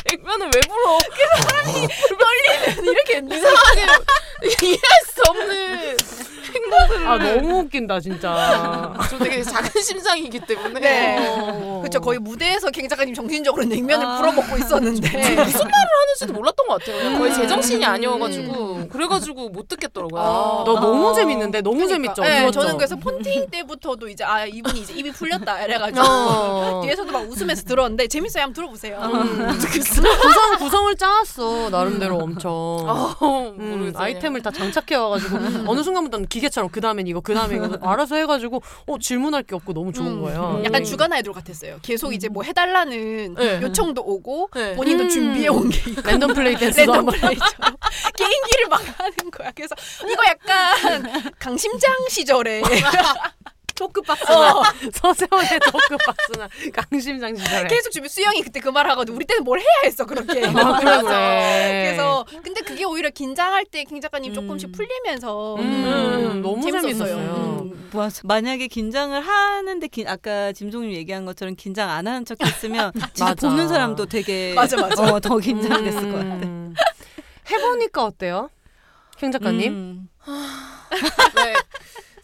[0.04, 0.98] 냉면을 왜 불어?
[0.98, 3.86] 그 사람이 떨리면 이렇게 이상하게
[4.62, 5.96] 이해할 수 없는.
[7.06, 8.94] 아 너무 웃긴다 진짜.
[9.10, 10.80] 저 되게 작은 심장이기 때문에.
[10.80, 11.16] 네.
[11.18, 11.78] 어.
[11.80, 12.00] 그렇죠.
[12.00, 14.16] 거의 무대에서 갱 작가님 정신적으로 냉면을 아.
[14.18, 16.96] 불어먹고 있었는데 무슨 말을 하는지도 몰랐던 것 같아요.
[16.98, 17.90] 그냥 거의 제 정신이 음.
[17.90, 20.20] 아니어가지고 그래가지고 못 듣겠더라고요.
[20.20, 20.64] 아.
[20.66, 21.14] 너 너무 아.
[21.14, 22.14] 재밌는데 너무 그러니까.
[22.14, 22.22] 재밌죠.
[22.22, 22.60] 네, 그렇죠?
[22.60, 26.80] 저는 그래서 폰팅 때부터도 이제 아 이분이 이제 입이 풀렸다 이래가지고 어.
[26.84, 28.42] 뒤에서도 막 웃으면서 들었는데 재밌어요.
[28.44, 28.98] 한번 들어보세요.
[28.98, 29.58] 음.
[29.58, 32.52] 구성 구성을 짜왔어 나름대로 엄청.
[32.52, 34.02] 어, 음, 모르겠어요.
[34.02, 35.36] 아이템을 다 장착해 와가지고
[35.66, 39.54] 어느 순간부터는 기계 처럼 그 다음엔 이거 그 다음에 이거 알아서 해가지고 어 질문할 게
[39.54, 40.22] 없고 너무 좋은 음.
[40.22, 40.62] 거예요.
[40.64, 40.84] 약간 음.
[40.84, 41.78] 주간 아이돌 같았어요.
[41.82, 43.60] 계속 이제 뭐 해달라는 네.
[43.60, 44.74] 요청도 오고 네.
[44.74, 45.08] 본인도 음.
[45.10, 47.76] 준비해 온 게 랜덤 플레이 댄스도 랜덤 플레이처럼
[48.16, 49.50] 게임기를 막 하는 거야.
[49.54, 49.74] 그래서
[50.10, 52.62] 이거 약간 강심장 시절에
[53.76, 54.62] 토크박스나
[54.92, 57.68] 서세원의 토크박스나 강심장 시절에.
[57.68, 59.14] 계속 준비 수영이 그때 그 말 하거든.
[59.14, 60.44] 우리 때는 뭘 해야 했어 그렇게.
[60.46, 61.82] 아, 그래 그래.
[61.86, 64.72] 그래서 근데 그게 오히려 긴장할 때킹 작가님 조금씩 음.
[64.72, 67.16] 풀리면서 음, 너무 재밌었어요.
[67.16, 67.88] 음.
[67.92, 73.24] 뭐, 만약에 긴장을 하는데 기- 아까 짐송님 얘기한 것처럼 긴장 안 하는 척 했으면 진짜
[73.26, 73.48] 맞아.
[73.48, 75.02] 보는 사람도 되게 맞아, 맞아.
[75.04, 76.24] 어, 더 긴장됐을 것 같아.
[76.46, 76.74] 음.
[77.50, 78.50] 해보니까 어때요?
[79.18, 79.72] 킹 작가님?
[79.72, 80.08] 음.
[81.36, 81.54] 네.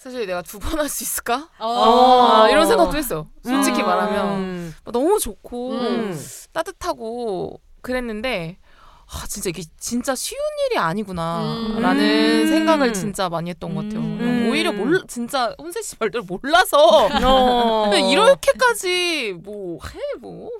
[0.03, 1.49] 사실 내가 두 번 할 수 있을까?
[1.61, 2.43] 어.
[2.45, 3.29] 아, 이런 생각도 했어요.
[3.45, 3.87] 솔직히 음.
[3.87, 6.21] 말하면 너무 좋고 음.
[6.53, 8.59] 따뜻하고 그랬는데
[9.07, 12.47] 아, 진짜 이게 진짜 쉬운 일이 아니구나라는 음.
[12.49, 14.01] 생각을 진짜 많이 했던 것 같아요.
[14.01, 14.49] 음.
[14.51, 17.95] 오히려 몰 진짜 혼세 씨 말대로 몰라서 어.
[17.95, 20.51] 이렇게까지 뭐 해 뭐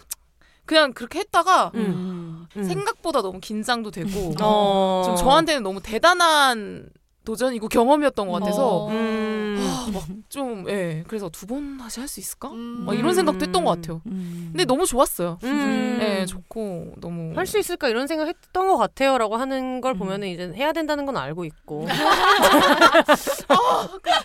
[0.65, 2.47] 그냥 그렇게 했다가 음.
[2.57, 2.63] 음.
[2.65, 5.03] 생각보다 너무 긴장도 되고 어.
[5.05, 6.89] 좀 저한테는 너무 대단한
[7.25, 8.89] 도전이고 경험이었던 것 같아서 어.
[8.91, 9.52] 음.
[9.65, 11.05] 아, 막좀 예.
[11.09, 12.51] 그래서 두 번 다시 할 수 있을까?
[12.51, 12.85] 음.
[12.87, 14.01] 막 이런 생각도 했던 것 같아요.
[14.07, 14.49] 음.
[14.53, 15.39] 근데 너무 좋았어요.
[15.45, 15.99] 음.
[16.01, 20.53] 예, 좋고 너무 할 수 있을까 이런 생각 했던 것 같아요라고 하는 걸 보면은 이제
[20.57, 21.87] 해야 된다는 건 알고 있고.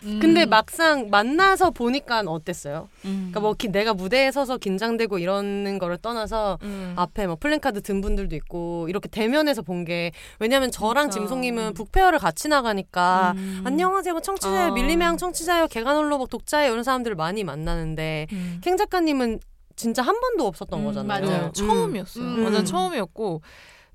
[0.04, 0.20] 음.
[0.22, 2.88] 근데 막상 만나서 보니까 어땠어요?
[3.06, 3.30] 음.
[3.32, 6.94] 그러니까 뭐 기- 내가 무대에 서서 긴장되고 이러는 거를 떠나서 음.
[6.96, 11.18] 앞에 뭐 플랜카드 든 분들도 있고 이렇게 대면에서 본 게 왜냐면 저랑 진짜.
[11.20, 13.62] 짐송님은 북페어를 같이 나가니까 음.
[13.64, 14.72] 안녕하세요 뭐 청취자예요 아.
[14.72, 18.62] 밀림양 청취자예요 개간홀로 뭐 독자예요 이런 사람들을 많이 만나는데 음.
[18.64, 19.40] 캥 작가님은
[19.76, 21.26] 진짜 한 번도 없었던 음, 거잖아요.
[21.26, 21.46] 맞아요.
[21.46, 21.54] 음.
[21.54, 22.24] 처음이었어요.
[22.24, 22.44] 음.
[22.44, 23.42] 완전 처음이었고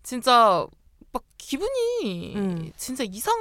[0.03, 0.67] 진짜
[1.13, 2.73] 막 기분이 음.
[2.77, 3.35] 진짜 이상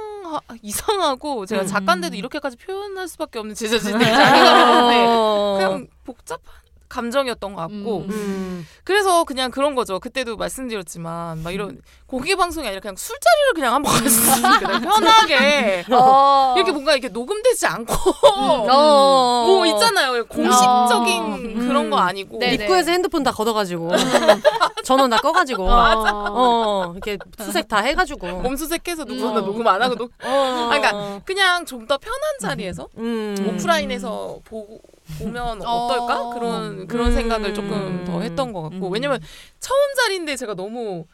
[0.60, 1.66] 이상하고 제가 음.
[1.66, 5.54] 작가인데도 이렇게까지 표현할 수밖에 없는 제 자신이 아니었는데 어.
[5.58, 6.52] 그냥 복잡한
[6.92, 8.10] 감정이었던 것 같고 음.
[8.10, 8.66] 음.
[8.84, 10.00] 그래서 그냥 그런 거죠.
[10.00, 16.54] 그때도 말씀드렸지만 막 이런 공개 방송이 아니라 그냥 술자리를 그냥 한번 그냥 편하게 어.
[16.56, 17.94] 이렇게 뭔가 이렇게 녹음되지 않고
[18.70, 19.44] 어.
[19.46, 20.24] 뭐 있잖아요.
[20.26, 21.66] 공식적인 어.
[21.68, 22.02] 그런 거 음.
[22.02, 22.54] 아니고 네.
[22.54, 23.90] 입구에서 핸드폰 다 걷어가지고
[24.84, 26.10] 전원 다 꺼가지고 맞아.
[26.14, 29.44] 어 이렇게 수색 다 해가지고 몸 수색해서 누구나 음.
[29.46, 30.68] 녹음 안 하고 녹 어.
[30.70, 33.34] 그러니까 그냥 좀 더 편한 자리에서 음.
[33.56, 34.80] 오프라인에서 보고
[35.18, 35.70] 보면 어.
[35.70, 37.12] 어떨까 그런 그런 음.
[37.14, 38.92] 생각을 조금 더 했던 것 같고 음.
[38.92, 39.20] 왜냐면
[39.60, 41.06] 처음 자리인데 제가 너무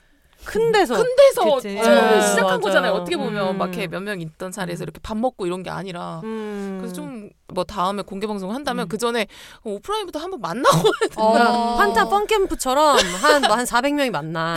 [0.44, 1.76] 큰 데서 큰 데서 그치.
[1.82, 2.60] 처음 네, 시작한 맞아요.
[2.60, 3.58] 거잖아요 어떻게 보면 음.
[3.58, 6.78] 막 이렇게 몇 명 있던 자리에서 이렇게 밥 먹고 이런 게 아니라 음.
[6.80, 8.88] 그래서 좀 뭐 다음에 공개 방송 한다면 음.
[8.88, 9.26] 그 전에
[9.64, 10.82] 오프라인부터 한번 만나고
[11.12, 11.76] 그러니까 어.
[11.78, 14.54] 판타 펀캠프처럼 한뭐한 400명이 만나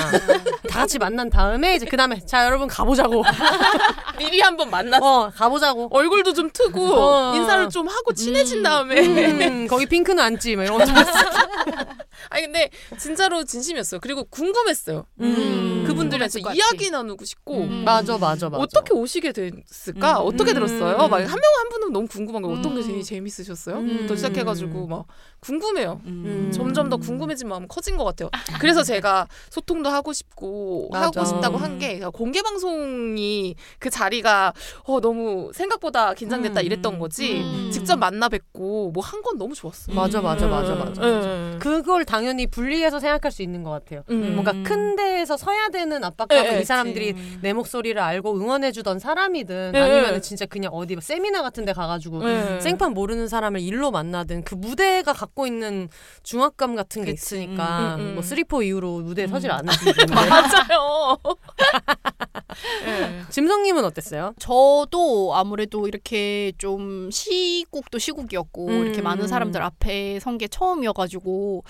[0.70, 3.24] 다 같이 만난 다음에 이제 그 다음에 자 여러분 가보자고
[4.20, 7.36] 미리 한번 만나서 어 가보자고 얼굴도 좀 트고 어.
[7.36, 10.22] 인사를 좀 하고 친해진 다음에 음, 거기 핑크는
[10.58, 10.86] 막 이런 거
[12.30, 14.00] 아니 근데 진짜로 진심이었어요.
[14.02, 15.06] 그리고 궁금했어요.
[15.22, 15.84] 음.
[15.86, 16.90] 그랬을 것 이야기.
[16.90, 17.84] 나누고 싶고 음.
[17.86, 18.62] 맞아 맞아 맞아.
[18.62, 20.22] 어떻게 오시게 됐을까?
[20.22, 20.26] 음.
[20.28, 20.56] 어떻게 음.
[20.56, 20.98] 들었어요?
[21.08, 22.58] 막 한 명 한 분은 너무 궁금한 거예요.
[22.60, 22.86] 어떤 게 음.
[22.86, 23.78] 제일 재밌으셨어요?
[23.78, 24.06] 음.
[24.08, 25.06] 또 시작해가지고 막
[25.42, 26.02] 궁금해요.
[26.06, 26.52] 음.
[26.54, 28.30] 점점 더 궁금해진 마음 커진 것 같아요.
[28.60, 31.06] 그래서 제가 소통도 하고 싶고 맞아.
[31.08, 34.54] 하고 싶다고 한 게 공개 방송이 그 자리가
[34.84, 36.66] 어, 너무 생각보다 긴장됐다 음.
[36.66, 37.40] 이랬던 거지.
[37.42, 37.70] 음.
[37.72, 39.92] 직접 만나 뵙고 뭐 한 건 너무 좋았어.
[39.94, 40.80] 맞아 맞아 맞아 음.
[40.80, 41.02] 맞아.
[41.02, 41.58] 음.
[41.62, 44.04] 그걸 당연히 분리해서 생각할 수 있는 것 같아요.
[44.10, 44.34] 음.
[44.34, 49.72] 뭔가 큰 데에서 서야 되는 압박감을 예, 예, 이 사람들이 내 목소리를 알고 응원해주던 사람이든
[49.76, 50.20] 예, 아니면 예.
[50.20, 52.60] 진짜 그냥 어디 뭐 세미나 같은 데 가가지고 네.
[52.60, 55.88] 생판 모르는 사람을 일로 만나든 그 무대가 갖고 있는
[56.24, 57.36] 중압감 같은 게 그치.
[57.38, 58.14] 있으니까 음, 음, 음.
[58.16, 59.30] 뭐 쓰리포 이후로 무대에 음.
[59.30, 61.18] 서질 않으시는데 맞아요.
[62.88, 63.22] 예.
[63.30, 64.34] 짐성님은 어땠어요?
[64.38, 68.84] 저도 아무래도 이렇게 좀 시국도 시국이었고 음.
[68.86, 71.64] 이렇게 많은 사람들 앞에 선 게 처음이어가지고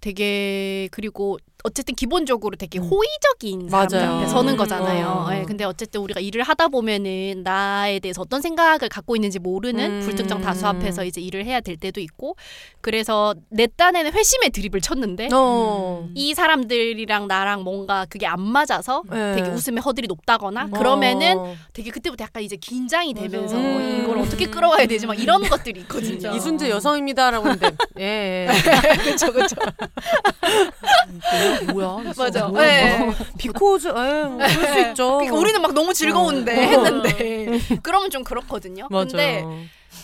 [0.00, 2.84] 되게 그리고 어쨌든 기본적으로 되게 음.
[2.84, 3.72] 호의적인.
[3.72, 5.26] 앞에 서는 거잖아요.
[5.28, 5.34] 어.
[5.34, 10.00] 예, 근데 어쨌든 우리가 일을 하다 보면은 나에 대해서 어떤 생각을 갖고 있는지 모르는 음.
[10.00, 12.36] 불특정 다수 앞에서 이제 일을 해야 될 때도 있고
[12.80, 16.08] 그래서 내 딴에는 회심의 드립을 쳤는데 어.
[16.14, 19.36] 이 사람들이랑 나랑 뭔가 그게 안 맞아서 네.
[19.36, 20.70] 되게 웃음의 허들이 높다거나 음.
[20.70, 21.54] 그러면은 어.
[21.72, 23.10] 되게 그때부터 약간 이제 긴장이.
[23.14, 24.02] 되면서 음.
[24.04, 26.34] 이걸 어떻게 끌어와야 되지 막 이런 것들이 있거든요.
[26.34, 28.48] 이순재 여성입니다라고 했는데 예, 예.
[29.02, 29.56] 그렇죠, 그렇죠.
[31.72, 32.48] 뭐야 맞아.
[32.48, 32.98] 뭐야, 네.
[33.04, 33.14] 뭐.
[33.38, 33.92] 비코즈 예,
[34.24, 36.84] 뭐 그럴 수 있죠 그러니까 우리는 막 너무 즐거운데 어.
[36.84, 38.86] 했는데 그러면 좀 그렇거든요.
[38.90, 39.44] 맞아 근데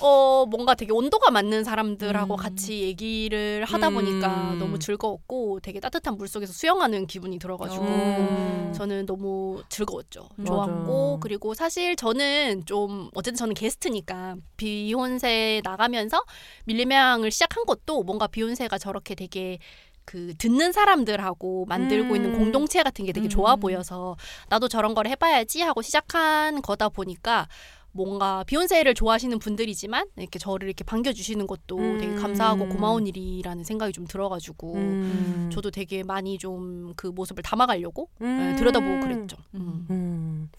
[0.00, 2.36] 어 뭔가 되게 온도가 맞는 사람들하고 음.
[2.36, 3.94] 같이 얘기를 하다 음.
[3.94, 8.72] 보니까 너무 즐거웠고 되게 따뜻한 물 속에서 수영하는 기분이 들어가지고 음.
[8.74, 10.28] 저는 너무 즐거웠죠.
[10.40, 10.44] 음.
[10.44, 11.20] 좋았고 맞아.
[11.22, 16.20] 그리고 사실 저는 좀 어쨌든 저는 게스트니까 비욘세 나가면서
[16.64, 19.58] 밀림양을 시작한 것도 뭔가 비욘세가 저렇게 되게
[20.06, 22.16] 그 듣는 사람들하고 만들고 음.
[22.16, 23.60] 있는 공동체 같은 게 되게 좋아 음.
[23.60, 24.16] 보여서
[24.48, 27.48] 나도 저런 걸 해봐야지 하고 시작한 거다 보니까
[27.92, 32.16] 뭔가 비욘세를 좋아하시는 분들이지만 이렇게 저를 이렇게 반겨주시는 것도 되게 음.
[32.16, 35.50] 감사하고 고마운 일이라는 생각이 좀 들어가지고 음.
[35.52, 38.38] 저도 되게 많이 좀 그 모습을 담아가려고 음.
[38.38, 39.36] 네, 들여다보고 그랬죠.
[39.54, 39.86] 음.
[39.90, 40.50] 음.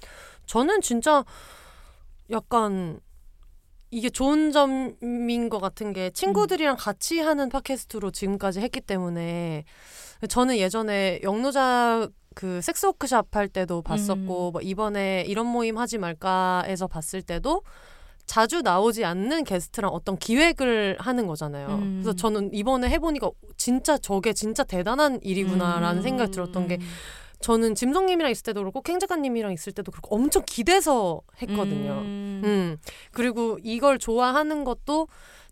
[0.46, 1.24] 저는 진짜
[2.30, 3.00] 약간
[3.90, 9.64] 이게 좋은 점인 것 같은 게 친구들이랑 같이 하는 팟캐스트로 지금까지 했기 때문에
[10.30, 16.88] 저는 예전에 영노자 그 섹스 워크샵 할 때도 봤었고 뭐 이번에 이런 모임 하지 말까에서
[16.88, 17.64] 봤을 때도
[18.28, 21.68] 자주 나오지 않는 게스트랑 어떤 기획을 하는 거잖아요.
[21.68, 22.02] 음.
[22.04, 26.04] 그래서 저는 이번에 해보니까 진짜 저게 진짜 대단한 일이구나라는 음.
[26.04, 26.78] 생각이 들었던 게
[27.40, 32.02] 저는 짐성님이랑 있을 때도 그렇고 캥 작가님이랑 있을 때도 그렇고 엄청 기대서 했거든요.
[32.04, 32.42] 음.
[32.44, 32.78] 음.
[33.12, 35.08] 그리고 이걸 좋아하는 것도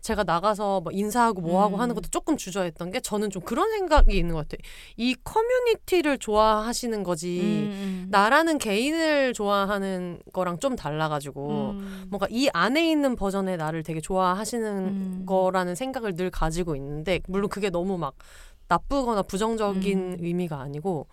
[0.06, 1.82] 제가 나가서 뭐 인사하고 뭐 하고 음.
[1.82, 4.60] 하는 것도 조금 주저했던 게 저는 좀 그런 생각이 있는 것 같아요.
[4.98, 8.08] 이 커뮤니티를 좋아하시는 거지 음.
[8.12, 12.06] 나라는 개인을 좋아하는 거랑 좀 달라가지고 음.
[12.10, 15.24] 뭔가 이 안에 있는 버전의 나를 되게 좋아하시는 음.
[15.26, 18.14] 거라는 생각을 늘 가지고 있는데 물론 그게 너무 막
[18.68, 20.18] 나쁘거나 부정적인 음.
[20.20, 21.08] 의미가 아니고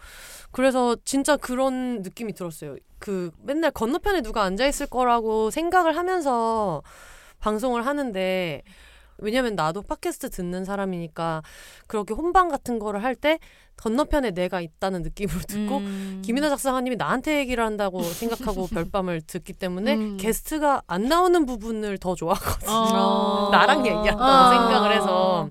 [0.50, 2.76] 그래서 진짜 그런 느낌이 들었어요.
[2.98, 6.82] 그 맨날 건너편에 누가 앉아 있을 거라고 생각을 하면서
[7.40, 8.62] 방송을 하는데
[9.18, 11.42] 왜냐면 나도 팟캐스트 듣는 사람이니까
[11.86, 13.38] 그렇게 혼방 같은 거를 할 때
[13.76, 16.22] 건너편에 내가 있다는 느낌으로 듣고 음.
[16.24, 20.16] 김이나 작사가님이 나한테 얘기를 한다고 생각하고 별밤을 듣기 때문에 음.
[20.18, 22.70] 게스트가 안 나오는 부분을 더 좋아하거든요.
[22.70, 23.48] 어.
[23.50, 24.50] 나랑 얘기한다고 아.
[24.50, 25.48] 생각을 해서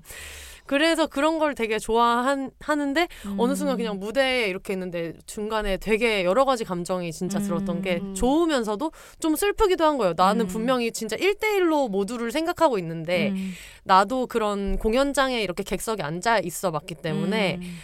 [0.66, 3.36] 그래서 그런 걸 되게 좋아하는데 음.
[3.38, 8.14] 어느 순간 그냥 무대에 이렇게 있는데 중간에 되게 여러 가지 감정이 진짜 들었던 게 음.
[8.14, 10.14] 좋으면서도 좀 슬프기도 한 거예요.
[10.16, 10.46] 나는 음.
[10.46, 13.52] 분명히 진짜 1대1로 모두를 생각하고 있는데 음.
[13.84, 17.76] 나도 그런 공연장에 이렇게 객석에 앉아 있어 봤기 때문에 음.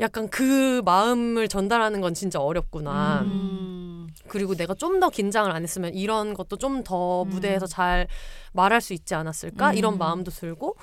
[0.00, 3.20] 약간 그 마음을 전달하는 건 진짜 어렵구나.
[3.22, 3.28] 음.
[3.30, 4.08] 음.
[4.28, 7.28] 그리고 내가 좀 더 긴장을 안 했으면 이런 것도 좀더 음.
[7.30, 8.06] 무대에서 잘
[8.52, 9.76] 말할 수 있지 않았을까 음.
[9.76, 10.76] 이런 마음도 들고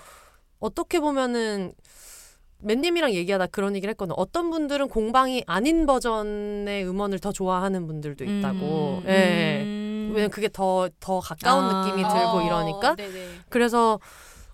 [0.61, 1.73] 어떻게 보면은
[2.59, 4.13] 맨님이랑 얘기하다 그런 얘기를 했거든.
[4.17, 9.01] 어떤 분들은 공방이 아닌 버전의 음원을 더 좋아하는 분들도 있다고.
[9.03, 9.09] 음.
[9.09, 9.61] 예.
[9.63, 10.11] 음.
[10.13, 11.81] 왜냐면 그게 더 더 가까운 아.
[11.85, 12.95] 느낌이 들고 어, 이러니까.
[12.95, 13.27] 네네.
[13.49, 13.99] 그래서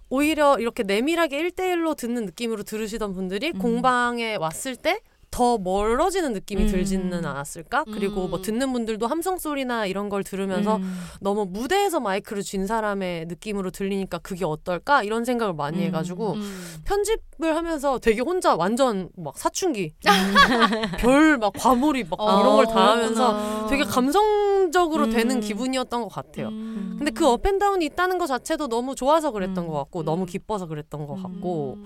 [0.10, 3.60] 오히려 이렇게 내밀하게 1대1로 듣는 느낌으로 들으시던 분들이 음.
[3.60, 6.68] 공방에 왔을 때 더 멀어지는 느낌이 음.
[6.68, 7.84] 들지는 않았을까?
[7.86, 8.42] 그리고 뭐 음.
[8.42, 11.00] 듣는 분들도 함성 소리나 이런 걸 들으면서 음.
[11.20, 15.04] 너무 무대에서 마이크를 쥔 사람의 느낌으로 들리니까 그게 어떨까?
[15.04, 15.84] 이런 생각을 많이 음.
[15.84, 16.82] 해가지고 음.
[16.86, 19.92] 편집을 하면서 되게 혼자 완전 막 사춘기
[21.00, 23.68] 별 막 과몰입 막 어, 이런 걸 다 하면서.
[23.70, 25.10] 되게 감성적으로 음.
[25.12, 26.48] 되는 기분이었던 것 같아요.
[26.48, 26.96] 음.
[26.98, 29.68] 근데 그 up and down이 있다는 것 자체도 너무 좋아서 그랬던 음.
[29.68, 30.26] 것 같고 너무 음.
[30.26, 31.86] 기뻐서 그랬던 것 같고 음.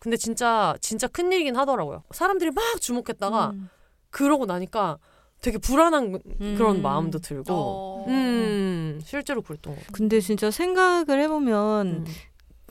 [0.00, 2.02] 근데 진짜 진짜 큰 일이긴 하더라고요.
[2.10, 3.68] 사람들이 막 주목했다가 음.
[4.10, 4.98] 그러고 나니까
[5.40, 6.20] 되게 불안한
[6.56, 6.82] 그런 음.
[6.82, 8.04] 마음도 들고 어.
[8.08, 9.92] 음 실제로 그랬던 것 같아요.
[9.92, 12.04] 근데 진짜 생각을 해보면 음.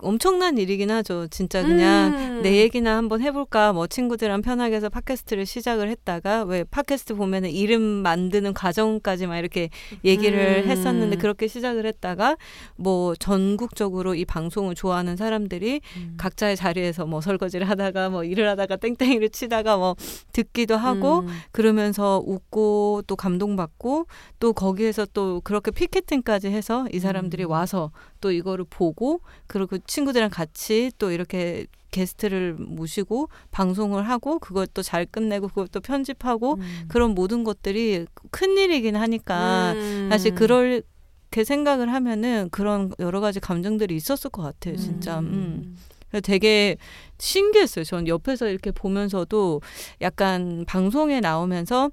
[0.02, 1.28] 엄청난 일이긴 하죠.
[1.28, 2.42] 진짜 그냥 음.
[2.42, 7.82] 내 얘기나 한번 해볼까 뭐 친구들이랑 편하게 해서 팟캐스트를 시작을 했다가 왜 팟캐스트 보면은 이름
[7.82, 9.70] 만드는 과정까지만 이렇게
[10.06, 10.70] 얘기를 음.
[10.70, 12.38] 했었는데 그렇게 시작을 했다가
[12.76, 16.16] 뭐 전국적으로 이 방송을 좋아하는 사람들이 음.
[16.18, 19.96] 각자의 자리에서 뭐 설거지를 하다가 뭐 일을 하다가 땡땡이를 치다가 뭐
[20.34, 21.28] 듣기도 하고 음.
[21.52, 24.06] 그러면서 웃고 또 감동받고
[24.40, 27.52] 또 거기에서 또 그렇게 피켓팅까지 해서 이 사람들이 음.
[27.52, 35.06] 와서 또 이거를 보고 그리고 친구들이랑 같이 또 이렇게 게스트를 모시고 방송을 하고 그걸 또잘
[35.06, 36.86] 끝내고 그걸 또 편집하고 음.
[36.88, 40.08] 그런 모든 것들이 큰 일이긴 하니까 음.
[40.12, 45.76] 사실 그렇게 생각을 하면은 그런 여러 가지 감정들이 있었을 것 같아요 진짜 음.
[46.10, 46.78] 그래서 되게
[47.18, 47.86] 신기했어요.
[47.86, 49.62] 전 옆에서 이렇게 보면서도
[50.02, 51.91] 약간 방송에 나오면서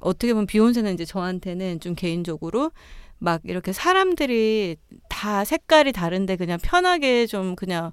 [0.00, 2.70] 어떻게 보면 비욘세는 이제 저한테는 좀 개인적으로
[3.18, 4.76] 막 이렇게 사람들이
[5.08, 7.92] 다 색깔이 다른데 그냥 편하게 좀 그냥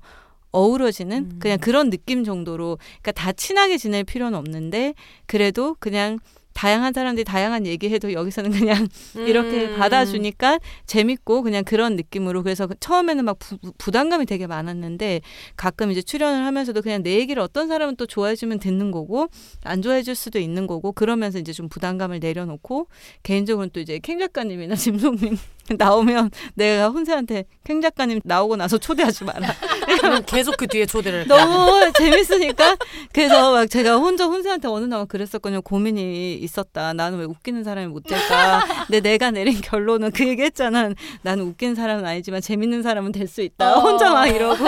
[0.51, 1.39] 어우러지는 음.
[1.39, 4.93] 그냥 그런 느낌 정도로 그러니까 다 친하게 지낼 필요는 없는데
[5.25, 6.19] 그래도 그냥
[6.53, 8.88] 다양한 사람들이 다양한 얘기해도 여기서는 그냥
[9.27, 9.77] 이렇게 음.
[9.77, 15.21] 받아주니까 재밌고 그냥 그런 느낌으로 그래서 그 처음에는 막 부, 부담감이 되게 많았는데
[15.57, 19.27] 가끔 이제 출연을 하면서도 그냥 내 얘기를 어떤 사람은 또 좋아해주면 듣는 거고
[19.63, 22.88] 안 좋아해줄 수도 있는 거고 그러면서 이제 좀 부담감을 내려놓고
[23.23, 25.38] 개인적으로는 또 이제 캥 작가님이나 짐송님
[25.77, 29.48] 나오면 내가 혼세한테 캥 작가님 나오고 나서 초대하지 마라.
[30.27, 31.27] 계속 그 뒤에 초대를.
[31.27, 32.76] 너무 재밌으니까.
[33.14, 35.61] 그래서 막 제가 혼자 혼세한테 어느 날 그랬었거든요.
[35.61, 36.94] 고민이 있었다.
[36.94, 38.64] 나는 왜 웃기는 사람이 못 될까?
[38.88, 40.90] 근데 내가 내린 결론은 그 얘기 했잖아.
[41.22, 43.77] 나는 웃기는 사람은 아니지만 재밌는 사람은 될 수 있다.
[43.77, 43.80] 어.
[43.80, 44.65] 혼자 막 이러고.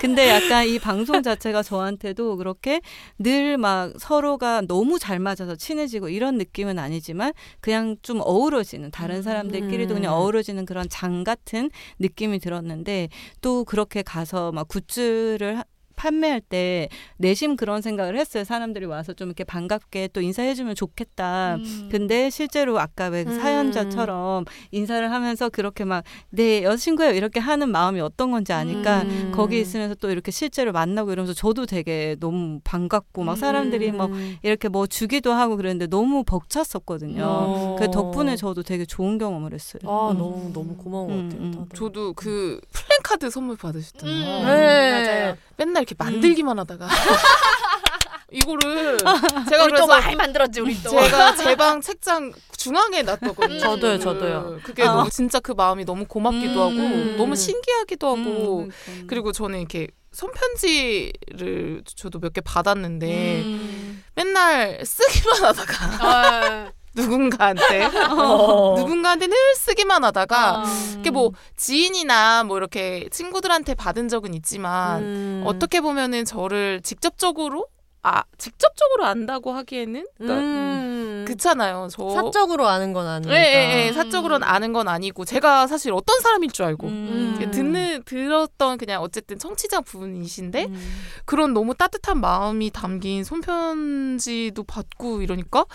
[0.00, 2.80] 근데 약간 이 방송 자체가 저한테도 그렇게
[3.18, 9.94] 늘 막 서로가 너무 잘 맞아서 친해지고 이런 느낌은 아니지만 그냥 좀 어우러지는 다른 사람들끼리도
[9.94, 10.18] 그냥 음.
[10.18, 13.08] 어우러 지는 그런 장 같은 느낌이 들었는데
[13.40, 15.64] 또 그렇게 가서 막 굿즈를 하-
[15.98, 18.44] 판매할 때 내심 그런 생각을 했어요.
[18.44, 21.56] 사람들이 와서 좀 이렇게 반갑게 또 인사해주면 좋겠다.
[21.56, 21.88] 음.
[21.90, 23.40] 근데 실제로 아까 왜그 음.
[23.40, 29.32] 사연자처럼 인사를 하면서 그렇게 막 내 여자친구야 이렇게 하는 마음이 어떤 건지 아니까 음.
[29.34, 34.36] 거기 있으면서 또 이렇게 실제로 만나고 이러면서 저도 되게 너무 반갑고 막 사람들이 뭐 음.
[34.42, 37.22] 이렇게 뭐 주기도 하고 그랬는데 너무 벅찼었거든요.
[37.24, 37.76] 어.
[37.78, 39.80] 그 덕분에 저도 되게 좋은 경험을 했어요.
[39.84, 40.18] 아 음.
[40.18, 41.46] 너무 너무 고마운 음, 것 같아요.
[41.48, 41.52] 음.
[41.52, 41.76] 다들.
[41.76, 44.40] 저도 그 플랜카드 선물 받으셨잖아요.
[44.40, 44.46] 음.
[44.46, 44.90] 네.
[44.90, 45.36] 맞아요.
[45.56, 46.86] 맨날 이렇게 만들기만 하다가
[48.30, 50.90] 이거를 제가 우리 그래서 또 많이 만들었지 우리 또.
[50.90, 53.58] 제가 제 방 책장 중앙에 놨거든요.
[53.58, 54.60] 저도요, 저도요.
[54.62, 56.78] 그게 너무 진짜 그 마음이 너무 고맙기도 음.
[56.78, 58.58] 하고 너무 신기하기도 하고
[58.88, 64.04] 음, 그리고 저는 이렇게 손편지를 저도 몇 개 받았는데 음.
[64.14, 65.74] 맨날 쓰기만 하다가
[66.06, 68.74] 아, 누군가한테 어.
[68.76, 70.64] 누군가한테 늘 쓰기만 하다가 아.
[70.98, 75.42] 이게 뭐 지인이나 뭐 이렇게 친구들한테 받은 적은 있지만 음.
[75.46, 77.66] 어떻게 보면은 저를 직접적으로
[78.02, 81.24] 아 직접적으로 안다고 하기에는 그러니까 음.
[81.26, 81.88] 그렇잖아요.
[81.90, 83.36] 저 사적으로 아는 건 아니니까.
[83.36, 83.88] 예, 예, 예.
[83.88, 83.94] 음.
[83.94, 87.50] 사적으로는 아는 건 아니고 제가 사실 어떤 사람일 줄 알고 음.
[87.52, 90.98] 듣는 들었던 그냥 어쨌든 청취자 분이신데 음.
[91.24, 95.66] 그런 너무 따뜻한 마음이 담긴 손편지도 받고 이러니까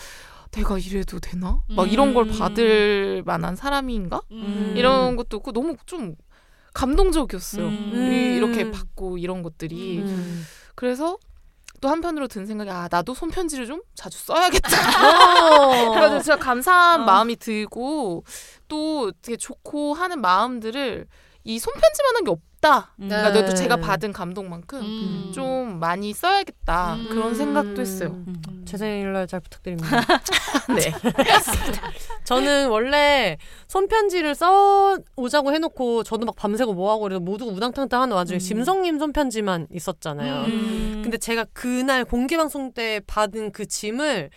[0.53, 1.61] 내가 이래도 되나?
[1.69, 2.37] 막 이런 걸 음.
[2.37, 4.21] 받을 만한 사람인가?
[4.31, 4.73] 음.
[4.77, 6.15] 이런 것도 있고 너무 좀
[6.73, 7.65] 감동적이었어요.
[7.67, 7.91] 음.
[8.11, 10.45] 이- 이렇게 받고 이런 것들이 음.
[10.75, 11.17] 그래서
[11.81, 14.69] 또 한편으로 든 생각이 아 나도 손편지를 좀 자주 써야겠다.
[14.69, 15.91] 어.
[15.93, 17.05] 그래서 진짜 감사한 어.
[17.05, 18.23] 마음이 들고
[18.67, 21.05] 또 되게 좋고 하는 마음들을
[21.43, 22.93] 이 손편지만한 게 없 다.
[22.99, 23.09] 음.
[23.09, 23.41] 그러니까 네.
[23.41, 25.31] 너도 제가 받은 감동만큼 음.
[25.33, 27.07] 좀 많이 써야겠다 음.
[27.09, 28.11] 그런 생각도 했어요.
[28.25, 28.63] 음.
[28.65, 29.89] 제 생일날 잘 부탁드립니다.
[30.73, 30.93] 네.
[32.23, 33.37] 저는 원래
[33.67, 38.39] 손편지를 써 오자고 해놓고 저도 막 밤새고 뭐하고 그래서 모두가 우당탕탕 하는 와중에 음.
[38.39, 40.45] 짐성님 손편지만 있었잖아요.
[40.45, 41.01] 음.
[41.03, 44.29] 근데 제가 그날 공개 방송 때 받은 그 짐을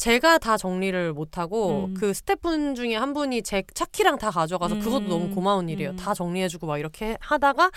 [0.00, 1.94] 제가 다 정리를 못하고 음.
[1.94, 4.80] 그 스태프분 중에 한 분이 제 차키랑 다 가져가서 음.
[4.80, 5.90] 그것도 너무 고마운 일이에요.
[5.90, 5.96] 음.
[5.96, 7.70] 다 정리해주고 막 이렇게 하다가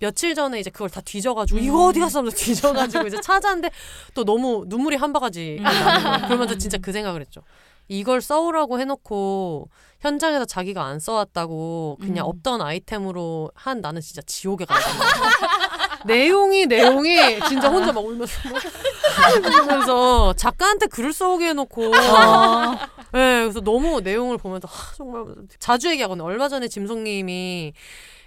[0.00, 1.64] 며칠 전에 이제 그걸 다 뒤져가지고 음.
[1.64, 3.70] 이거 어디 갔어 하면서 뒤져가지고 이제 찾았는데
[4.14, 5.62] 또 너무 눈물이 한 바가지 음.
[5.62, 6.26] 나는 거예요.
[6.26, 7.40] 그러면서 진짜 그 생각을 했죠.
[7.86, 9.68] 이걸 써오라고 해놓고
[10.00, 12.30] 현장에서 자기가 안 써왔다고 그냥 음.
[12.30, 15.04] 없던 아이템으로 한 나는 진짜 지옥에 가거든요.
[16.06, 18.32] 내용이 내용이 진짜 혼자 막 울면서
[19.62, 22.72] 울면서 작가한테 글을 써오게 해놓고 어.
[23.12, 25.24] 네, 그래서 너무 내용을 보면서 하, 정말
[25.58, 26.24] 자주 얘기하거든요.
[26.24, 27.72] 얼마 전에 짐송님이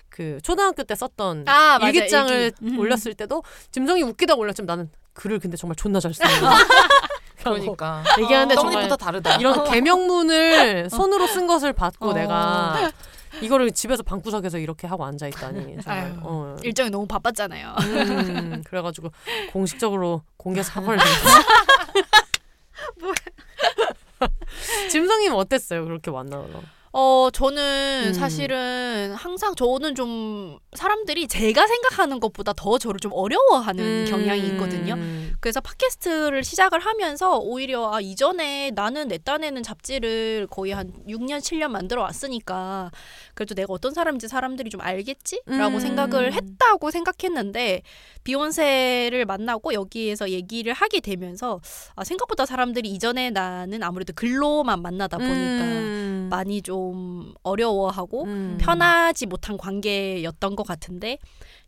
[0.10, 2.56] 그 초등학교 때 썼던 아, 일기장을 일기.
[2.76, 2.80] 음.
[2.80, 6.30] 올렸을 때도 짐성이 웃기다 올렸지만 나는 글을 근데 정말 존나 잘 쓰는
[7.44, 9.36] 그러니까 얘기하는데 떡잎부터 정말 다르다.
[9.36, 12.14] 이런 개명문을 손으로 쓴 것을 받고 어.
[12.14, 12.92] 내가
[13.42, 16.14] 이거를 집에서 방구석에서 이렇게 하고 앉아 있다니 정말 아유.
[16.22, 16.56] 어.
[16.64, 17.76] 일정이 너무 바빴잖아요.
[17.82, 19.12] 음, 그래가지고
[19.52, 21.44] 공식적으로 공개 사과를 드렸어요.
[24.90, 25.86] 짐성님 어땠어요?
[25.86, 26.62] 그렇게 만나서?
[26.96, 28.14] 어, 저는 음.
[28.14, 34.94] 사실은 항상 저는 좀 사람들이 제가 생각하는 것보다 더 저를 좀 어려워하는 경향이 있거든요.
[34.94, 35.34] 음.
[35.40, 41.70] 그래서 팟캐스트를 시작을 하면서 오히려 아 이전에 나는 내 딴에는 잡지를 거의 한 6년 7년
[41.70, 42.92] 만들어 왔으니까
[43.34, 45.80] 그래도 내가 어떤 사람인지 사람들이 좀 알겠지라고 음.
[45.80, 47.82] 생각을 했다고 생각했는데
[48.24, 51.60] 비욘세를 만나고 여기에서 얘기를 하게 되면서
[51.96, 56.28] 아 생각보다 사람들이 이전에 나는 아무래도 글로만 만나다 보니까 음.
[56.30, 56.83] 많이 좀
[57.44, 58.58] 어려워하고 음.
[58.60, 61.20] 편하지 못한 관계였던 것 같은데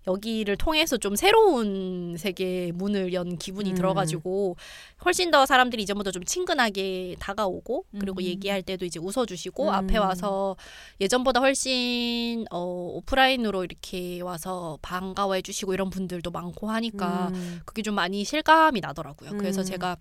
[0.07, 3.75] 여기를 통해서 좀 새로운 세계의 문을 연 기분이 음.
[3.75, 4.55] 들어가지고
[5.03, 8.23] 훨씬 더 사람들이 이전보다 좀 친근하게 다가오고 그리고 음.
[8.23, 9.69] 얘기할 때도 이제 웃어주시고 음.
[9.69, 10.55] 앞에 와서
[11.01, 12.59] 예전보다 훨씬 어,
[12.93, 17.61] 오프라인으로 이렇게 와서 반가워해주시고 이런 분들도 많고 하니까 음.
[17.65, 19.31] 그게 좀 많이 실감이 나더라고요.
[19.37, 19.65] 그래서 음.
[19.65, 19.97] 제가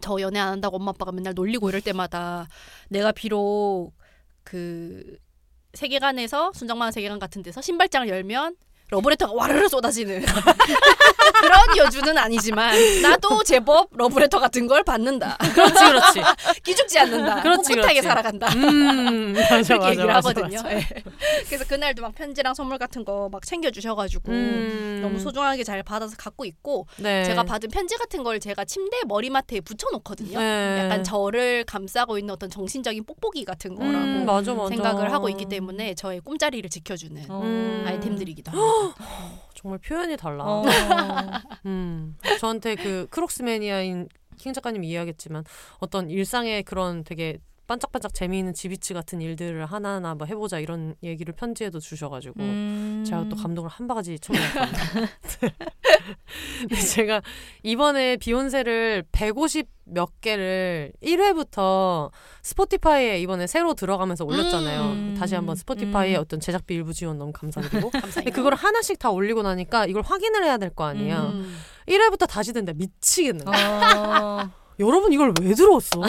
[0.00, 2.48] 저 연애 안 한다고 엄마 아빠가 맨날 놀리고 이럴 때마다
[2.88, 3.92] 내가 비록
[4.46, 5.18] 그
[5.74, 8.56] 세계관에서 순정만화 세계관 같은 데서 신발장을 열면
[8.90, 10.24] 러브레터가 와르르 쏟아지는
[11.40, 15.36] 그런 여주는 아니지만 나도 제법 러브레터 같은 걸 받는다.
[15.54, 16.20] 그렇지 그렇지.
[16.64, 17.42] 기죽지 않는다.
[17.42, 18.02] 그렇지, 그렇지.
[18.02, 18.48] 살아간다.
[18.54, 20.62] 음 맞아 그렇게 맞아 얘기를 맞아, 하거든요.
[20.62, 20.76] 맞아.
[20.76, 20.86] 예.
[21.46, 25.00] 그래서 그날도 막 편지랑 선물 같은 거 막 챙겨주셔가지고 음.
[25.02, 27.24] 너무 소중하게 잘 받아서 갖고 있고 네.
[27.24, 30.38] 제가 받은 편지 같은 걸 제가 침대 머리맡에 붙여놓거든요.
[30.38, 30.80] 네.
[30.84, 34.68] 약간 저를 감싸고 있는 어떤 정신적인 뽁뽁이 같은 거라고 음, 맞아, 맞아.
[34.68, 37.40] 생각을 하고 있기 때문에 저의 꿈자리를 지켜주는 어.
[37.42, 37.84] 음.
[37.86, 38.75] 아이템들이기도 합니다.
[39.54, 40.44] 정말 표현이 달라.
[40.44, 40.62] 어.
[41.66, 42.16] 음.
[42.40, 45.44] 저한테 그 Crocs 매니아인 캥 작가님 이해하겠지만
[45.78, 51.80] 어떤 일상의 그런 되게 반짝반짝 재미있는 Jibbitz 같은 일들을 하나하나 뭐 해보자 이런 얘기를 편지에도
[51.80, 53.04] 주셔가지고 음.
[53.04, 55.06] 제가 또 감동을 한 바가지 쳐먹었거든요.
[56.60, 57.22] 근데 제가
[57.62, 62.10] 이번에 비혼세를 150 몇 개를 1회부터
[62.42, 64.80] Spotify에 이번에 새로 들어가면서 올렸잖아요.
[64.82, 65.16] 음.
[65.18, 66.20] 다시 한번 Spotify의 음.
[66.20, 68.30] 어떤 제작비 일부 지원 너무 감사드리고 근데.
[68.30, 71.30] 그걸 하나씩 다 올리고 나니까 이걸 확인을 해야 될 거 아니에요.
[71.34, 71.56] 음.
[71.88, 73.44] 1회부터 다시 된다 미치겠네.
[73.46, 74.50] 어.
[74.80, 76.02] 여러분 이걸 왜 들어왔어?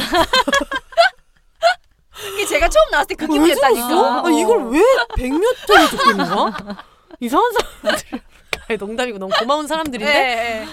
[2.34, 4.26] 이게 제가 처음 나왔을 때그왜 기분이었다니까.
[4.26, 4.82] 아, 이걸 왜
[5.18, 6.86] 100몇 점을 듣고 있는 거야?
[7.20, 8.20] 이상한 사람들.
[8.68, 10.66] 아니, 농담이고 너무 고마운 사람들인데 네.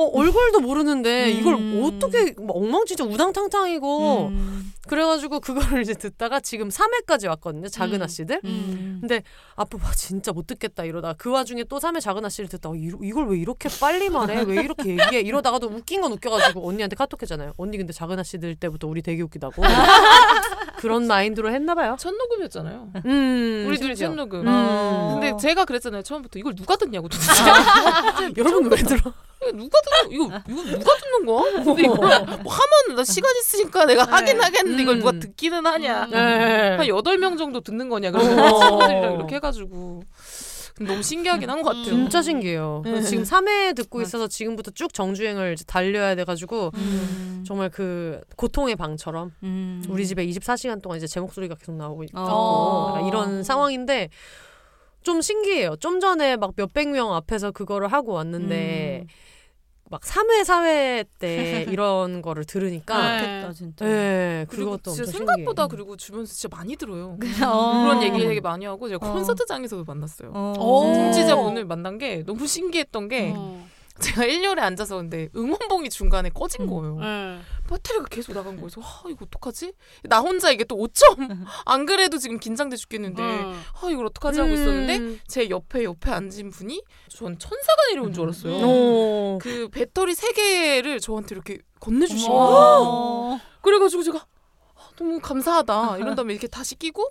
[0.00, 1.82] 어, 얼굴도 모르는데 이걸 음.
[1.84, 4.72] 어떻게 막 엉망진창 우당탕탕이고 음.
[4.88, 8.02] 그래가지고 그거를 이제 듣다가 지금 3회까지 왔거든요 작은 음.
[8.02, 8.98] 아씨들 음.
[9.00, 9.22] 근데
[9.56, 13.28] 앞으로 와 진짜 못 듣겠다 이러다 그 와중에 또 3회 작은 아씨를 듣다가 이, 이걸
[13.28, 17.92] 왜 이렇게 빨리 말해 왜 이렇게 얘기해 이러다가도 웃긴 건 웃겨가지고 언니한테 카톡했잖아요 언니 근데
[17.92, 19.62] 작은 아씨들 때부터 우리 되게 웃기다고
[20.80, 22.92] 그런 마인드로 했나봐요 첫 녹음이었잖아요.
[23.04, 23.94] 음 우리 둘이.
[23.94, 24.46] 첫 녹음.
[24.46, 25.20] 음.
[25.20, 26.02] 근데 제가 그랬잖아요.
[26.02, 27.08] 처음부터 이걸 누가 듣냐고.
[28.36, 31.64] 여러분 왜 들어 이거 누가 듣는 이거 이거 누가 듣는 거야?
[31.64, 35.20] 근데 이거 뭐 하면 나 시간 있으니까 내가 하긴 하겠는데 이걸 누가 음.
[35.20, 36.06] 듣기는 하냐?
[36.06, 36.76] 네.
[36.76, 38.10] 한 여덟 명 정도 듣는 거냐?
[38.10, 38.60] 그래서 어.
[38.60, 40.02] 친구들이랑 이렇게 해가지고
[40.80, 41.84] 너무 신기하긴 한 것 같아요.
[41.84, 42.80] 진짜 신기해요.
[42.84, 43.02] 네.
[43.02, 47.44] 지금 3회 듣고 있어서 지금부터 쭉 정주행을 이제 달려야 돼가지고 음.
[47.46, 49.82] 정말 그 고통의 방처럼 음.
[49.90, 53.06] 우리 집에 24시간 동안 이제 제 목소리가 계속 나오고 있고 어.
[53.08, 54.08] 이런 상황인데
[55.02, 55.76] 좀 신기해요.
[55.76, 59.06] 좀 전에 막 몇백 명 앞에서 그거를 하고 왔는데 음.
[59.90, 63.18] 막 3회, 4회 때 이런 거를 들으니까 네.
[63.18, 63.84] 좋겠다 진짜.
[63.84, 65.68] 네, 그리고 그것도 진짜 엄청 생각보다 신기해요.
[65.68, 67.18] 그리고 주변에서 진짜 많이 들어요.
[67.44, 67.82] 어.
[67.82, 69.12] 그런 얘기 되게 많이 하고 제가 어.
[69.12, 70.30] 콘서트장에서도 만났어요.
[70.32, 70.54] 어.
[70.58, 70.94] 오.
[70.94, 73.66] 청취자분을 만난 게 너무 신기했던 게 어.
[73.98, 76.70] 제가 1열에 앉아서 근데 응원봉이 중간에 꺼진 음.
[76.70, 76.98] 거예요.
[77.00, 77.40] 네.
[77.70, 78.56] 배터리가 계속 나간.
[78.56, 79.72] 그래서 아 이거 어떡하지?
[80.04, 83.62] 나 혼자 이게 또 5점 안 그래도 지금 긴장돼 죽겠는데 음.
[83.80, 85.20] 아 이걸 어떡하지 하고 있었는데 음.
[85.26, 88.54] 제 옆에 옆에 앉은 분이 전 천사가 내려온 줄 알았어요.
[88.66, 89.38] 오.
[89.40, 92.40] 그 배터리 세 개를 저한테 이렇게 건네주신 거예요.
[92.42, 93.40] 어.
[93.62, 94.26] 그래가지고 제가 아,
[95.00, 97.08] 너무 감사하다 이런 다음에 이렇게 다시 끼고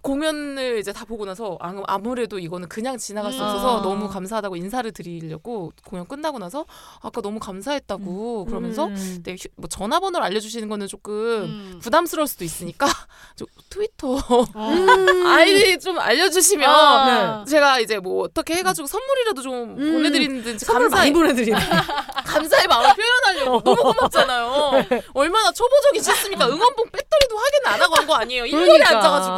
[0.00, 3.44] 공연을 이제 다 보고 나서 아, 아무래도 이거는 그냥 지나갈 수 음.
[3.44, 3.82] 없어서 아.
[3.82, 6.66] 너무 감사하다고 인사를 드리려고 공연 끝나고 나서
[7.00, 9.22] 아까 너무 감사했다고 그러면서 음.
[9.22, 11.78] 네, 휴- 뭐 전화번호를 알려주시는 거는 조금 음.
[11.80, 12.86] 부담스러울 수도 있으니까
[13.36, 14.44] 저 트위터 어.
[15.28, 17.44] 아이디 좀 알려주시면 아.
[17.44, 19.92] 제가 이제 뭐 어떻게 해가지고 선물이라도 좀 음.
[19.92, 21.56] 보내드리는지 선물 감사의 많이 보내드리네.
[22.26, 24.72] 감사의 마음을 표현하려고 너무 고맙잖아요.
[25.14, 26.46] 얼마나 초보적이 싫습니까?
[26.48, 28.44] 응원봉 배터리도 확인 안 하고 한 거 아니에요.
[28.44, 29.34] 1년에 앉아가지고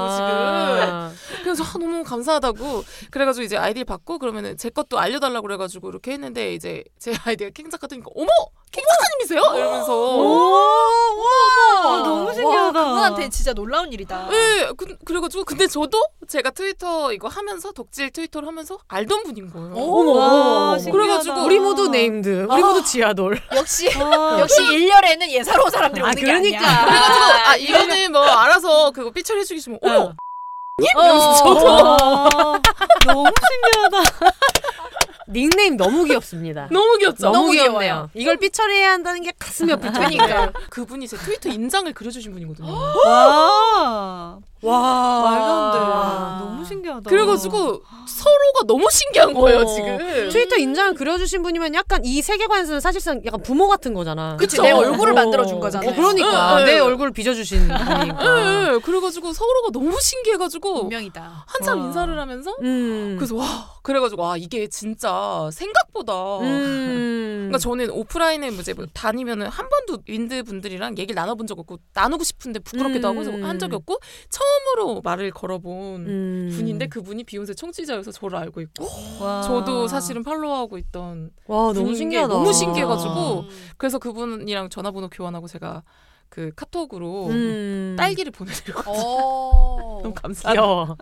[1.54, 6.52] 그래서 아, 너무 감사하다고 그래가지고 이제 아이디를 받고 그러면은 제 것도 알려달라고 그래가지고 이렇게 했는데
[6.54, 8.28] 이제 제 아이디가 캥 작가더니까 어머
[8.72, 9.56] 캥 작가님이세요?
[9.56, 9.94] 이러면서
[11.14, 12.80] 와, 너무 신기하다.
[12.80, 14.28] 와, 그분한테 진짜 놀라운 일이다.
[14.30, 19.74] 네, 그, 그래가지고 근데 저도 제가 트위터 이거 하면서 덕질 트위터를 하면서 알던 분인 거예요.
[19.76, 20.76] 어머, 와.
[20.78, 22.46] 그래가지고 우리 모두 named.
[22.50, 23.40] 우리 모두 지하돌.
[23.54, 24.40] 역시 와.
[24.40, 26.58] 역시 일렬에는 예사로운 사람들이 아, 오는 게 그러니까.
[26.58, 26.84] 아니야.
[26.84, 30.14] 그래가지고 아 이거는 뭐 알아서 그거 삐처리 해주시면 어머
[30.96, 31.00] 어.
[31.00, 32.60] 와,
[33.06, 34.32] 너무 신기하다.
[35.28, 36.68] 닉네임 너무 귀엽습니다.
[36.70, 37.26] 너무 귀엽죠.
[37.26, 37.78] 너무 너무 귀엽네요.
[37.80, 38.10] 귀여워요.
[38.14, 39.92] 이걸 삐처리해야 한다는 게 가슴이 아프죠.
[39.92, 40.52] 그러니까.
[40.70, 42.72] 그분이 제 트위터 인장을 그려주신 분이거든요.
[43.06, 46.44] 와, 와 말도 안 돼.
[46.44, 47.10] 너무 신기하다.
[47.10, 49.64] 그래가지고 서로가 너무 신기한 거예요 어.
[49.66, 49.98] 지금.
[50.30, 54.36] 트위터 인장을 그려주신 분이면 약간 이 세계관에서는 사실상 약간 부모 같은 거잖아.
[54.36, 54.60] 그치.
[54.60, 55.14] 내 얼굴을 어.
[55.14, 55.90] 만들어준 거잖아요.
[55.90, 56.64] 어, 그러니까 응, 응.
[56.64, 58.34] 내 얼굴을 빚어주신 분이니까.
[58.72, 61.44] 네, 그래가지고 서로가 너무 신기해가지고 운명이다.
[61.46, 61.86] 한참 와.
[61.86, 63.16] 인사를 하면서 음.
[63.18, 63.44] 그래서 와
[63.82, 67.34] 그래가지고 와 이게 진짜 생각보다 음.
[67.48, 71.78] 그러니까 저는 오프라인에 뭐 이제 뭐 다니면은 한 번도 윈드 분들이랑 얘기를 나눠본 적 없고
[71.92, 73.44] 나누고 싶은데 부끄럽기도 하고 해서 음.
[73.44, 73.98] 한 적이 없고
[74.30, 76.50] 처음 으로 말을 걸어본 음.
[76.56, 78.86] 분인데 그분이 비욘세 청취자여서 저를 알고 있고
[79.20, 79.42] 와.
[79.42, 82.32] 저도 사실은 팔로우하고 있던 와 너무 신기하다.
[82.32, 83.48] 너무 신기해가지고 음.
[83.76, 85.82] 그래서 그분이랑 전화번호 교환하고 제가
[86.28, 87.94] 그 카톡으로 음.
[87.96, 90.00] 딸기를 보내드리고 어.
[90.02, 90.54] 너무 감사해요.
[90.54, 90.96] 귀여워.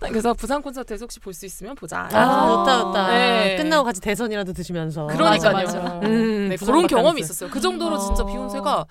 [0.00, 2.08] 그래서 부산 콘서트에서 혹시 볼 수 있으면 보자.
[2.12, 2.48] 아, 아.
[2.48, 3.08] 좋다 좋다.
[3.08, 3.56] 네.
[3.56, 5.06] 끝나고 같이 대선이라도 드시면서.
[5.08, 5.52] 그러니까요.
[5.52, 6.00] 맞아, 맞아.
[6.06, 6.86] 음, 네, 그런.
[6.86, 7.50] 경험이 있었어요.
[7.50, 8.00] 그 정도로 음.
[8.00, 8.26] 진짜 어.
[8.26, 8.86] 비욘세가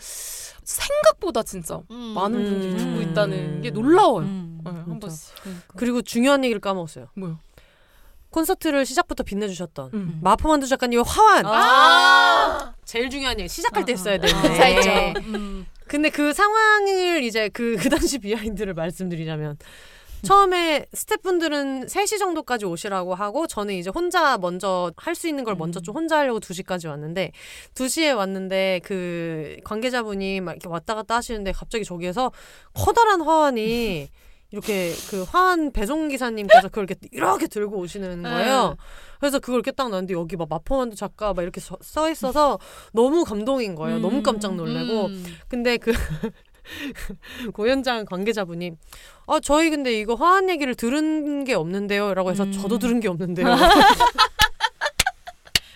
[0.67, 1.95] 생각보다 진짜 음.
[2.13, 2.77] 많은 분들이 음.
[2.77, 4.25] 듣고 있다는 게 놀라워요.
[4.25, 4.59] 음.
[4.65, 4.99] 네, 한.
[4.99, 5.35] 번씩.
[5.41, 5.65] 그러니까.
[5.77, 7.07] 그리고 중요한 얘기를 까먹었어요.
[7.15, 7.39] 뭐요?
[8.31, 10.19] 콘서트를 시작부터 빛내주셨던 음.
[10.21, 11.45] 마포만두 작가님의 화환.
[11.45, 12.73] 아.
[12.83, 14.17] 제일 중요한 얘기 시작할 때 아, 써야 아.
[14.17, 14.47] 되는데.
[14.49, 15.19] 감사했죠.
[15.21, 15.65] 음.
[15.87, 19.57] 근데 그 상황을 이제 그, 그 당시 비하인드를 말씀드리자면
[20.23, 25.79] 처음에 스태프분들은 3시 정도까지 오시라고 하고 저는 이제 혼자 먼저 할 수 있는 걸 먼저
[25.79, 27.31] 좀 혼자 하려고 2시까지 왔는데
[27.73, 32.31] 2시에 왔는데 그 관계자분이 막 이렇게 왔다 갔다 하시는데 갑자기 저기에서
[32.73, 34.09] 커다란 화환이
[34.51, 38.77] 이렇게 그 화환 배송 기사님께서 그걸 이렇게 이렇게 들고 오시는 거예요.
[39.19, 42.57] 그래서 그걸 이렇게 딱 나는데 여기 막 마포만두 작가 막 이렇게 서, 써 있어서
[42.93, 43.99] 너무 감동인 거예요.
[43.99, 45.25] 너무 깜짝 놀래고 음.
[45.49, 45.91] 근데 그
[47.53, 48.71] 고현장 관계자분이
[49.27, 52.51] 아 저희 근데 이거 화한 얘기를 들은 게 없는데요라고 해서 음.
[52.51, 53.47] 저도 들은 게 없는데요.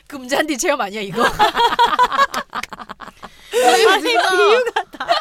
[0.07, 1.23] 금잔디 체험 아니야 이거?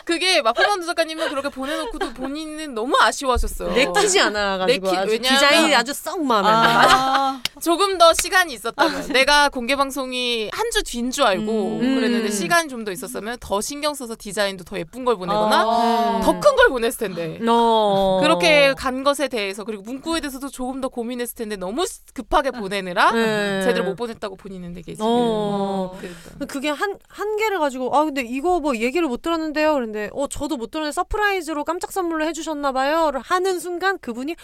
[0.05, 3.73] 그게 마포만두 작가님은 그렇게 보내놓고도 본인은 너무 아쉬워하셨어요.
[3.73, 6.77] 내키지 않아가지고 내키- 아주 왜냐면- 디자인이 아주 썩 마음에 안 들어요.
[6.79, 11.95] 아, 조금 더 시간이 있었다면 내가 공개 방송이 한 주 뒤인 줄 알고 음.
[11.97, 16.21] 그랬는데 시간이 좀 더 있었으면 더 신경 써서 디자인도 더 예쁜 걸 보내거나 아.
[16.23, 18.21] 더 큰 걸 보냈을 텐데 어.
[18.23, 21.85] 그렇게 간 것에 대해서 그리고 문구에 대해서도 조금 더 고민했을 텐데 너무
[22.15, 23.63] 급하게 보내느라 네.
[23.63, 25.97] 제대로 못 보냈다고 본인은 되게 지금 어.
[26.01, 26.47] 그랬다.
[26.47, 29.75] 그게 한, 한 개를 가지고, 아, 근데 이거 뭐 얘기를 못 들었는데요?
[29.75, 33.11] 그런데, 어, 저도 못 들었는데 surprise로 깜짝 선물로 해주셨나봐요?
[33.11, 34.37] 를 하는 순간 그분이,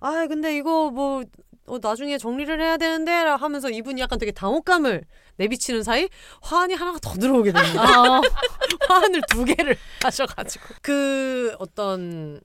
[0.00, 1.22] 아, 근데 이거 뭐,
[1.66, 3.22] 어, 나중에 정리를 해야 되는데?
[3.22, 5.04] 라 하면서 이분이 약간 되게 당혹감을
[5.36, 6.08] 내비치는 사이
[6.42, 7.82] 화환이 하나가 더 들어오게 됩니다.
[7.82, 8.20] 아,
[8.88, 10.64] 화환을 두 개를 하셔가지고.
[10.82, 12.40] 그 어떤,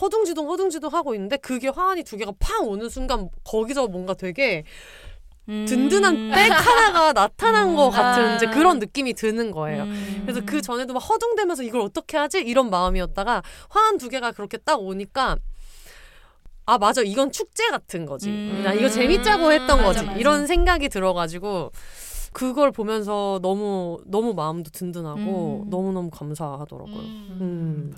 [0.00, 4.64] 허둥지둥 허둥지둥 하고 있는데 그게 화환이 두 개가 팡 오는 순간 거기서 뭔가 되게
[5.48, 5.64] 음.
[5.66, 8.36] 든든한 백 하나가 나타난 것 같은 아.
[8.36, 9.84] 이제 그런 느낌이 드는 거예요.
[9.84, 10.22] 음.
[10.22, 14.80] 그래서 그 전에도 막 허둥대면서 이걸 어떻게 하지 이런 마음이었다가 화한 두 개가 그렇게 딱
[14.80, 15.36] 오니까
[16.66, 18.28] 아 맞아 이건 축제 같은 거지.
[18.28, 18.60] 음.
[18.62, 20.04] 나 이거 재밌자고 했던 맞아, 거지.
[20.04, 20.18] 맞아.
[20.18, 21.72] 이런 생각이 들어가지고
[22.34, 25.70] 그걸 보면서 너무 너무 마음도 든든하고 음.
[25.70, 26.96] 너무 너무 감사하더라고요.
[26.98, 27.94] 음.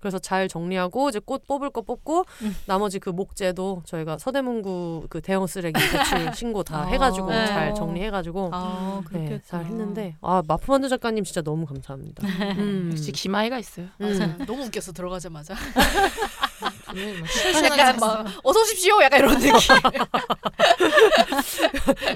[0.00, 0.10] 음.
[0.10, 2.56] 그래서 잘 정리하고 이제 꽃 뽑을 거 뽑고 음.
[2.66, 6.86] 나머지 그 목재도 저희가 서대문구 그 대형 쓰레기 배출 신고 다 아.
[6.86, 7.46] 해가지고 네.
[7.46, 12.26] 잘 정리해가지고 아, 네, 그렇게 잘 했는데 아 마프만두 작가님 진짜 너무 감사합니다.
[12.58, 12.88] 음.
[12.92, 13.86] 역시 기마이가 있어요.
[13.98, 14.24] 맞아.
[14.24, 14.38] 음.
[14.46, 15.54] 너무 웃겼어 들어가자마자.
[16.90, 19.52] 막 약간 막 어서 오십시오 약간 이런 느낌.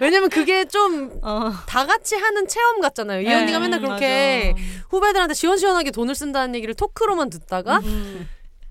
[0.00, 1.52] 왜냐면 그게 좀 어.
[1.66, 3.20] 다 같이 하는 체험 같잖아요.
[3.20, 4.64] 이 네, 언니가 맨날 그렇게 맞아.
[4.90, 8.28] 후배들한테 시원시원하게 돈을 쓴다는 얘기를 토크로만 듣다가 음.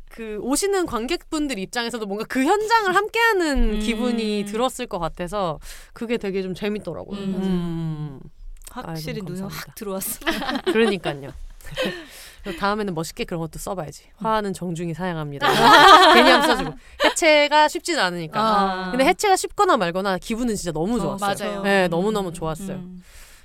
[0.10, 3.80] 그 오시는 관객분들 입장에서도 뭔가 그 현장을 함께하는 음.
[3.80, 5.60] 기분이 들었을 것 같아서
[5.94, 7.20] 그게 되게 좀 재밌더라고요.
[7.20, 7.36] 음.
[7.36, 8.20] 음.
[8.70, 9.42] 확실히 눈에.
[9.42, 10.20] 확 들어왔어.
[10.72, 11.34] 그러니까요.
[12.60, 14.04] 다음에는 멋있게 그런 것도 써봐야지.
[14.18, 15.48] 화는 정중히 사양합니다.
[16.14, 16.74] 괜히 안 써주고
[17.04, 18.40] 해체가 쉽지는 않으니까.
[18.42, 18.92] 아.
[18.92, 21.50] 근데 해체가 쉽거나 말거나 기분은 진짜 너무 어, 좋았어요.
[21.50, 21.64] 맞아요.
[21.64, 22.78] 네, 너무 너무 좋았어요.
[22.78, 23.04] 음.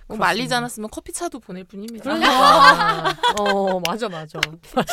[0.09, 2.02] 뭐 말리지 않았으면 커피차도 보낼 뿐입니다.
[2.05, 3.14] 그러니까.
[3.39, 4.40] 어 맞아 맞아
[4.74, 4.93] 맞아.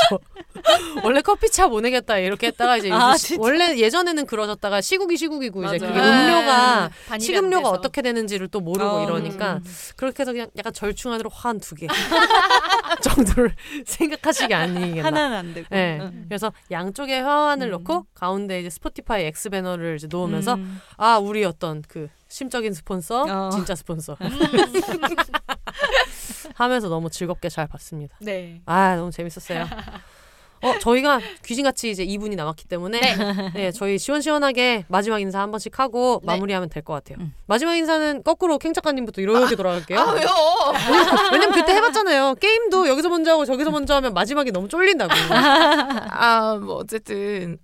[1.04, 3.38] 원래 커피차 보내겠다 이렇게 했다가 이제 아, 시-?
[3.40, 5.94] 원래 예전에는 그러셨다가 시국이 시국이고 이제 맞아요.
[5.94, 6.24] 그게 네.
[6.26, 7.70] 음료가 안 식음료가.
[7.70, 9.64] 어떻게 되는지를 또 모르고 어, 이러니까 음.
[9.96, 11.88] 그렇게 해서 그냥 약간 절충안으로 한두 개
[13.02, 13.56] 정도를
[13.86, 15.06] 생각하시기 아니겠나.
[15.08, 15.68] 하나는 안 되고.
[15.70, 16.00] 네.
[16.02, 16.26] 응.
[16.28, 17.72] 그래서 양쪽에 화환을 음.
[17.72, 20.82] 넣고 가운데 이제 스포티파이 X 배너를 이제 놓으면서 음.
[20.98, 23.50] 아 우리 어떤 그 심적인 스폰서 어.
[23.50, 24.18] 진짜 스폰서
[26.56, 28.18] 하면서 너무 즐겁게 잘 봤습니다.
[28.20, 28.62] 네.
[28.66, 29.66] 아 너무 재밌었어요.
[30.62, 33.00] 어 저희가 귀신같이 이제 2분이 남았기 때문에
[33.54, 33.72] 네.
[33.72, 36.34] 저희 시원시원하게 마지막 인사 한 번씩 하고 네.
[36.34, 37.20] 마무리하면 될 것 같아요.
[37.22, 37.34] 음.
[37.46, 39.98] 마지막 인사는 거꾸로 캥 작가님부터 이렇게 돌아갈게요.
[39.98, 40.28] 아 왜요?
[41.32, 42.36] 왜냐면 그때 해봤잖아요.
[42.36, 45.14] 게임도 여기서 먼저 하고 저기서 먼저 하면 마지막에 너무 쫄린다고.
[46.10, 47.60] 아 뭐 어쨌든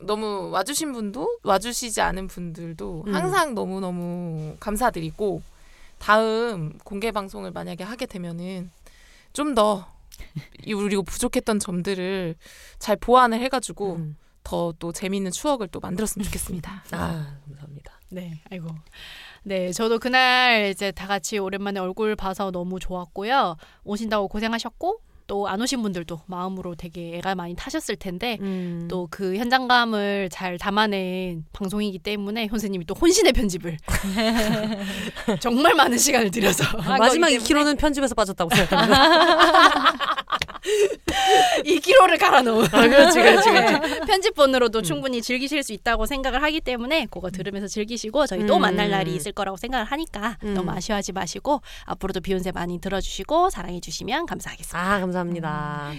[0.00, 3.14] 너무 와주신 분도 와주시지 않은 분들도 음.
[3.14, 5.42] 항상 너무 너무 감사드리고
[5.98, 8.70] 다음 공개 방송을 만약에 하게 되면은
[9.32, 9.86] 좀더
[10.64, 12.36] 그리고 부족했던 점들을
[12.78, 14.16] 잘 보완을 해가지고 음.
[14.44, 16.84] 더또 재미있는 추억을 또 만들었으면 좋겠습니다.
[16.92, 18.00] 아 감사합니다.
[18.10, 18.68] 네, 아이고.
[19.42, 23.56] 네, 저도 그날 이제 다 같이 오랜만에 얼굴 봐서 너무 좋았고요.
[23.84, 28.86] 오신다고 고생하셨고 또 안 오신 분들도 마음으로 되게 애가 많이 타셨을 텐데 음.
[28.88, 33.76] 또그 현장감을 잘 담아낸 방송이기 때문에 현수님이 또 혼신의 편집을
[35.40, 39.96] 정말 많은 시간을 들여서 한 마지막 거기 때문에 2kg는 편집에서 빠졌다고 생각합니다.
[41.64, 43.72] 2kg를 갈아 넣은 아, 그렇지, 그렇지, 그렇지.
[43.78, 44.82] 네, 편집본으로도 음.
[44.82, 48.62] 충분히 즐기실 수 있다고 생각을 하기 때문에 그거 들으면서 즐기시고 저희 또 음.
[48.62, 50.54] 만날 날이 있을 거라고 생각을 하니까 음.
[50.54, 54.78] 너무 아쉬워하지 마시고 앞으로도 비욘세 많이 들어주시고 사랑해 주시면 감사하겠습니다.
[54.78, 55.92] 아 감사합니다.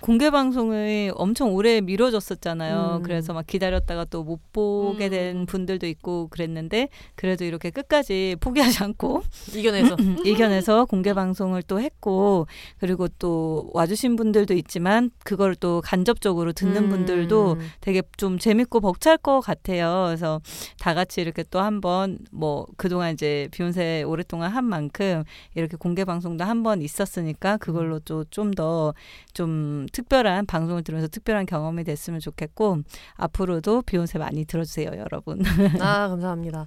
[0.00, 2.96] 공개 방송을 엄청 오래 미뤄졌었잖아요.
[2.98, 3.02] 음.
[3.02, 5.10] 그래서 막 기다렸다가 또 못 보게 음.
[5.10, 9.22] 된 분들도 있고 그랬는데 그래도 이렇게 끝까지 포기하지 않고
[9.54, 9.96] 이겨내서
[10.26, 12.46] 이겨내서 공개 방송을 또 했고
[12.78, 16.88] 그리고 또 와주신 분들도 있지만 그걸 또 간접적으로 듣는 음.
[16.88, 20.06] 분들도 되게 좀 재밌고 벅찰 것 같아요.
[20.08, 20.40] 그래서
[20.80, 25.22] 다 같이 이렇게 또 한번 뭐 그동안 이제 비욘세 오랫동안 한 만큼
[25.54, 31.84] 이렇게 공개 방송도 한 번 있었으니까 그걸로 또 좀 더좀 특별한 방송을 들으면서 특별한 경험이
[31.84, 32.82] 됐으면 좋겠고
[33.14, 35.40] 앞으로도 비욘세 많이 들어주세요, 여러분.
[35.80, 36.66] 아 감사합니다.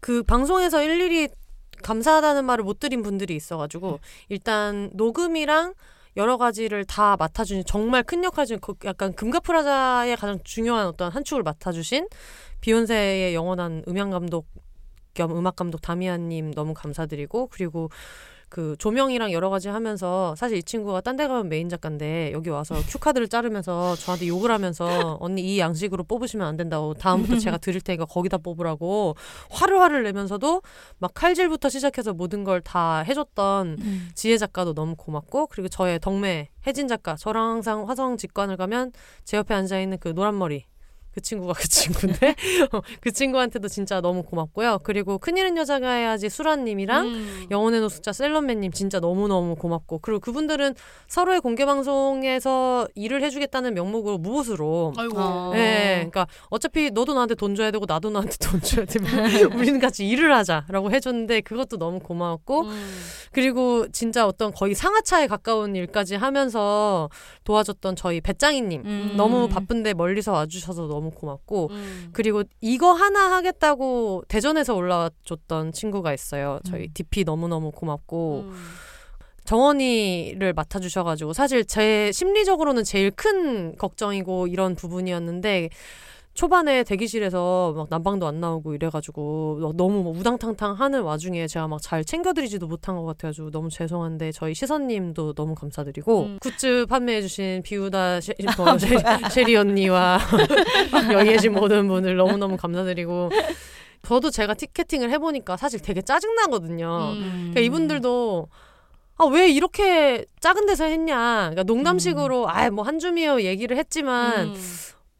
[0.00, 1.28] 그 방송에서 일일이
[1.82, 5.74] 감사하다는 말을 못 드린 분들이 있어가지고 일단 녹음이랑
[6.16, 11.42] 여러 가지를 다 맡아주신 정말 큰 역할 중그 약간 금가프라자의 가장 중요한 어떤 한 축을
[11.42, 12.08] 맡아주신
[12.60, 14.46] 비욘세의 영원한 음향 감독
[15.14, 17.88] 겸 음악 감독 다미안님 너무 감사드리고 그리고
[18.48, 22.74] 그 조명이랑 여러 가지 하면서 사실 이 친구가 딴 데 가면 메인 작가인데 여기 와서
[22.88, 27.80] cue card를 자르면서 저한테 욕을 하면서 언니 이 양식으로 뽑으시면 안 된다고 다음부터 제가 드릴
[27.80, 29.14] 테니까 거기다 뽑으라고
[29.50, 30.62] 화를 화를 내면서도
[30.98, 33.78] 막 칼질부터 시작해서 모든 걸 다 해줬던
[34.14, 38.92] 지혜 작가도 너무 고맙고 그리고 저의 덕메 혜진 작가 저랑 항상 화성 직관을 가면
[39.24, 40.64] 제 옆에 앉아 있는 그 노란 머리
[41.14, 42.34] 그 친구가 그 친구인데
[42.72, 44.80] 어, 그 친구한테도 진짜 너무 고맙고요.
[44.82, 47.46] 그리고 큰일은 여자가 해야지 수라님이랑 음.
[47.52, 50.74] 영혼의 노숙자 셀럽맨님 진짜 너무너무 고맙고 그리고 그분들은
[51.06, 55.16] 서로의 공개 방송에서 일을 해주겠다는 명목으로 무엇으로 아이고.
[55.16, 55.50] 어.
[55.54, 59.08] 네, 그러니까 어차피 너도 나한테 돈 줘야 되고 나도 나한테 돈 줘야 되면
[59.54, 62.94] 우리는 같이 일을 하자라고 해줬는데 그것도 너무 고마웠고 음.
[63.30, 67.08] 그리고 진짜 어떤 거의 상하차에 가까운 일까지 하면서
[67.44, 69.14] 도와줬던 저희 배짱이님 음.
[69.16, 72.10] 너무 바쁜데 멀리서 와주셔서 너무 고맙고 음.
[72.12, 76.60] 그리고 이거 하나 하겠다고 대전에서 올라와 줬던 친구가 있어요.
[76.64, 76.88] 저희 음.
[76.94, 78.54] DP 너무너무 고맙고 음.
[79.44, 85.68] 정원이를 맡아주셔가지고 사실 제 심리적으로는 제일 큰 걱정이고 이런 부분이었는데
[86.34, 91.80] 초반에 대기실에서 막 난방도 안 나오고 이래가지고 막 너무 뭐 우당탕탕 하는 와중에 제가 막
[91.80, 96.38] 잘 챙겨드리지도 못한 것 같아가지고 너무 죄송한데 저희 시선님도 너무 감사드리고 음.
[96.40, 98.98] 굿즈 판매해주신 비우다 셰, 뭐, 셰,
[99.30, 100.18] 셰리 언니와
[101.12, 103.30] 여기 계신 모든 분들 너무너무 감사드리고
[104.02, 107.12] 저도 제가 티켓팅을 해보니까 사실 되게 짜증나거든요.
[107.14, 107.50] 음.
[107.52, 108.48] 그러니까 이분들도
[109.16, 111.50] 아 왜 이렇게 작은 데서 했냐.
[111.52, 114.54] 그러니까 농담식으로 아뭐 한줌이요 얘기를 했지만 음.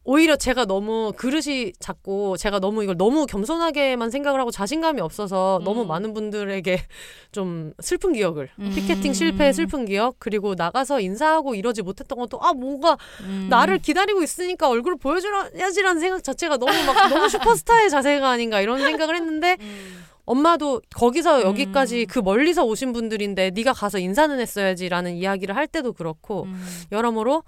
[0.05, 5.65] 오히려 제가 너무 그릇이 작고 제가 너무 이걸 너무 겸손하게만 생각을 하고 자신감이 없어서 음.
[5.65, 6.79] 너무 많은 분들에게
[7.33, 8.73] 좀 슬픈 기억을 음.
[8.75, 13.47] 피켓팅 실패의 슬픈 기억 그리고 나가서 인사하고 이러지 못했던 것도 아 뭔가 음.
[13.49, 19.17] 나를 기다리고 있으니까 얼굴을 보여줘야지라는 생각 자체가 너무 막 너무 슈퍼스타의 자세가 아닌가 이런 생각을
[19.17, 20.05] 했는데 음.
[20.27, 22.07] 엄마도 거기서 여기까지 음.
[22.09, 26.67] 그 멀리서 오신 분들인데 네가 가서 인사는 했어야지라는 이야기를 할 때도 그렇고 음.
[26.93, 27.43] 여러모로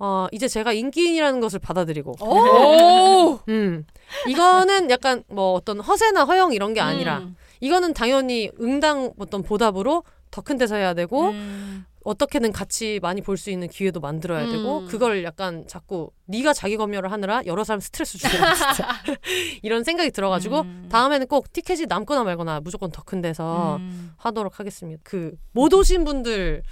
[0.00, 3.38] 어 이제 제가 인기인이라는 것을 받아들이고 오.
[3.48, 3.84] 음
[4.26, 7.36] 이거는 약간 뭐 어떤 허세나 허영 이런 게 아니라 음.
[7.60, 11.84] 이거는 당연히 응당 어떤 보답으로 더 큰 데서 해야 되고 음.
[12.02, 14.86] 어떻게든 같이 많이 볼 수 있는 기회도 만들어야 되고 음.
[14.86, 18.88] 그걸 약간 자꾸 네가 자기 검열을 하느라 여러 사람 스트레스 주고 진짜
[19.62, 20.88] 이런 생각이 들어가지고 음.
[20.90, 24.12] 다음에는 꼭 티켓이 남거나 말거나 무조건 더 큰 데서 음.
[24.16, 25.00] 하도록 하겠습니다.
[25.04, 26.62] 그 못 오신 분들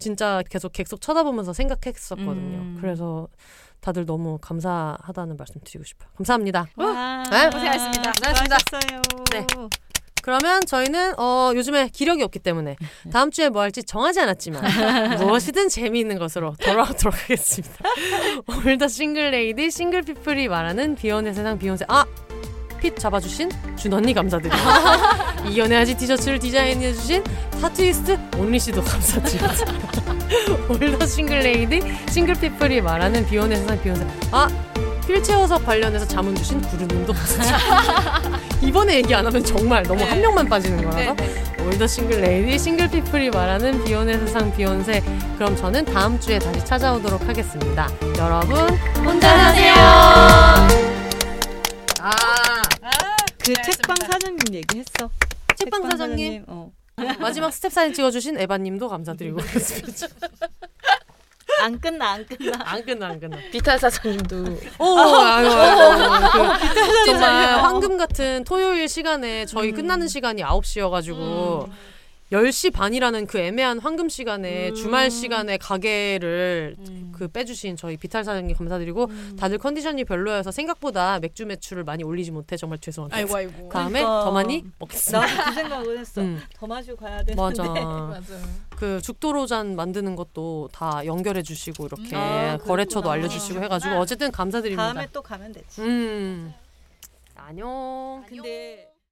[0.00, 2.58] 진짜 계속 계속 쳐다보면서 생각했었거든요.
[2.58, 2.78] 음.
[2.80, 3.28] 그래서
[3.80, 6.10] 다들 너무 감사하다는 말씀 드리고 싶어요.
[6.16, 6.66] 감사합니다.
[6.76, 8.12] 와, 네, 고생하셨습니다.
[8.14, 9.02] 수고하셨어요.
[9.32, 9.46] 네.
[10.22, 12.76] 그러면 저희는 어, 요즘에 기력이 없기 때문에
[13.10, 14.62] 다음 주에 뭐 할지 정하지 않았지만
[15.18, 17.74] 무엇이든 재미있는 것으로 돌아오도록 하겠습니다.
[18.66, 22.04] All the single lady single people이 말하는 비혼의 세상 비혼세 아!
[22.80, 24.56] fit 잡아주신 준 언니 감사드리고
[25.48, 27.22] 이연애하지 티셔츠를 디자인해주신
[27.60, 29.54] tattooist 온리 씨도 감사드립니다.
[30.68, 34.48] All the single lady single people이 말하는 비혼의 세상 비혼세 아!
[35.06, 38.30] 휠체어석 관련해서 자문 주신 구르님도 감사드립니다.
[38.62, 41.16] 이번에 얘기 안 하면 정말 너무 한 명만 빠지는 거라서
[41.66, 45.02] All the single lady single people이 말하는 비혼의 세상 비혼세
[45.36, 47.88] 그럼 저는 다음 주에 다시 찾아오도록 하겠습니다.
[48.18, 48.56] 여러분
[49.04, 49.74] 혼자하세요.
[52.02, 52.39] 아
[53.50, 55.10] 그 책방 사장님 얘기했어.
[55.56, 56.70] 책방 사장님 어.
[57.18, 59.40] 마지막 스태프 사진 찍어주신 에바님도 감사드리고.
[61.62, 62.52] 안 끝나 안 끝나.
[62.64, 63.36] 안 끝나 안 끝나.
[63.50, 64.36] 비탈 사장님도
[64.78, 64.84] 오
[65.20, 65.48] 아유.
[67.04, 71.68] 그, 정말 황금 같은 토요일 시간에 저희 끝나는 시간이 9시여가지고
[72.32, 76.76] 10시 반이라는 그 애매한 황금 시간에 주말 시간에 가게를
[77.12, 79.08] 그 빼주신 저희 비탈 사장님 감사드리고
[79.38, 83.16] 다들 컨디션이 별로여서 생각보다 맥주 매출을 많이 올리지 못해 정말 죄송합니다.
[83.16, 83.68] 아이고 아이고.
[83.68, 84.24] 다음에 그러니까.
[84.24, 85.26] 더 많이 먹겠습니다.
[85.26, 86.20] 나도 그 생각을 했어.
[86.22, 86.40] 음.
[86.54, 87.34] 더 마시고 가야 되는데.
[87.34, 87.64] 맞아.
[87.64, 88.20] 맞아요.
[88.76, 93.10] 그 죽도로잔 만드는 것도 다 연결해 주시고 이렇게 아, 거래처도.
[93.10, 94.92] 알려주시고 해가지고 어쨌든 감사드립니다.
[94.92, 95.80] 다음에 또 가면 되지.
[95.82, 96.54] 음
[97.34, 98.24] 안녕.
[98.28, 98.89] 근데